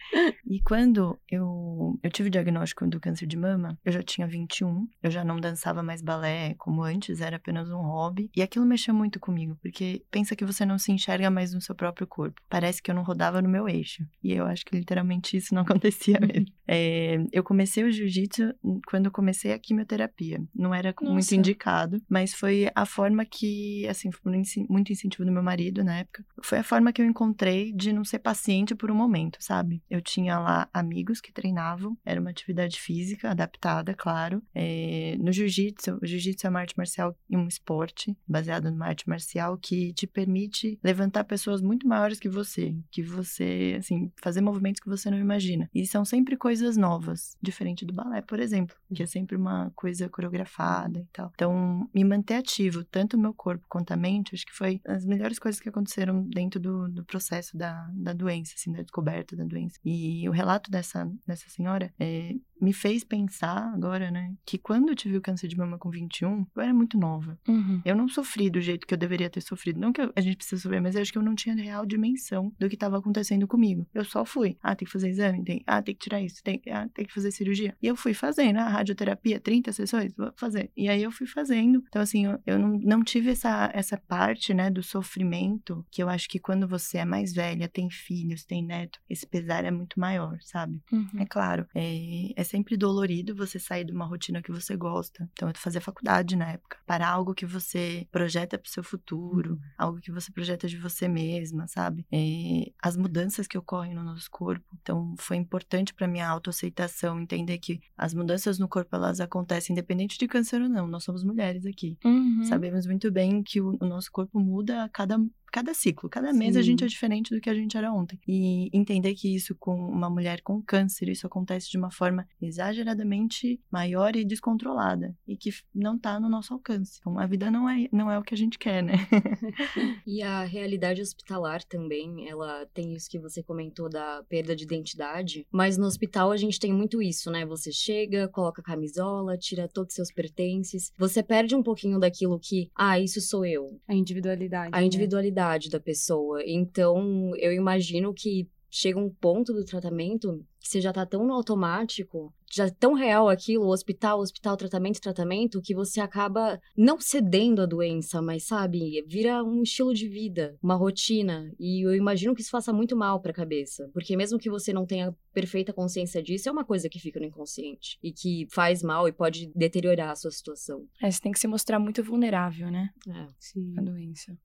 e 0.48 0.60
quando 0.60 1.18
eu, 1.30 1.98
eu 2.02 2.10
tive 2.10 2.28
o 2.28 2.30
diagnóstico 2.30 2.86
do 2.86 3.00
câncer 3.00 3.26
de 3.26 3.36
mama, 3.36 3.78
eu 3.84 3.92
já 3.92 4.02
tinha 4.02 4.26
21, 4.26 4.86
eu 5.02 5.10
já 5.10 5.24
não 5.24 5.36
dançava 5.36 5.82
mais 5.82 6.02
balé 6.02 6.41
como 6.58 6.82
antes, 6.82 7.20
era 7.20 7.36
apenas 7.36 7.70
um 7.70 7.82
hobby. 7.82 8.30
E 8.34 8.42
aquilo 8.42 8.66
mexeu 8.66 8.94
muito 8.94 9.18
comigo, 9.18 9.56
porque 9.60 10.04
pensa 10.10 10.36
que 10.36 10.44
você 10.44 10.64
não 10.64 10.78
se 10.78 10.92
enxerga 10.92 11.30
mais 11.30 11.52
no 11.54 11.60
seu 11.60 11.74
próprio 11.74 12.06
corpo. 12.06 12.40
Parece 12.48 12.82
que 12.82 12.90
eu 12.90 12.94
não 12.94 13.02
rodava 13.02 13.40
no 13.40 13.48
meu 13.48 13.68
eixo. 13.68 14.04
E 14.22 14.32
eu 14.32 14.46
acho 14.46 14.64
que 14.64 14.76
literalmente 14.76 15.36
isso 15.36 15.54
não 15.54 15.62
acontecia 15.62 16.18
mesmo. 16.20 16.46
É, 16.66 17.18
eu 17.32 17.42
comecei 17.42 17.84
o 17.84 17.90
jiu-jitsu 17.90 18.54
quando 18.86 19.06
eu 19.06 19.12
comecei 19.12 19.52
a 19.52 19.58
quimioterapia. 19.58 20.42
Não 20.54 20.74
era 20.74 20.94
Nossa. 21.00 21.12
muito 21.12 21.34
indicado, 21.34 22.00
mas 22.08 22.34
foi 22.34 22.70
a 22.74 22.86
forma 22.86 23.24
que, 23.24 23.86
assim, 23.88 24.10
foi 24.10 24.32
muito 24.68 24.92
incentivo 24.92 25.24
do 25.24 25.32
meu 25.32 25.42
marido 25.42 25.84
na 25.84 25.98
época. 25.98 26.24
Foi 26.42 26.58
a 26.58 26.64
forma 26.64 26.92
que 26.92 27.00
eu 27.00 27.06
encontrei 27.06 27.72
de 27.72 27.92
não 27.92 28.04
ser 28.04 28.18
paciente 28.18 28.74
por 28.74 28.90
um 28.90 28.94
momento, 28.94 29.38
sabe? 29.40 29.82
Eu 29.90 30.00
tinha 30.00 30.38
lá 30.38 30.68
amigos 30.72 31.20
que 31.20 31.32
treinavam, 31.32 31.96
era 32.04 32.20
uma 32.20 32.30
atividade 32.30 32.80
física 32.80 33.30
adaptada, 33.30 33.94
claro. 33.94 34.42
É, 34.54 35.16
no 35.18 35.32
jiu-jitsu, 35.32 35.98
o 36.02 36.06
jiu-jitsu 36.06 36.31
é 36.44 36.48
uma 36.48 36.60
arte 36.60 36.76
marcial 36.76 37.16
e 37.28 37.36
um 37.36 37.46
esporte 37.46 38.16
baseado 38.26 38.70
numa 38.70 38.86
arte 38.86 39.08
marcial 39.08 39.56
que 39.58 39.92
te 39.92 40.06
permite 40.06 40.78
levantar 40.82 41.24
pessoas 41.24 41.60
muito 41.60 41.86
maiores 41.86 42.18
que 42.18 42.28
você, 42.28 42.74
que 42.90 43.02
você, 43.02 43.76
assim, 43.78 44.10
fazer 44.16 44.40
movimentos 44.40 44.80
que 44.80 44.88
você 44.88 45.10
não 45.10 45.18
imagina. 45.18 45.68
E 45.74 45.86
são 45.86 46.04
sempre 46.04 46.36
coisas 46.36 46.76
novas, 46.76 47.36
diferente 47.40 47.84
do 47.84 47.92
balé, 47.92 48.22
por 48.22 48.40
exemplo, 48.40 48.76
que 48.94 49.02
é 49.02 49.06
sempre 49.06 49.36
uma 49.36 49.70
coisa 49.74 50.08
coreografada 50.08 51.00
e 51.00 51.06
tal. 51.12 51.30
Então, 51.34 51.88
me 51.94 52.04
manter 52.04 52.34
ativo, 52.34 52.84
tanto 52.84 53.16
o 53.16 53.20
meu 53.20 53.34
corpo 53.34 53.64
quanto 53.68 53.92
a 53.92 53.96
mente, 53.96 54.34
acho 54.34 54.46
que 54.46 54.54
foi 54.54 54.80
as 54.86 55.04
melhores 55.04 55.38
coisas 55.38 55.60
que 55.60 55.68
aconteceram 55.68 56.22
dentro 56.28 56.60
do, 56.60 56.88
do 56.88 57.04
processo 57.04 57.56
da, 57.56 57.88
da 57.92 58.12
doença, 58.12 58.54
assim, 58.56 58.72
da 58.72 58.82
descoberta 58.82 59.36
da 59.36 59.44
doença. 59.44 59.78
E 59.84 60.28
o 60.28 60.32
relato 60.32 60.70
dessa, 60.70 61.10
dessa 61.26 61.48
senhora 61.48 61.92
é, 61.98 62.34
me 62.60 62.72
fez 62.72 63.02
pensar 63.02 63.72
agora, 63.74 64.10
né, 64.10 64.34
que 64.46 64.56
quando 64.56 64.90
eu 64.90 64.94
tive 64.94 65.16
o 65.16 65.20
câncer 65.20 65.48
de 65.48 65.56
mama 65.56 65.76
com 65.76 65.90
21, 65.90 66.21
eu 66.24 66.62
era 66.62 66.72
muito 66.72 66.98
nova. 66.98 67.38
Uhum. 67.48 67.80
Eu 67.84 67.96
não 67.96 68.08
sofri 68.08 68.50
do 68.50 68.60
jeito 68.60 68.86
que 68.86 68.94
eu 68.94 68.98
deveria 68.98 69.30
ter 69.30 69.40
sofrido. 69.40 69.80
Não 69.80 69.92
que 69.92 70.00
eu, 70.00 70.12
a 70.14 70.20
gente 70.20 70.36
precisa 70.36 70.62
sofrer, 70.62 70.80
mas 70.80 70.94
eu 70.94 71.02
acho 71.02 71.12
que 71.12 71.18
eu 71.18 71.22
não 71.22 71.34
tinha 71.34 71.54
real 71.54 71.84
dimensão 71.84 72.52
do 72.58 72.68
que 72.68 72.74
estava 72.74 72.98
acontecendo 72.98 73.46
comigo. 73.46 73.86
Eu 73.94 74.04
só 74.04 74.24
fui. 74.24 74.56
Ah, 74.62 74.74
tem 74.74 74.86
que 74.86 74.92
fazer 74.92 75.08
exame? 75.08 75.44
Tem. 75.44 75.62
Ah, 75.66 75.82
tem 75.82 75.94
que 75.94 76.00
tirar 76.00 76.20
isso? 76.20 76.42
Tem, 76.42 76.60
ah, 76.70 76.88
tem 76.94 77.04
que 77.04 77.12
fazer 77.12 77.30
cirurgia? 77.30 77.76
E 77.82 77.86
eu 77.86 77.96
fui 77.96 78.14
fazendo. 78.14 78.58
Ah, 78.58 78.68
radioterapia, 78.68 79.40
30 79.40 79.72
sessões? 79.72 80.12
Vou 80.16 80.32
fazer. 80.36 80.70
E 80.76 80.88
aí 80.88 81.02
eu 81.02 81.10
fui 81.10 81.26
fazendo. 81.26 81.82
Então, 81.88 82.02
assim, 82.02 82.26
eu, 82.26 82.38
eu 82.46 82.58
não, 82.58 82.78
não 82.78 83.02
tive 83.02 83.30
essa, 83.30 83.70
essa 83.74 83.96
parte, 83.96 84.54
né, 84.54 84.70
do 84.70 84.82
sofrimento 84.82 85.84
que 85.90 86.02
eu 86.02 86.08
acho 86.08 86.28
que 86.28 86.38
quando 86.38 86.66
você 86.66 86.98
é 86.98 87.04
mais 87.04 87.32
velha, 87.32 87.68
tem 87.68 87.90
filhos, 87.90 88.44
tem 88.44 88.64
neto, 88.64 88.98
esse 89.08 89.26
pesar 89.26 89.64
é 89.64 89.70
muito 89.70 89.98
maior, 89.98 90.38
sabe? 90.40 90.80
Uhum. 90.92 91.08
É 91.18 91.26
claro, 91.26 91.66
é, 91.74 92.32
é 92.36 92.44
sempre 92.44 92.76
dolorido 92.76 93.34
você 93.34 93.58
sair 93.58 93.84
de 93.84 93.92
uma 93.92 94.04
rotina 94.04 94.42
que 94.42 94.52
você 94.52 94.76
gosta. 94.76 95.28
Então, 95.32 95.48
eu 95.48 95.54
fazer 95.56 95.80
faculdade 95.80 96.11
na 96.36 96.50
época, 96.50 96.78
para 96.86 97.08
algo 97.08 97.34
que 97.34 97.46
você 97.46 98.06
projeta 98.10 98.58
para 98.58 98.68
o 98.68 98.70
seu 98.70 98.82
futuro, 98.82 99.52
uhum. 99.52 99.60
algo 99.78 100.00
que 100.00 100.12
você 100.12 100.30
projeta 100.30 100.68
de 100.68 100.76
você 100.76 101.08
mesma, 101.08 101.66
sabe? 101.66 102.06
É, 102.12 102.70
as 102.80 102.96
mudanças 102.96 103.46
que 103.46 103.56
ocorrem 103.56 103.94
no 103.94 104.02
nosso 104.02 104.30
corpo. 104.30 104.64
Então, 104.80 105.14
foi 105.18 105.36
importante 105.36 105.94
para 105.94 106.06
minha 106.06 106.28
autoaceitação 106.28 107.20
entender 107.20 107.58
que 107.58 107.80
as 107.96 108.12
mudanças 108.12 108.58
no 108.58 108.68
corpo 108.68 108.94
elas 108.94 109.20
acontecem 109.20 109.72
independente 109.72 110.18
de 110.18 110.28
câncer 110.28 110.60
ou 110.60 110.68
não. 110.68 110.86
Nós 110.86 111.04
somos 111.04 111.24
mulheres 111.24 111.64
aqui. 111.64 111.96
Uhum. 112.04 112.44
Sabemos 112.44 112.86
muito 112.86 113.10
bem 113.10 113.42
que 113.42 113.60
o, 113.60 113.76
o 113.80 113.86
nosso 113.86 114.10
corpo 114.10 114.38
muda 114.38 114.84
a 114.84 114.88
cada 114.88 115.18
cada 115.52 115.74
ciclo, 115.74 116.08
cada 116.08 116.32
mês 116.32 116.54
Sim. 116.54 116.58
a 116.58 116.62
gente 116.62 116.82
é 116.82 116.86
diferente 116.86 117.34
do 117.34 117.40
que 117.40 117.50
a 117.50 117.54
gente 117.54 117.76
era 117.76 117.92
ontem. 117.92 118.18
E 118.26 118.70
entender 118.72 119.14
que 119.14 119.32
isso 119.32 119.54
com 119.54 119.74
uma 119.74 120.08
mulher 120.08 120.40
com 120.40 120.62
câncer, 120.62 121.10
isso 121.10 121.26
acontece 121.26 121.70
de 121.70 121.76
uma 121.76 121.90
forma 121.90 122.26
exageradamente 122.40 123.60
maior 123.70 124.16
e 124.16 124.24
descontrolada 124.24 125.14
e 125.28 125.36
que 125.36 125.52
não 125.74 125.98
tá 125.98 126.18
no 126.18 126.28
nosso 126.28 126.54
alcance. 126.54 126.98
Então 126.98 127.18
a 127.18 127.26
vida 127.26 127.50
não 127.50 127.68
é 127.68 127.86
não 127.92 128.10
é 128.10 128.18
o 128.18 128.22
que 128.22 128.32
a 128.32 128.36
gente 128.36 128.58
quer, 128.58 128.82
né? 128.82 128.94
e 130.06 130.22
a 130.22 130.44
realidade 130.44 131.02
hospitalar 131.02 131.62
também, 131.64 132.28
ela 132.28 132.64
tem 132.72 132.94
isso 132.94 133.10
que 133.10 133.18
você 133.18 133.42
comentou 133.42 133.90
da 133.90 134.24
perda 134.28 134.56
de 134.56 134.64
identidade, 134.64 135.46
mas 135.52 135.76
no 135.76 135.86
hospital 135.86 136.32
a 136.32 136.36
gente 136.36 136.58
tem 136.58 136.72
muito 136.72 137.02
isso, 137.02 137.30
né? 137.30 137.44
Você 137.44 137.70
chega, 137.70 138.26
coloca 138.28 138.62
a 138.62 138.64
camisola, 138.64 139.36
tira 139.36 139.68
todos 139.68 139.90
os 139.90 139.96
seus 139.96 140.10
pertences, 140.10 140.92
você 140.96 141.22
perde 141.22 141.54
um 141.54 141.62
pouquinho 141.62 141.98
daquilo 141.98 142.40
que, 142.40 142.70
ah, 142.74 142.98
isso 142.98 143.20
sou 143.20 143.44
eu. 143.44 143.78
A 143.86 143.94
individualidade. 143.94 144.70
A 144.72 144.82
individualidade. 144.82 145.40
Né? 145.40 145.41
Da 145.68 145.80
pessoa. 145.80 146.42
Então, 146.44 147.32
eu 147.36 147.52
imagino 147.52 148.12
que 148.14 148.48
chega 148.72 148.98
um 148.98 149.10
ponto 149.10 149.52
do 149.52 149.64
tratamento 149.64 150.42
que 150.58 150.68
você 150.68 150.80
já 150.80 150.92
tá 150.92 151.04
tão 151.04 151.26
no 151.26 151.34
automático, 151.34 152.32
já 152.50 152.66
é 152.66 152.70
tão 152.70 152.94
real 152.94 153.28
aquilo, 153.28 153.66
hospital, 153.66 154.20
hospital, 154.20 154.56
tratamento, 154.56 155.00
tratamento, 155.00 155.60
que 155.60 155.74
você 155.74 156.00
acaba 156.00 156.58
não 156.76 156.98
cedendo 156.98 157.60
à 157.60 157.66
doença, 157.66 158.22
mas 158.22 158.46
sabe, 158.46 159.04
vira 159.06 159.42
um 159.44 159.62
estilo 159.62 159.92
de 159.92 160.08
vida, 160.08 160.56
uma 160.62 160.74
rotina. 160.74 161.52
E 161.58 161.84
eu 161.84 161.94
imagino 161.94 162.34
que 162.34 162.40
isso 162.40 162.50
faça 162.50 162.72
muito 162.72 162.96
mal 162.96 163.20
para 163.20 163.32
a 163.32 163.34
cabeça, 163.34 163.90
porque 163.92 164.16
mesmo 164.16 164.38
que 164.38 164.48
você 164.48 164.72
não 164.72 164.86
tenha 164.86 165.14
perfeita 165.34 165.72
consciência 165.72 166.22
disso, 166.22 166.48
é 166.48 166.52
uma 166.52 166.64
coisa 166.64 166.88
que 166.88 167.00
fica 167.00 167.20
no 167.20 167.26
inconsciente 167.26 167.98
e 168.02 168.12
que 168.12 168.46
faz 168.50 168.82
mal 168.82 169.06
e 169.06 169.12
pode 169.12 169.50
deteriorar 169.54 170.10
a 170.10 170.16
sua 170.16 170.30
situação. 170.30 170.86
É, 171.02 171.10
você 171.10 171.20
tem 171.20 171.32
que 171.32 171.40
se 171.40 171.48
mostrar 171.48 171.78
muito 171.78 172.02
vulnerável, 172.02 172.70
né? 172.70 172.88
É, 173.08 173.26
sim. 173.38 173.74
A 173.76 173.82
doença. 173.82 174.36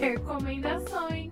Recomendações. 0.00 1.30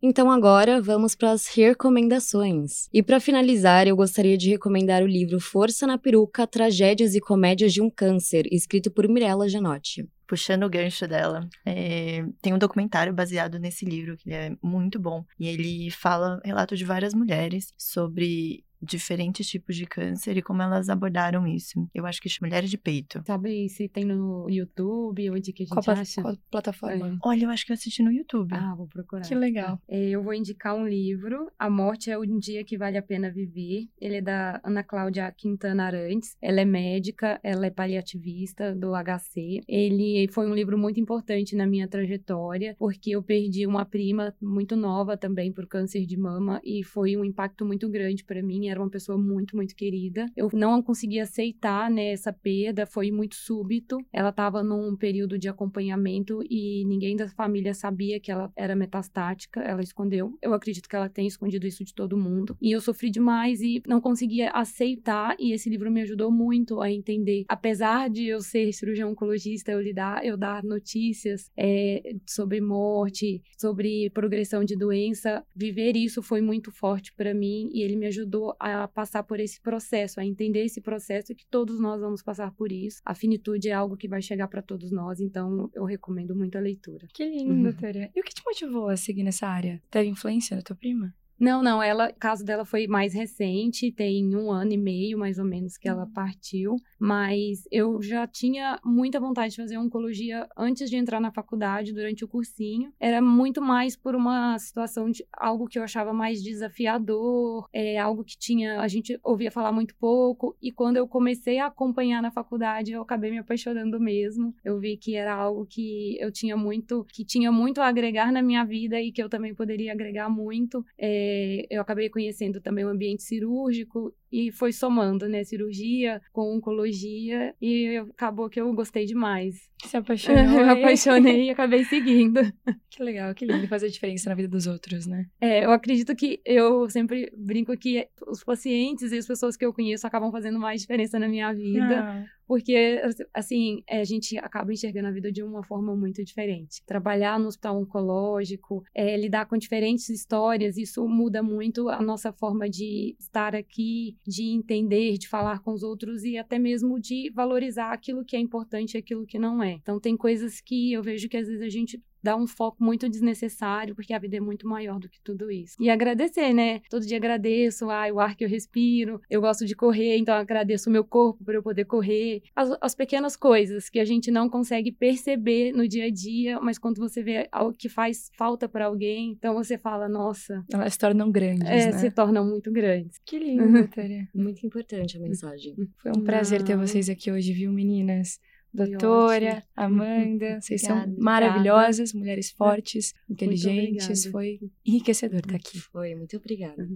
Então 0.00 0.30
agora 0.30 0.80
vamos 0.80 1.16
para 1.16 1.32
as 1.32 1.48
recomendações. 1.48 2.88
E 2.92 3.02
para 3.02 3.18
finalizar, 3.18 3.88
eu 3.88 3.96
gostaria 3.96 4.38
de 4.38 4.50
recomendar 4.50 5.02
o 5.02 5.08
livro 5.08 5.40
Força 5.40 5.88
na 5.88 5.98
Peruca: 5.98 6.46
Tragédias 6.46 7.16
e 7.16 7.20
Comédias 7.20 7.72
de 7.72 7.82
um 7.82 7.90
Câncer, 7.90 8.46
escrito 8.52 8.92
por 8.92 9.08
Mirella 9.08 9.48
Genotti 9.48 10.08
puxando 10.28 10.64
o 10.64 10.68
gancho 10.68 11.08
dela, 11.08 11.48
é, 11.64 12.22
tem 12.42 12.52
um 12.52 12.58
documentário 12.58 13.14
baseado 13.14 13.58
nesse 13.58 13.86
livro 13.86 14.14
que 14.18 14.30
é 14.30 14.54
muito 14.62 15.00
bom 15.00 15.24
e 15.40 15.48
ele 15.48 15.90
fala 15.90 16.38
relato 16.44 16.76
de 16.76 16.84
várias 16.84 17.14
mulheres 17.14 17.72
sobre 17.78 18.62
diferentes 18.80 19.46
tipos 19.46 19.76
de 19.76 19.86
câncer 19.86 20.36
e 20.36 20.42
como 20.42 20.62
elas 20.62 20.88
abordaram 20.88 21.46
isso. 21.46 21.88
Eu 21.94 22.06
acho 22.06 22.20
que 22.20 22.28
mulheres 22.40 22.70
de 22.70 22.78
peito. 22.78 23.22
Sabe 23.26 23.68
se 23.68 23.88
tem 23.88 24.04
no 24.04 24.48
YouTube, 24.48 25.30
onde 25.30 25.52
que 25.52 25.62
a 25.62 25.66
gente 25.66 25.84
qual 25.84 25.96
acha? 25.96 26.22
Qual 26.22 26.36
plataforma? 26.50 27.08
É. 27.08 27.18
Olha, 27.24 27.44
eu 27.44 27.50
acho 27.50 27.64
que 27.64 27.72
eu 27.72 27.74
assisti 27.74 28.02
no 28.02 28.12
YouTube. 28.12 28.54
Ah, 28.54 28.74
vou 28.76 28.86
procurar. 28.86 29.22
Que 29.22 29.34
legal. 29.34 29.80
É, 29.88 30.10
eu 30.10 30.22
vou 30.22 30.34
indicar 30.34 30.74
um 30.76 30.86
livro, 30.86 31.50
A 31.58 31.70
Morte 31.70 32.10
é 32.10 32.18
um 32.18 32.38
Dia 32.38 32.64
que 32.64 32.76
Vale 32.76 32.98
a 32.98 33.02
Pena 33.02 33.30
Viver. 33.30 33.88
Ele 34.00 34.16
é 34.16 34.20
da 34.20 34.60
Ana 34.64 34.82
Cláudia 34.82 35.32
Quintana 35.32 35.84
Arantes. 35.84 36.36
Ela 36.40 36.60
é 36.60 36.64
médica, 36.64 37.40
ela 37.42 37.66
é 37.66 37.70
paliativista 37.70 38.74
do 38.74 38.92
HC. 38.92 39.60
Ele 39.66 40.28
foi 40.30 40.48
um 40.48 40.54
livro 40.54 40.78
muito 40.78 41.00
importante 41.00 41.56
na 41.56 41.66
minha 41.66 41.88
trajetória, 41.88 42.76
porque 42.78 43.10
eu 43.10 43.22
perdi 43.22 43.66
uma 43.66 43.84
prima 43.84 44.34
muito 44.40 44.76
nova 44.76 45.16
também 45.16 45.52
por 45.52 45.66
câncer 45.66 46.06
de 46.06 46.16
mama 46.16 46.60
e 46.64 46.84
foi 46.84 47.16
um 47.16 47.24
impacto 47.24 47.64
muito 47.64 47.88
grande 47.88 48.24
para 48.24 48.42
mim 48.42 48.67
era 48.68 48.80
uma 48.80 48.90
pessoa 48.90 49.18
muito, 49.18 49.56
muito 49.56 49.74
querida. 49.74 50.26
Eu 50.36 50.48
não 50.52 50.82
conseguia 50.82 51.22
aceitar, 51.22 51.90
né, 51.90 52.12
essa 52.12 52.32
perda, 52.32 52.86
foi 52.86 53.10
muito 53.10 53.36
súbito. 53.36 53.98
Ela 54.12 54.30
estava 54.30 54.62
num 54.62 54.96
período 54.96 55.38
de 55.38 55.48
acompanhamento 55.48 56.40
e 56.48 56.84
ninguém 56.86 57.16
da 57.16 57.28
família 57.28 57.74
sabia 57.74 58.20
que 58.20 58.30
ela 58.30 58.52
era 58.56 58.74
metastática, 58.76 59.60
ela 59.60 59.82
escondeu. 59.82 60.36
Eu 60.42 60.54
acredito 60.54 60.88
que 60.88 60.96
ela 60.96 61.08
tenha 61.08 61.28
escondido 61.28 61.66
isso 61.66 61.84
de 61.84 61.94
todo 61.94 62.16
mundo. 62.16 62.56
E 62.60 62.72
eu 62.72 62.80
sofri 62.80 63.10
demais 63.10 63.60
e 63.60 63.82
não 63.86 64.00
conseguia 64.00 64.50
aceitar 64.50 65.36
e 65.38 65.52
esse 65.52 65.68
livro 65.68 65.90
me 65.90 66.02
ajudou 66.02 66.30
muito 66.30 66.80
a 66.80 66.90
entender. 66.90 67.44
Apesar 67.48 68.08
de 68.08 68.26
eu 68.26 68.40
ser 68.40 68.72
cirurgião 68.72 69.10
oncologista, 69.10 69.72
eu 69.72 69.80
lidar, 69.80 70.24
eu 70.24 70.36
dar 70.36 70.62
notícias 70.62 71.50
é, 71.56 72.14
sobre 72.26 72.60
morte, 72.60 73.42
sobre 73.56 74.10
progressão 74.10 74.64
de 74.64 74.76
doença, 74.76 75.44
viver 75.54 75.96
isso 75.96 76.22
foi 76.22 76.40
muito 76.40 76.70
forte 76.70 77.12
para 77.14 77.34
mim 77.34 77.70
e 77.72 77.82
ele 77.82 77.96
me 77.96 78.06
ajudou 78.06 78.54
a 78.58 78.88
passar 78.88 79.22
por 79.22 79.38
esse 79.40 79.60
processo, 79.60 80.20
a 80.20 80.24
entender 80.24 80.64
esse 80.64 80.80
processo 80.80 81.34
que 81.34 81.46
todos 81.46 81.78
nós 81.80 82.00
vamos 82.00 82.22
passar 82.22 82.52
por 82.52 82.72
isso. 82.72 83.00
A 83.04 83.14
finitude 83.14 83.68
é 83.68 83.72
algo 83.72 83.96
que 83.96 84.08
vai 84.08 84.20
chegar 84.20 84.48
para 84.48 84.62
todos 84.62 84.90
nós, 84.90 85.20
então 85.20 85.70
eu 85.74 85.84
recomendo 85.84 86.34
muito 86.34 86.58
a 86.58 86.60
leitura. 86.60 87.06
Que 87.12 87.24
lindo, 87.24 87.68
uhum. 87.68 87.76
Tere. 87.76 88.10
E 88.14 88.20
o 88.20 88.24
que 88.24 88.34
te 88.34 88.42
motivou 88.44 88.88
a 88.88 88.96
seguir 88.96 89.22
nessa 89.22 89.46
área? 89.46 89.80
Teve 89.90 90.08
influência 90.08 90.56
da 90.56 90.62
tua 90.62 90.76
prima? 90.76 91.14
Não, 91.38 91.62
não, 91.62 91.80
ela, 91.80 92.08
o 92.10 92.14
caso 92.14 92.44
dela 92.44 92.64
foi 92.64 92.88
mais 92.88 93.14
recente, 93.14 93.92
tem 93.92 94.34
um 94.34 94.50
ano 94.50 94.72
e 94.72 94.76
meio, 94.76 95.16
mais 95.16 95.38
ou 95.38 95.44
menos, 95.44 95.76
que 95.76 95.88
ela 95.88 96.04
partiu. 96.12 96.74
Mas 96.98 97.62
eu 97.70 98.02
já 98.02 98.26
tinha 98.26 98.80
muita 98.84 99.20
vontade 99.20 99.50
de 99.52 99.62
fazer 99.62 99.78
oncologia 99.78 100.48
antes 100.56 100.90
de 100.90 100.96
entrar 100.96 101.20
na 101.20 101.30
faculdade, 101.30 101.92
durante 101.92 102.24
o 102.24 102.28
cursinho. 102.28 102.92
Era 102.98 103.22
muito 103.22 103.62
mais 103.62 103.96
por 103.96 104.16
uma 104.16 104.58
situação 104.58 105.08
de 105.10 105.24
algo 105.32 105.68
que 105.68 105.78
eu 105.78 105.84
achava 105.84 106.12
mais 106.12 106.42
desafiador, 106.42 107.68
é 107.72 107.98
algo 107.98 108.24
que 108.24 108.36
tinha, 108.36 108.80
a 108.80 108.88
gente 108.88 109.18
ouvia 109.22 109.52
falar 109.52 109.70
muito 109.70 109.94
pouco. 109.94 110.56
E 110.60 110.72
quando 110.72 110.96
eu 110.96 111.06
comecei 111.06 111.60
a 111.60 111.66
acompanhar 111.66 112.20
na 112.20 112.32
faculdade, 112.32 112.92
eu 112.92 113.02
acabei 113.02 113.30
me 113.30 113.38
apaixonando 113.38 114.00
mesmo. 114.00 114.52
Eu 114.64 114.80
vi 114.80 114.96
que 114.96 115.14
era 115.14 115.34
algo 115.34 115.64
que 115.66 116.16
eu 116.18 116.32
tinha 116.32 116.56
muito, 116.56 117.04
que 117.12 117.24
tinha 117.24 117.52
muito 117.52 117.80
a 117.80 117.86
agregar 117.86 118.32
na 118.32 118.42
minha 118.42 118.64
vida 118.64 119.00
e 119.00 119.12
que 119.12 119.22
eu 119.22 119.28
também 119.28 119.54
poderia 119.54 119.92
agregar 119.92 120.28
muito. 120.28 120.84
É, 120.98 121.27
eu 121.70 121.80
acabei 121.80 122.08
conhecendo 122.08 122.60
também 122.60 122.84
o 122.84 122.88
ambiente 122.88 123.22
cirúrgico 123.22 124.14
e 124.30 124.52
foi 124.52 124.72
somando, 124.72 125.28
né? 125.28 125.42
Cirurgia 125.44 126.20
com 126.32 126.54
oncologia 126.56 127.54
e 127.60 127.96
acabou 128.10 128.48
que 128.48 128.60
eu 128.60 128.72
gostei 128.74 129.06
demais. 129.06 129.68
Se 129.84 129.96
apaixonou. 129.96 130.38
eu 130.60 130.70
apaixonei 130.70 131.46
e 131.46 131.50
acabei 131.50 131.84
seguindo. 131.84 132.40
Que 132.90 133.04
legal, 133.04 133.32
que 133.32 133.46
lindo 133.46 133.68
fazer 133.68 133.90
diferença 133.90 134.28
na 134.28 134.34
vida 134.34 134.48
dos 134.48 134.66
outros, 134.66 135.06
né? 135.06 135.26
É, 135.40 135.64
eu 135.64 135.70
acredito 135.70 136.16
que 136.16 136.40
eu 136.44 136.90
sempre 136.90 137.32
brinco 137.36 137.76
que 137.76 138.08
os 138.26 138.42
pacientes 138.42 139.12
e 139.12 139.18
as 139.18 139.26
pessoas 139.26 139.56
que 139.56 139.64
eu 139.64 139.72
conheço 139.72 140.04
acabam 140.04 140.32
fazendo 140.32 140.58
mais 140.58 140.80
diferença 140.80 141.16
na 141.16 141.28
minha 141.28 141.52
vida. 141.52 142.00
Ah. 142.00 142.24
Porque, 142.48 142.98
assim, 143.34 143.82
a 143.88 144.02
gente 144.04 144.38
acaba 144.38 144.72
enxergando 144.72 145.08
a 145.08 145.12
vida 145.12 145.30
de 145.30 145.42
uma 145.42 145.62
forma 145.62 145.94
muito 145.94 146.24
diferente. 146.24 146.82
Trabalhar 146.86 147.38
no 147.38 147.46
hospital 147.46 147.78
oncológico, 147.78 148.82
é, 148.94 149.14
lidar 149.18 149.44
com 149.44 149.58
diferentes 149.58 150.08
histórias, 150.08 150.78
isso 150.78 151.06
muda 151.06 151.42
muito 151.42 151.90
a 151.90 152.00
nossa 152.00 152.32
forma 152.32 152.66
de 152.68 153.14
estar 153.20 153.54
aqui, 153.54 154.16
de 154.26 154.44
entender, 154.44 155.18
de 155.18 155.28
falar 155.28 155.60
com 155.60 155.74
os 155.74 155.82
outros 155.82 156.24
e 156.24 156.38
até 156.38 156.58
mesmo 156.58 156.98
de 156.98 157.30
valorizar 157.34 157.92
aquilo 157.92 158.24
que 158.24 158.34
é 158.34 158.40
importante 158.40 158.94
e 158.94 158.98
aquilo 158.98 159.26
que 159.26 159.38
não 159.38 159.62
é. 159.62 159.72
Então, 159.72 160.00
tem 160.00 160.16
coisas 160.16 160.58
que 160.62 160.94
eu 160.94 161.02
vejo 161.02 161.28
que 161.28 161.36
às 161.36 161.46
vezes 161.46 161.60
a 161.60 161.68
gente 161.68 162.02
dá 162.22 162.36
um 162.36 162.46
foco 162.46 162.82
muito 162.82 163.08
desnecessário, 163.08 163.94
porque 163.94 164.12
a 164.12 164.18
vida 164.18 164.36
é 164.36 164.40
muito 164.40 164.66
maior 164.66 164.98
do 164.98 165.08
que 165.08 165.20
tudo 165.22 165.50
isso. 165.50 165.76
E 165.80 165.90
agradecer, 165.90 166.52
né? 166.52 166.80
Todo 166.90 167.06
dia 167.06 167.16
agradeço, 167.16 167.90
ai, 167.90 168.12
o 168.12 168.20
ar 168.20 168.36
que 168.36 168.44
eu 168.44 168.48
respiro, 168.48 169.20
eu 169.30 169.40
gosto 169.40 169.64
de 169.64 169.74
correr, 169.74 170.16
então 170.16 170.34
agradeço 170.34 170.88
o 170.88 170.92
meu 170.92 171.04
corpo 171.04 171.44
por 171.44 171.54
eu 171.54 171.62
poder 171.62 171.84
correr. 171.84 172.42
As, 172.54 172.76
as 172.80 172.94
pequenas 172.94 173.36
coisas 173.36 173.88
que 173.88 173.98
a 173.98 174.04
gente 174.04 174.30
não 174.30 174.48
consegue 174.48 174.92
perceber 174.92 175.72
no 175.72 175.86
dia 175.86 176.06
a 176.06 176.10
dia, 176.10 176.60
mas 176.60 176.78
quando 176.78 176.98
você 176.98 177.22
vê 177.22 177.48
algo 177.52 177.76
que 177.76 177.88
faz 177.88 178.30
falta 178.36 178.68
para 178.68 178.86
alguém, 178.86 179.32
então 179.32 179.54
você 179.54 179.78
fala, 179.78 180.08
nossa. 180.08 180.64
Elas 180.72 180.94
se 180.94 180.98
tornam 180.98 181.30
grandes, 181.30 181.68
é, 181.68 181.86
né? 181.86 181.92
se 181.92 182.10
tornam 182.10 182.44
muito 182.44 182.70
grandes. 182.72 183.18
Que 183.24 183.38
lindo, 183.38 183.72
Vitória. 183.82 184.28
muito 184.34 184.66
importante 184.66 185.16
a 185.16 185.20
mensagem. 185.20 185.74
Foi 186.02 186.12
um 186.16 186.24
prazer 186.24 186.62
ter 186.62 186.76
vocês 186.76 187.08
aqui 187.08 187.30
hoje, 187.30 187.52
viu, 187.52 187.72
meninas? 187.72 188.38
Doutora, 188.72 189.64
Amanda, 189.74 190.60
vocês 190.62 190.82
obrigada, 190.84 191.10
são 191.10 191.22
maravilhosas, 191.22 192.10
obrigada. 192.10 192.18
mulheres 192.18 192.50
fortes, 192.50 193.14
inteligentes. 193.28 194.26
Foi 194.26 194.60
enriquecedor 194.84 195.40
estar 195.40 195.56
aqui. 195.56 195.78
Foi, 195.78 196.14
muito 196.14 196.36
obrigada. 196.36 196.86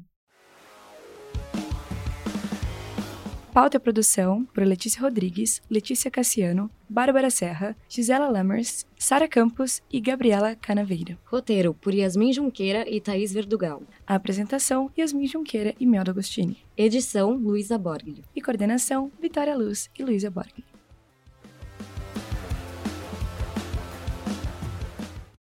Pauta 3.53 3.77
e 3.77 3.81
produção 3.81 4.47
por 4.47 4.65
Letícia 4.65 5.03
Rodrigues, 5.03 5.61
Letícia 5.69 6.11
Cassiano, 6.11 6.71
Bárbara 6.89 7.29
Serra, 7.29 7.77
Gisela 7.87 8.27
Lammers, 8.27 8.87
Sara 8.99 9.29
Campos 9.29 9.83
e 9.93 10.01
Gabriela 10.01 10.57
Canaveira. 10.57 11.19
Roteiro 11.27 11.75
por 11.75 11.93
Yasmin 11.93 12.33
Junqueira 12.33 12.89
e 12.89 12.99
Thaís 12.99 13.31
Verdugal. 13.31 13.83
A 14.07 14.15
apresentação, 14.15 14.91
Yasmin 14.99 15.27
Junqueira 15.27 15.75
e 15.79 15.85
Melda 15.85 16.13
Agostini. 16.13 16.65
Edição, 16.79 17.35
Luísa 17.35 17.77
Borglio. 17.77 18.25
E 18.35 18.41
coordenação, 18.41 19.13
Vitória 19.21 19.55
Luz 19.55 19.91
e 19.99 20.03
Luísa 20.03 20.31
Borglio. 20.31 20.72